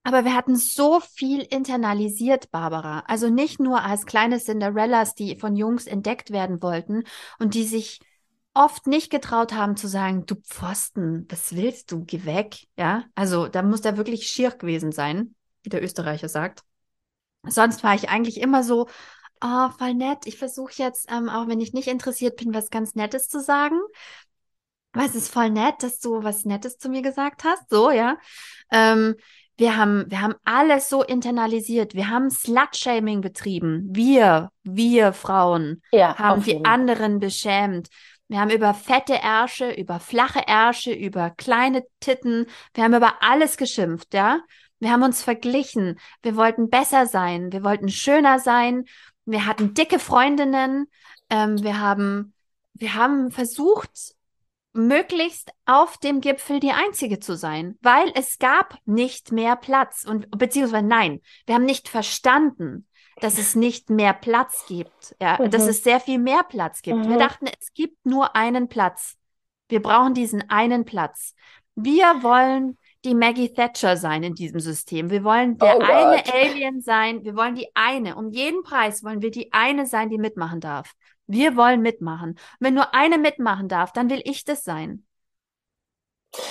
[0.03, 3.03] Aber wir hatten so viel internalisiert, Barbara.
[3.07, 7.03] Also nicht nur als kleine Cinderellas, die von Jungs entdeckt werden wollten
[7.37, 7.99] und die sich
[8.53, 13.05] oft nicht getraut haben zu sagen, du Pfosten, was willst du, geh weg, ja?
[13.15, 16.63] Also da muss der wirklich schier gewesen sein, wie der Österreicher sagt.
[17.47, 18.87] Sonst war ich eigentlich immer so,
[19.41, 20.25] oh, voll nett.
[20.25, 23.79] Ich versuche jetzt, ähm, auch wenn ich nicht interessiert bin, was ganz Nettes zu sagen.
[24.93, 27.69] Weil es ist voll nett, dass du was Nettes zu mir gesagt hast.
[27.69, 28.17] So, ja.
[28.71, 29.15] Ähm,
[29.57, 31.93] wir haben, wir haben alles so internalisiert.
[31.93, 33.87] Wir haben Slut-Shaming betrieben.
[33.91, 37.89] Wir, wir Frauen ja, haben die anderen beschämt.
[38.27, 43.57] Wir haben über fette Ärsche, über flache Ärsche, über kleine Titten, wir haben über alles
[43.57, 44.39] geschimpft, ja.
[44.79, 45.99] Wir haben uns verglichen.
[46.23, 47.51] Wir wollten besser sein.
[47.51, 48.85] Wir wollten schöner sein.
[49.25, 50.87] Wir hatten dicke Freundinnen.
[51.29, 52.33] Ähm, wir haben,
[52.73, 54.15] wir haben versucht,
[54.73, 60.29] möglichst auf dem Gipfel die Einzige zu sein, weil es gab nicht mehr Platz und
[60.37, 62.87] beziehungsweise nein, wir haben nicht verstanden,
[63.17, 65.51] dass es nicht mehr Platz gibt, ja, mhm.
[65.51, 66.97] dass es sehr viel mehr Platz gibt.
[66.97, 67.09] Mhm.
[67.09, 69.17] Wir dachten, es gibt nur einen Platz.
[69.67, 71.35] Wir brauchen diesen einen Platz.
[71.75, 75.09] Wir wollen die Maggie Thatcher sein in diesem System.
[75.09, 77.23] Wir wollen der oh eine Alien sein.
[77.23, 78.15] Wir wollen die eine.
[78.15, 80.93] Um jeden Preis wollen wir die eine sein, die mitmachen darf.
[81.27, 82.31] Wir wollen mitmachen.
[82.31, 85.05] Und wenn nur eine mitmachen darf, dann will ich das sein.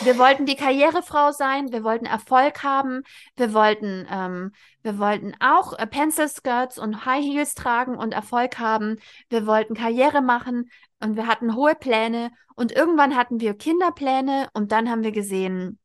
[0.02, 3.02] Wir wollten die Karrierefrau sein, wir wollten Erfolg haben,
[3.36, 4.52] wir wollten, ähm,
[4.82, 8.96] wir wollten auch äh, Pencil Skirts und High Heels tragen und Erfolg haben.
[9.30, 10.70] Wir wollten Karriere machen
[11.00, 15.79] und wir hatten hohe Pläne und irgendwann hatten wir Kinderpläne und dann haben wir gesehen,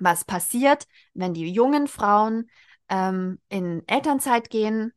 [0.00, 2.50] was passiert, wenn die jungen Frauen
[2.88, 4.92] ähm, in Elternzeit gehen.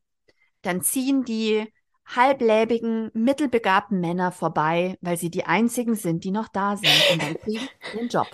[0.61, 1.71] Dann ziehen die
[2.05, 7.39] halbläbigen, mittelbegabten Männer vorbei, weil sie die einzigen sind, die noch da sind und dann
[7.39, 8.27] kriegen den Job.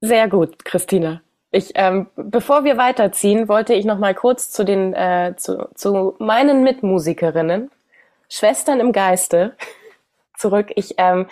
[0.00, 1.22] Sehr gut, Christina.
[1.50, 6.16] Ich, ähm, bevor wir weiterziehen, wollte ich noch mal kurz zu den äh, zu, zu
[6.18, 7.70] meinen Mitmusikerinnen,
[8.28, 9.54] Schwestern im Geiste,
[10.36, 10.72] zurück.
[10.76, 11.26] Ich ähm,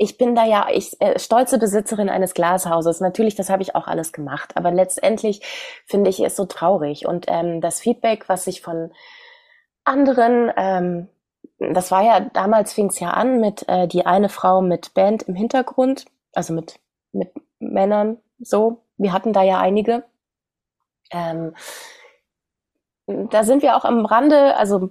[0.00, 3.00] ich bin da ja ich äh, stolze Besitzerin eines Glashauses.
[3.00, 5.42] Natürlich, das habe ich auch alles gemacht, aber letztendlich
[5.86, 8.92] finde ich es so traurig und ähm, das Feedback, was ich von
[9.84, 11.08] anderen ähm,
[11.60, 15.24] das war ja, damals fing es ja an mit äh, die eine Frau mit Band
[15.24, 16.80] im Hintergrund, also mit,
[17.12, 18.82] mit Männern so.
[18.96, 20.04] Wir hatten da ja einige.
[21.10, 21.54] Ähm,
[23.06, 24.90] da sind wir auch am Rande, also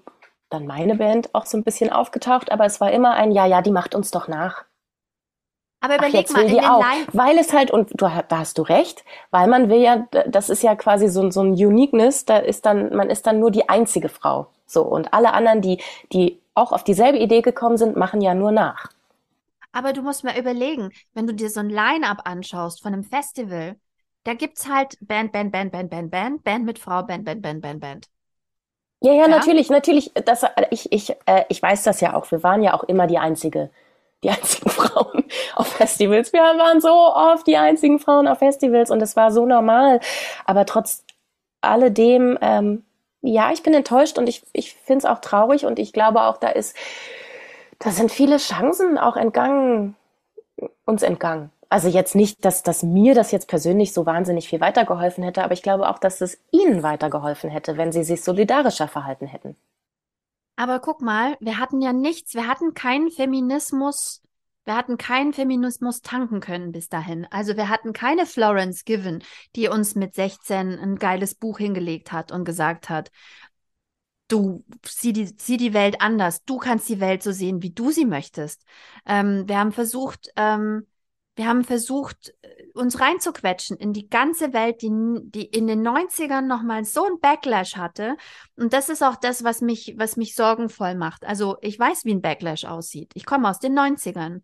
[0.50, 3.62] dann meine Band auch so ein bisschen aufgetaucht, aber es war immer ein, ja, ja,
[3.62, 4.66] die macht uns doch nach.
[5.82, 6.84] Aber überleg Ach, mal, in den auch.
[7.14, 10.62] Weil es halt, und du, da hast du recht, weil man will ja, das ist
[10.62, 14.10] ja quasi so, so ein Uniqueness, da ist dann, man ist dann nur die einzige
[14.10, 14.48] Frau.
[14.66, 15.82] So, und alle anderen, die,
[16.12, 18.90] die auch auf dieselbe Idee gekommen sind, machen ja nur nach.
[19.72, 23.76] Aber du musst mal überlegen, wenn du dir so ein Line-Up anschaust von einem Festival,
[24.24, 27.62] da gibt's halt Band, Band, Band, Band, Band, Band, Band mit Frau, Band, Band, Band,
[27.62, 28.10] Band, Band.
[29.02, 30.12] Ja, ja, ja, natürlich, natürlich.
[30.26, 32.30] Das, ich, ich, äh, ich weiß das ja auch.
[32.32, 33.70] Wir waren ja auch immer die einzige,
[34.24, 35.24] die einzigen Frauen
[35.56, 36.34] auf Festivals.
[36.34, 40.00] Wir waren so oft die einzigen Frauen auf Festivals und es war so normal.
[40.46, 41.04] Aber trotz
[41.62, 42.84] alledem ähm,
[43.22, 46.38] ja, ich bin enttäuscht und ich, ich finde es auch traurig und ich glaube auch,
[46.38, 46.76] da ist,
[47.80, 49.96] da sind viele Chancen auch entgangen,
[50.86, 51.52] uns entgangen.
[51.70, 55.54] Also jetzt nicht, dass, dass mir das jetzt persönlich so wahnsinnig viel weitergeholfen hätte, aber
[55.54, 59.56] ich glaube auch, dass es ihnen weitergeholfen hätte, wenn sie sich solidarischer verhalten hätten.
[60.60, 64.22] Aber guck mal, wir hatten ja nichts, wir hatten keinen Feminismus
[64.66, 67.26] wir hatten keinen Feminismus tanken können bis dahin.
[67.32, 69.24] Also wir hatten keine Florence Given,
[69.56, 73.10] die uns mit 16 ein geiles Buch hingelegt hat und gesagt hat,
[74.28, 77.90] du sieh die, sieh die Welt anders, du kannst die Welt so sehen, wie du
[77.90, 78.64] sie möchtest.
[79.08, 80.86] Ähm, wir haben versucht, ähm,
[81.36, 82.36] wir haben versucht,
[82.74, 84.92] uns reinzuquetschen in die ganze Welt, die,
[85.24, 88.16] die in den 90ern nochmal so ein Backlash hatte.
[88.56, 91.26] Und das ist auch das, was mich, was mich sorgenvoll macht.
[91.26, 93.12] Also ich weiß, wie ein Backlash aussieht.
[93.14, 94.42] Ich komme aus den 90ern.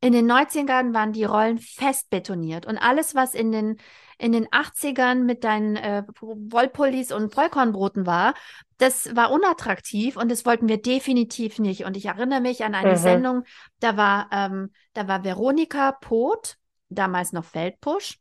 [0.00, 3.76] In den 90ern waren die Rollen fest betoniert und alles, was in den
[4.18, 8.34] in den 80ern mit deinen äh, Wollpullis und Vollkornbroten war,
[8.78, 11.84] das war unattraktiv und das wollten wir definitiv nicht.
[11.84, 12.96] Und ich erinnere mich an eine mhm.
[12.96, 13.42] Sendung,
[13.80, 16.56] da war, ähm, da war Veronika Poth,
[16.88, 18.18] damals noch Feldbusch.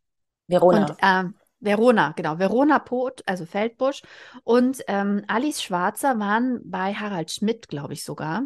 [0.47, 0.85] Verona.
[0.85, 4.03] Und, ähm, Verona, genau, Verona Poth, also Feldbusch
[4.43, 8.43] und ähm, Alice Schwarzer waren bei Harald Schmidt, glaube ich sogar,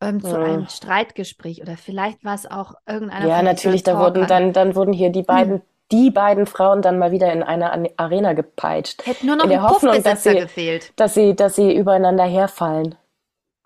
[0.00, 0.42] ähm, zu oh.
[0.42, 3.26] einem Streitgespräch oder vielleicht war es auch irgendeiner.
[3.26, 5.62] Ja, natürlich, da wurden dann, dann wurden hier die beiden hm
[5.92, 9.04] die beiden Frauen dann mal wieder in eine Arena gepeitscht.
[9.06, 10.92] Hätte nur noch in der Hoffnung, dass sie, gefehlt.
[10.96, 12.94] Dass sie, dass sie übereinander herfallen.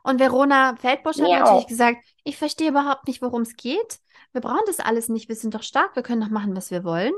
[0.03, 1.41] Und Verona Feldbusch hat ja.
[1.41, 3.99] natürlich gesagt, ich verstehe überhaupt nicht, worum es geht.
[4.35, 5.29] Wir brauchen das alles nicht.
[5.29, 5.95] Wir sind doch stark.
[5.95, 7.13] Wir können doch machen, was wir wollen.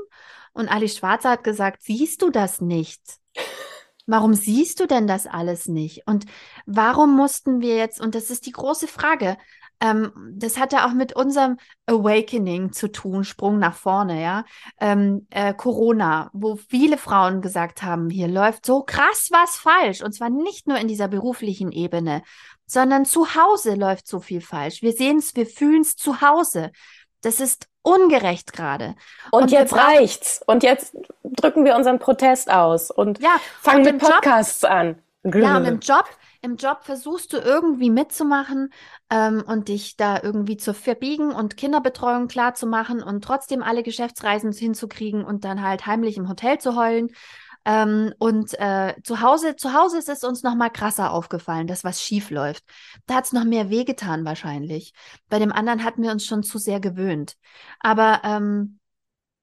[0.53, 3.01] Und Ali Schwarzer hat gesagt, siehst du das nicht?
[4.05, 6.03] Warum siehst du denn das alles nicht?
[6.05, 6.25] Und
[6.67, 9.35] warum mussten wir jetzt, und das ist die große Frage,
[9.79, 11.57] ähm, das hatte auch mit unserem
[11.87, 14.45] Awakening zu tun, Sprung nach vorne, ja.
[14.79, 20.03] Ähm, äh, Corona, wo viele Frauen gesagt haben, hier läuft so krass was falsch.
[20.03, 22.21] Und zwar nicht nur in dieser beruflichen Ebene,
[22.67, 24.81] sondern zu Hause läuft so viel falsch.
[24.81, 26.71] Wir sehen es, wir fühlen es zu Hause.
[27.21, 28.95] Das ist ungerecht gerade.
[29.31, 30.41] Und, und, jetzt reicht's.
[30.45, 35.01] Und jetzt drücken wir unseren Protest aus und ja, fangen mit Podcasts Job, an.
[35.23, 36.05] Ja, und im Job
[36.41, 38.71] im Job versuchst du irgendwie mitzumachen
[39.09, 43.83] ähm, und dich da irgendwie zu verbiegen und Kinderbetreuung klar zu machen und trotzdem alle
[43.83, 47.09] Geschäftsreisen hinzukriegen und dann halt heimlich im Hotel zu heulen.
[47.67, 51.83] Ähm, und äh, zu Hause, zu Hause ist es uns noch mal krasser aufgefallen, dass
[51.83, 52.63] was schief läuft.
[53.07, 54.93] Da hat es noch mehr wehgetan wahrscheinlich.
[55.27, 57.35] Bei dem anderen hatten wir uns schon zu sehr gewöhnt.
[57.81, 58.79] Aber ähm,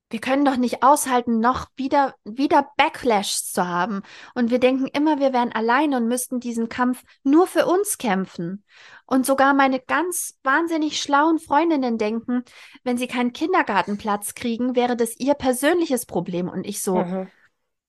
[0.09, 4.01] wir können doch nicht aushalten, noch wieder, wieder Backlash zu haben.
[4.35, 8.65] Und wir denken immer, wir wären allein und müssten diesen Kampf nur für uns kämpfen.
[9.05, 12.43] Und sogar meine ganz wahnsinnig schlauen Freundinnen denken,
[12.85, 16.49] wenn sie keinen Kindergartenplatz kriegen, wäre das ihr persönliches Problem.
[16.49, 17.29] Und ich so, mhm.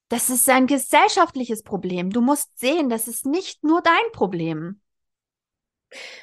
[0.10, 2.11] Das ist ein gesellschaftliches Problem.
[2.11, 4.80] Du musst sehen, das ist nicht nur dein Problem.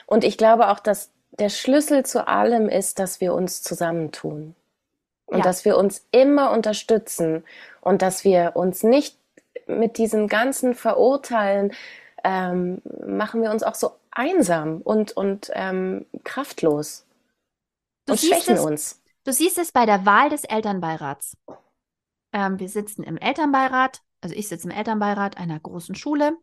[0.07, 4.55] Und ich glaube auch, dass der Schlüssel zu allem ist, dass wir uns zusammentun.
[5.27, 5.45] Und ja.
[5.45, 7.45] dass wir uns immer unterstützen
[7.81, 9.17] und dass wir uns nicht
[9.67, 11.73] mit diesen ganzen Verurteilen
[12.23, 17.07] ähm, machen wir uns auch so einsam und, und ähm, kraftlos
[18.07, 19.03] du und schwächen es, uns.
[19.25, 21.37] Du siehst es bei der Wahl des Elternbeirats.
[22.33, 26.39] Ähm, wir sitzen im Elternbeirat also ich sitze im Elternbeirat einer großen Schule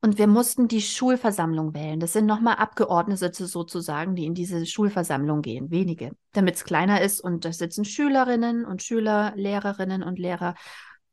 [0.00, 1.98] und wir mussten die Schulversammlung wählen.
[1.98, 7.20] Das sind nochmal Abgeordnete sozusagen, die in diese Schulversammlung gehen, wenige, damit es kleiner ist
[7.20, 10.54] und da sitzen Schülerinnen und Schüler, Lehrerinnen und Lehrer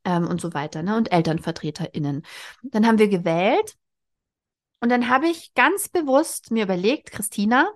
[0.05, 0.97] ähm, und so weiter ne?
[0.97, 2.21] und ElternvertreterInnen.
[2.61, 3.75] Dann haben wir gewählt
[4.81, 7.71] und dann habe ich ganz bewusst mir überlegt, Christina,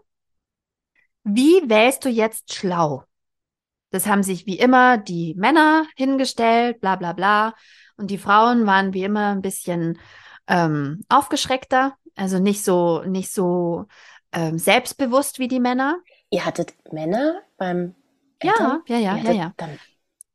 [1.23, 3.03] wie wählst du jetzt schlau?
[3.89, 7.53] Das haben sich wie immer die Männer hingestellt, bla bla bla.
[7.95, 9.99] Und die Frauen waren wie immer ein bisschen
[10.47, 13.85] ähm, aufgeschreckter, also nicht so, nicht so
[14.31, 15.97] ähm, selbstbewusst wie die Männer.
[16.29, 17.95] Ihr hattet Männer beim
[18.39, 18.81] Eltern?
[18.87, 19.53] Ja, ja, ja, ja, ja.
[19.57, 19.79] Dann,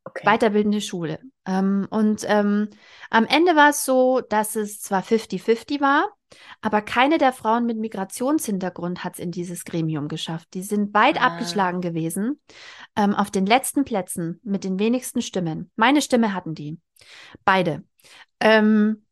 [0.05, 0.25] okay.
[0.25, 1.21] Weiterbildende Schule.
[1.47, 2.71] Ähm, und ähm,
[3.11, 6.09] am Ende war es so, dass es zwar 50-50 war,
[6.61, 10.49] aber keine der Frauen mit Migrationshintergrund hat es in dieses Gremium geschafft.
[10.55, 11.27] Die sind weit ah.
[11.27, 12.41] abgeschlagen gewesen,
[12.97, 15.71] ähm, auf den letzten Plätzen mit den wenigsten Stimmen.
[15.77, 16.79] Meine Stimme hatten die.
[17.45, 17.85] Beide.
[18.41, 19.05] Ähm,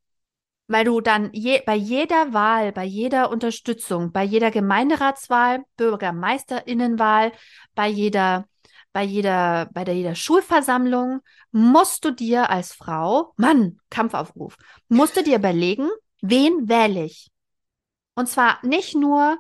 [0.71, 7.33] weil du dann je, bei jeder Wahl, bei jeder Unterstützung, bei jeder Gemeinderatswahl, Bürgermeisterinnenwahl,
[7.75, 8.47] bei jeder,
[8.93, 14.57] bei jeder, bei der jeder Schulversammlung musst du dir als Frau, Mann, Kampfaufruf,
[14.89, 15.89] musst du dir überlegen,
[16.21, 17.31] wen wähle ich?
[18.15, 19.39] Und zwar nicht nur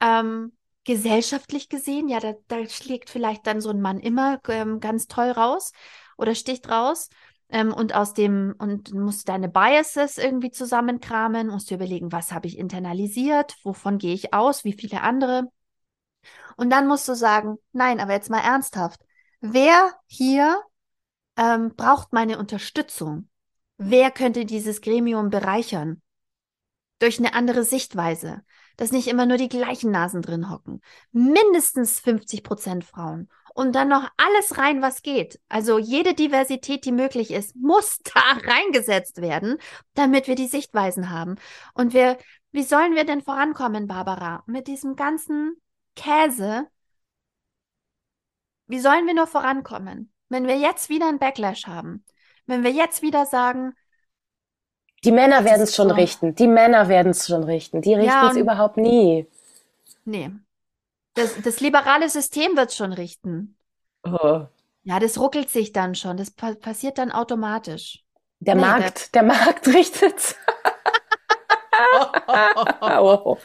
[0.00, 0.52] ähm,
[0.84, 5.30] gesellschaftlich gesehen, ja, da, da schlägt vielleicht dann so ein Mann immer ähm, ganz toll
[5.30, 5.72] raus
[6.16, 7.08] oder sticht raus.
[7.48, 12.46] Ähm, und aus dem, und musst deine Biases irgendwie zusammenkramen, musst du überlegen, was habe
[12.46, 15.50] ich internalisiert, wovon gehe ich aus, wie viele andere.
[16.56, 19.00] Und dann musst du sagen, nein, aber jetzt mal ernsthaft.
[19.40, 20.62] Wer hier
[21.36, 23.28] ähm, braucht meine Unterstützung?
[23.76, 26.00] Wer könnte dieses Gremium bereichern?
[27.02, 28.42] Durch eine andere Sichtweise,
[28.76, 30.80] dass nicht immer nur die gleichen Nasen drin hocken.
[31.10, 33.28] Mindestens 50 Prozent Frauen.
[33.54, 35.38] Und dann noch alles rein, was geht.
[35.48, 39.58] Also jede Diversität, die möglich ist, muss da reingesetzt werden,
[39.94, 41.36] damit wir die Sichtweisen haben.
[41.74, 42.16] Und wir,
[42.52, 45.60] wie sollen wir denn vorankommen, Barbara, mit diesem ganzen
[45.96, 46.68] Käse?
[48.66, 52.04] Wie sollen wir nur vorankommen, wenn wir jetzt wieder einen Backlash haben?
[52.46, 53.74] Wenn wir jetzt wieder sagen,
[55.04, 55.94] die Männer werden es schon so.
[55.94, 56.34] richten.
[56.34, 57.82] Die Männer werden es schon richten.
[57.82, 59.26] Die richten es ja, überhaupt nie.
[60.04, 60.30] Nee.
[61.14, 63.56] Das, das liberale System wird es schon richten.
[64.04, 64.46] Oh.
[64.84, 66.16] Ja, das ruckelt sich dann schon.
[66.16, 68.04] Das pa passiert dann automatisch.
[68.40, 70.36] Der nee, Markt, der, der Markt richtet's.
[72.80, 73.38] oh.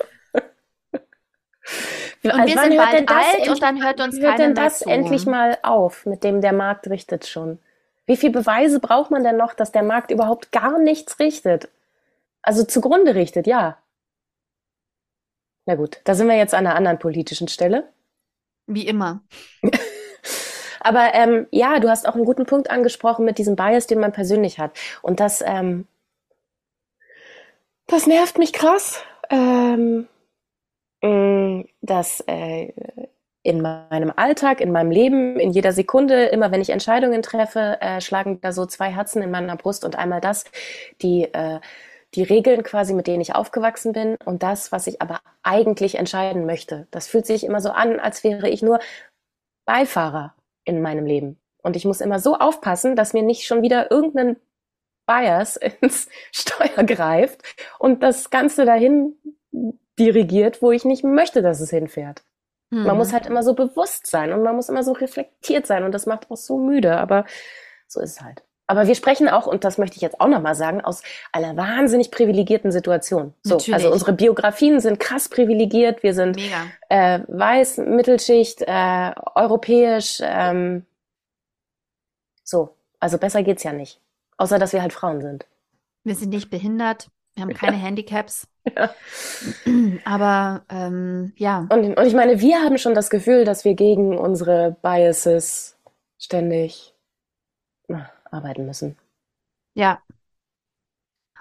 [2.23, 4.89] Und also wir sind bald alt und dann hört uns hört keiner denn das zu.
[4.89, 7.59] endlich mal auf, mit dem der Markt richtet schon?
[8.07, 11.69] Wie viele Beweise braucht man denn noch, dass der Markt überhaupt gar nichts richtet?
[12.41, 13.77] Also zugrunde richtet, ja.
[15.65, 17.89] Na gut, da sind wir jetzt an einer anderen politischen Stelle.
[18.65, 19.21] Wie immer.
[20.79, 24.13] Aber ähm, ja, du hast auch einen guten Punkt angesprochen mit diesem Bias, den man
[24.13, 24.71] persönlich hat.
[25.01, 25.85] Und das, ähm,
[27.87, 29.03] das nervt mich krass.
[29.29, 30.07] Ähm,
[31.01, 32.71] mm, dass äh,
[33.47, 38.01] in meinem Alltag, in meinem Leben, in jeder Sekunde, immer wenn ich Entscheidungen treffe, äh,
[38.01, 40.43] schlagen da so zwei Herzen in meiner Brust und einmal das,
[41.01, 41.61] die, äh,
[42.13, 46.45] die Regeln quasi, mit denen ich aufgewachsen bin und das, was ich aber eigentlich entscheiden
[46.45, 46.87] möchte.
[46.91, 48.79] Das fühlt sich immer so an, als wäre ich nur
[49.65, 51.39] Beifahrer in meinem Leben.
[51.63, 54.35] Und ich muss immer so aufpassen, dass mir nicht schon wieder irgendein
[55.05, 57.43] Bias ins Steuer greift
[57.79, 59.15] und das Ganze dahin
[59.97, 62.23] dirigiert, wo ich nicht möchte, dass es hinfährt.
[62.69, 62.83] Mhm.
[62.83, 63.13] Man muss mhm.
[63.13, 66.29] halt immer so bewusst sein und man muss immer so reflektiert sein und das macht
[66.29, 67.25] auch so müde, aber
[67.87, 68.43] so ist es halt.
[68.69, 72.11] Aber wir sprechen auch, und das möchte ich jetzt auch nochmal sagen, aus einer wahnsinnig
[72.11, 73.33] privilegierten Situation.
[73.41, 73.75] So, also Natürlich.
[73.75, 76.03] also unsere Biografien sind krass privilegiert.
[76.03, 76.37] Wir sind
[76.89, 80.19] äh, weiß, Mittelschicht, äh, europäisch.
[80.21, 80.85] Ähm,
[82.43, 84.01] so, also besser geht's ja nicht.
[84.35, 85.47] Außer, dass wir halt Frauen sind.
[86.03, 87.83] Wir sind nicht behindert, wir haben keine ja.
[87.83, 88.47] Handicaps.
[88.75, 88.89] Ja.
[90.03, 91.67] Aber ähm, ja.
[91.69, 95.77] Und, und ich meine, wir haben schon das Gefühl, dass wir gegen unsere Biases
[96.19, 96.93] ständig
[98.29, 98.97] arbeiten müssen.
[99.73, 100.01] Ja.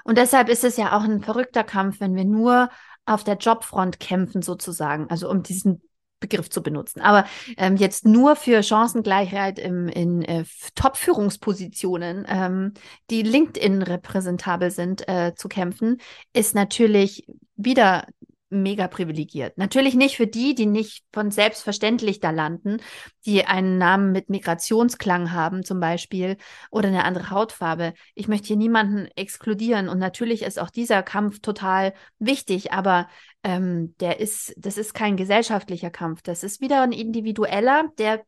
[0.05, 2.71] Und deshalb ist es ja auch ein verrückter Kampf, wenn wir nur
[3.07, 5.11] auf der Jobfront kämpfen, sozusagen.
[5.11, 5.83] Also um diesen
[6.21, 7.01] Begriff zu benutzen.
[7.01, 7.27] Aber
[7.57, 10.45] ähm, jetzt nur für Chancengleichheit im, in äh,
[10.75, 12.73] Top-Führungspositionen, ähm,
[13.11, 15.99] die LinkedIn repräsentabel sind, äh, zu kämpfen,
[16.33, 17.27] ist natürlich
[17.57, 18.07] wieder
[18.49, 19.59] mega privilegiert.
[19.59, 22.79] Natürlich nicht für die, die nicht von selbstverständlich da landen,
[23.25, 26.37] die einen Namen mit Migrationsklang haben zum Beispiel
[26.71, 27.95] oder eine andere Hautfarbe.
[28.15, 33.09] Ich möchte hier niemanden exkludieren und natürlich ist auch dieser Kampf total wichtig, aber
[33.43, 36.23] ähm, der ist, das ist kein gesellschaftlicher Kampf.
[36.23, 38.25] Das ist wieder ein individueller, der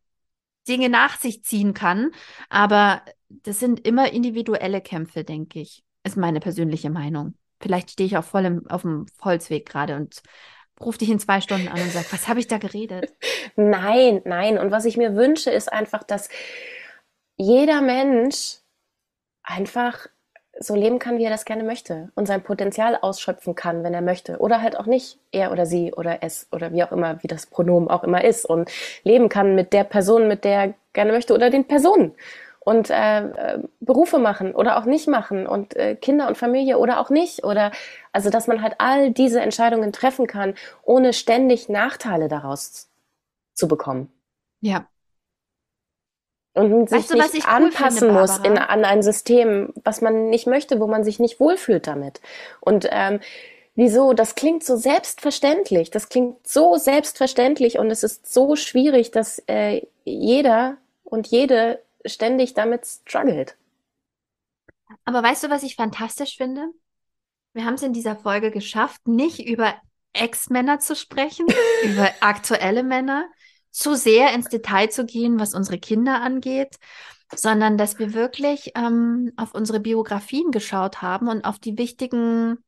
[0.67, 2.11] Dinge nach sich ziehen kann,
[2.49, 5.83] aber das sind immer individuelle Kämpfe, denke ich.
[6.05, 7.35] Ist meine persönliche Meinung.
[7.61, 10.23] Vielleicht stehe ich auch voll im, auf dem Holzweg gerade und
[10.81, 13.13] rufe dich in zwei Stunden an und sage, was habe ich da geredet?
[13.57, 14.59] Nein, nein.
[14.59, 16.29] Und was ich mir wünsche, ist einfach, dass
[17.37, 18.59] jeder Mensch
[19.43, 20.07] einfach
[20.61, 24.03] so leben kann, wie er das gerne möchte und sein Potenzial ausschöpfen kann, wenn er
[24.03, 24.39] möchte.
[24.39, 27.47] Oder halt auch nicht, er oder sie oder es oder wie auch immer, wie das
[27.47, 28.71] Pronomen auch immer ist und
[29.05, 32.15] leben kann mit der Person, mit der er gerne möchte oder den Personen
[32.61, 37.01] und äh, äh, Berufe machen oder auch nicht machen und äh, Kinder und Familie oder
[37.01, 37.73] auch nicht oder
[38.13, 42.89] also dass man halt all diese Entscheidungen treffen kann, ohne ständig Nachteile daraus
[43.55, 44.13] zu bekommen.
[44.61, 44.87] Ja.
[46.55, 50.29] Und sich weißt du, nicht anpassen cool finde, muss in, an ein System, was man
[50.29, 52.21] nicht möchte, wo man sich nicht wohlfühlt damit.
[52.61, 53.21] Und ähm,
[53.77, 54.13] wieso?
[54.13, 55.91] Das klingt so selbstverständlich.
[55.91, 62.55] Das klingt so selbstverständlich und es ist so schwierig, dass äh, jeder und jede ständig
[62.55, 63.57] damit struggelt.
[65.05, 66.69] Aber weißt du, was ich fantastisch finde?
[67.53, 69.75] Wir haben es in dieser Folge geschafft, nicht über
[70.13, 71.47] Ex-Männer zu sprechen,
[71.85, 73.29] über aktuelle Männer,
[73.71, 76.79] zu sehr ins Detail zu gehen, was unsere Kinder angeht,
[77.35, 82.59] sondern dass wir wirklich ähm, auf unsere Biografien geschaut haben und auf die wichtigen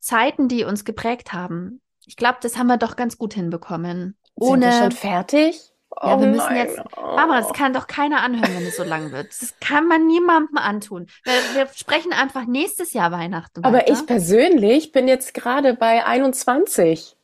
[0.00, 1.80] Zeiten, die uns geprägt haben.
[2.04, 4.16] Ich glaube, das haben wir doch ganz gut hinbekommen.
[4.34, 5.72] Ohne, Sind wir schon fertig?
[6.02, 6.78] Ja, wir oh müssen jetzt.
[6.94, 9.28] Mama, das kann doch keiner anhören, wenn es so lang wird.
[9.28, 11.06] Das kann man niemandem antun.
[11.24, 13.64] Wir, wir sprechen einfach nächstes Jahr Weihnachten.
[13.64, 13.92] Aber weiter.
[13.92, 17.16] ich persönlich bin jetzt gerade bei 21.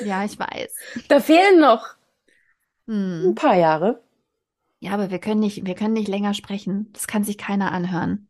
[0.00, 0.74] Ja, ich weiß.
[1.08, 1.94] Da fehlen noch
[2.86, 3.30] hm.
[3.30, 4.02] ein paar Jahre.
[4.80, 6.90] Ja, aber wir können nicht, wir können nicht länger sprechen.
[6.92, 8.28] Das kann sich keiner anhören.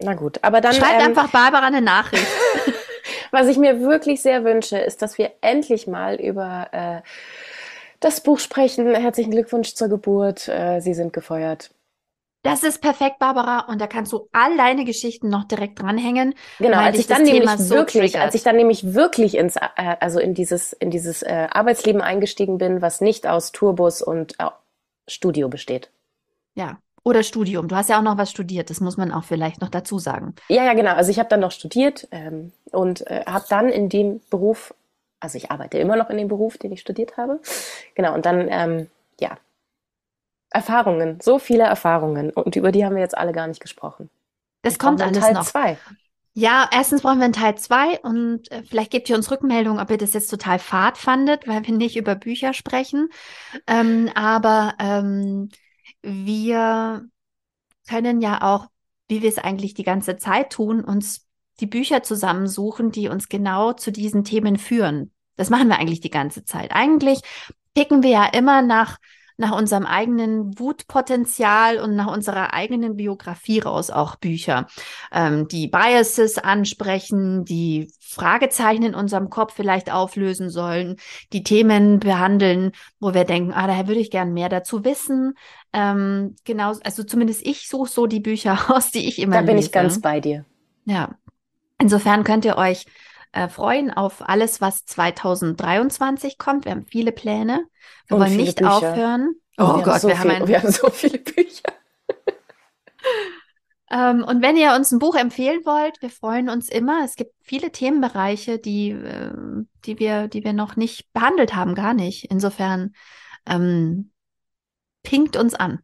[0.00, 0.74] Na gut, aber dann.
[0.74, 2.26] Schreibt ähm, einfach Barbara eine Nachricht.
[3.30, 7.02] Was ich mir wirklich sehr wünsche, ist, dass wir endlich mal über äh,
[8.04, 8.94] das Buch sprechen.
[8.94, 10.48] Herzlichen Glückwunsch zur Geburt.
[10.48, 11.70] Äh, Sie sind gefeuert.
[12.42, 13.60] Das ist perfekt, Barbara.
[13.60, 16.34] Und da kannst du all deine Geschichten noch direkt dranhängen.
[16.58, 18.26] Genau, als ich dann nämlich so wirklich, triggert.
[18.26, 22.58] als ich dann nämlich wirklich ins, äh, also in dieses, in dieses äh, Arbeitsleben eingestiegen
[22.58, 24.50] bin, was nicht aus Tourbus und äh,
[25.08, 25.90] Studio besteht.
[26.54, 26.78] Ja.
[27.02, 27.68] Oder Studium.
[27.68, 28.68] Du hast ja auch noch was studiert.
[28.68, 30.34] Das muss man auch vielleicht noch dazu sagen.
[30.48, 30.92] Ja, ja, genau.
[30.92, 34.74] Also ich habe dann noch studiert ähm, und äh, habe dann in dem Beruf
[35.24, 37.40] also ich arbeite immer noch in dem Beruf, den ich studiert habe.
[37.94, 38.88] Genau, und dann, ähm,
[39.18, 39.38] ja,
[40.50, 42.30] Erfahrungen, so viele Erfahrungen.
[42.30, 44.10] Und über die haben wir jetzt alle gar nicht gesprochen.
[44.62, 45.44] Das kommt alles Teil noch.
[45.44, 45.78] Zwei.
[46.34, 49.90] Ja, erstens brauchen wir einen Teil zwei und äh, vielleicht gebt ihr uns Rückmeldung, ob
[49.90, 53.08] ihr das jetzt total fad fandet, weil wir nicht über Bücher sprechen.
[53.66, 55.48] Ähm, aber ähm,
[56.02, 57.08] wir
[57.88, 58.66] können ja auch,
[59.08, 61.26] wie wir es eigentlich die ganze Zeit tun, uns
[61.60, 65.13] die Bücher zusammensuchen, die uns genau zu diesen Themen führen.
[65.36, 66.72] Das machen wir eigentlich die ganze Zeit.
[66.72, 67.20] Eigentlich
[67.74, 68.98] picken wir ja immer nach,
[69.36, 74.68] nach unserem eigenen Wutpotenzial und nach unserer eigenen Biografie raus auch Bücher,
[75.12, 80.96] ähm, die Biases ansprechen, die Fragezeichen in unserem Kopf vielleicht auflösen sollen,
[81.32, 82.70] die Themen behandeln,
[83.00, 85.34] wo wir denken, ah, daher würde ich gern mehr dazu wissen.
[85.72, 89.56] Ähm, genau, also zumindest ich suche so die Bücher aus, die ich immer Da bin
[89.56, 89.66] lese.
[89.66, 90.44] ich ganz bei dir.
[90.84, 91.10] Ja.
[91.80, 92.86] Insofern könnt ihr euch
[93.34, 96.64] äh, freuen auf alles, was 2023 kommt.
[96.64, 97.66] Wir haben viele Pläne.
[98.06, 98.76] Wir Und wollen nicht Bücher.
[98.76, 99.34] aufhören.
[99.58, 100.48] Oh, oh Gott, so wir, viel, haben ein...
[100.48, 101.72] wir haben so viele Bücher.
[103.90, 107.02] ähm, und wenn ihr uns ein Buch empfehlen wollt, wir freuen uns immer.
[107.04, 109.32] Es gibt viele Themenbereiche, die, äh,
[109.84, 112.26] die, wir, die wir noch nicht behandelt haben, gar nicht.
[112.30, 112.94] Insofern
[113.46, 114.12] ähm,
[115.02, 115.80] pinkt uns an.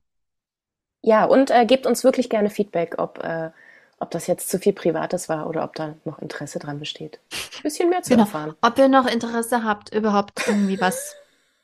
[1.02, 3.50] Ja, und äh, gebt uns wirklich gerne Feedback, ob äh,
[4.00, 7.20] ob das jetzt zu viel Privates war oder ob da noch Interesse dran besteht.
[7.32, 8.22] Ein bisschen mehr zu genau.
[8.22, 8.54] erfahren.
[8.62, 11.14] Ob ihr noch Interesse habt, überhaupt irgendwie was.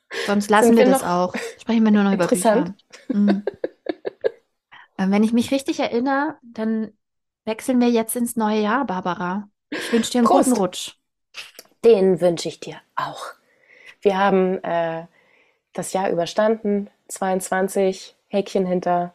[0.25, 1.35] Sonst lassen wir, wir das auch.
[1.59, 2.73] Sprechen wir nur noch über Bücher.
[3.09, 3.43] Mhm.
[4.99, 6.91] Äh, Wenn ich mich richtig erinnere, dann
[7.45, 9.47] wechseln wir jetzt ins neue Jahr, Barbara.
[9.69, 10.49] Ich wünsche dir einen Prost.
[10.49, 10.95] guten Rutsch.
[11.85, 13.23] Den wünsche ich dir auch.
[14.01, 15.05] Wir haben äh,
[15.73, 19.13] das Jahr überstanden, 22, Häkchen hinter.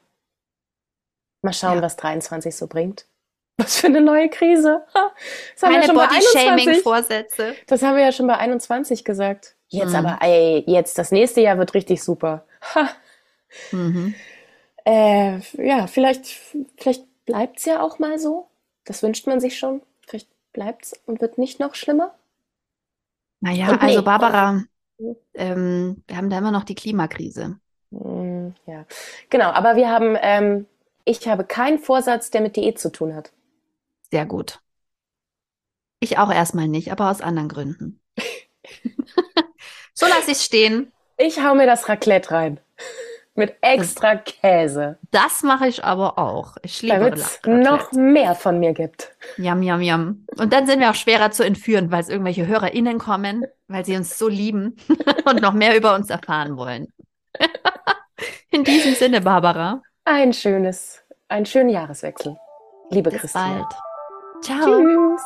[1.43, 1.83] Mal schauen, Ja.
[1.83, 3.07] was 23 so bringt.
[3.63, 4.85] Was für eine neue Krise.
[5.55, 7.57] Das haben, wir Keine schon bei 21, Body-Shaming-Vorsätze.
[7.67, 9.57] das haben wir ja schon bei 21 gesagt.
[9.69, 9.97] Jetzt Mhm.
[9.97, 12.45] aber, ey, jetzt das nächste Jahr wird richtig super.
[13.71, 14.15] Mhm.
[14.85, 16.27] äh, ja, vielleicht,
[16.79, 18.49] vielleicht bleibt's ja auch mal so.
[18.85, 19.83] Das wünscht man sich schon.
[20.07, 22.15] Vielleicht bleibt's und wird nicht noch schlimmer.
[23.41, 23.89] Naja, Und nee.
[23.89, 24.63] also Barbara,
[25.35, 27.59] ähm, wir haben da immer noch die Klimakrise.
[27.91, 28.85] Mm, Ja,
[29.31, 29.51] genau.
[29.51, 30.67] Aber wir haben, ähm,
[31.05, 33.33] ich habe keinen Vorsatz, der mit Diät zu tun hat.
[34.13, 34.61] Sehr gut.
[35.99, 37.99] Ich auch erstmal nicht, aber aus anderen Gründen.
[39.95, 40.93] so lasse ich stehen.
[41.17, 42.61] Ich hau mir das Raclette rein.
[43.35, 46.59] Mit extra Käse, Das mache ich aber auch.
[46.63, 49.17] Ich liebe damit es noch mehr von mir gibt.
[49.39, 50.27] Yum, yum, yum.
[50.37, 53.97] Und dann sind wir auch schwerer zu entführen, weil es irgendwelche HörerInnen kommen, weil sie
[53.97, 54.77] uns so lieben
[55.25, 56.93] und noch mehr über uns erfahren wollen.
[58.51, 59.81] In diesem Sinne, Barbara.
[60.05, 62.37] Ein schönes, einen schönen Jahreswechsel.
[62.91, 63.67] Liebe Bis Christine.
[63.71, 63.92] bald.
[64.43, 64.59] Ciao.
[64.59, 65.23] Tschüss.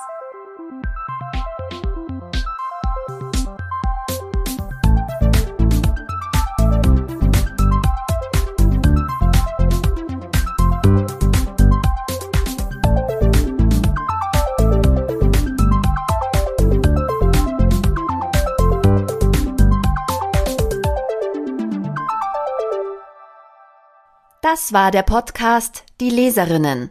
[24.42, 26.90] Das war der Podcast Die Leserinnen.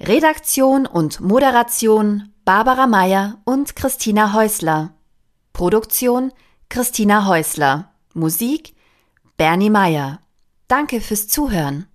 [0.00, 4.92] Redaktion und Moderation Barbara Meyer und Christina Häusler.
[5.54, 6.32] Produktion
[6.68, 7.92] Christina Häusler.
[8.12, 8.74] Musik
[9.38, 10.20] Bernie Meyer.
[10.68, 11.86] Danke fürs Zuhören.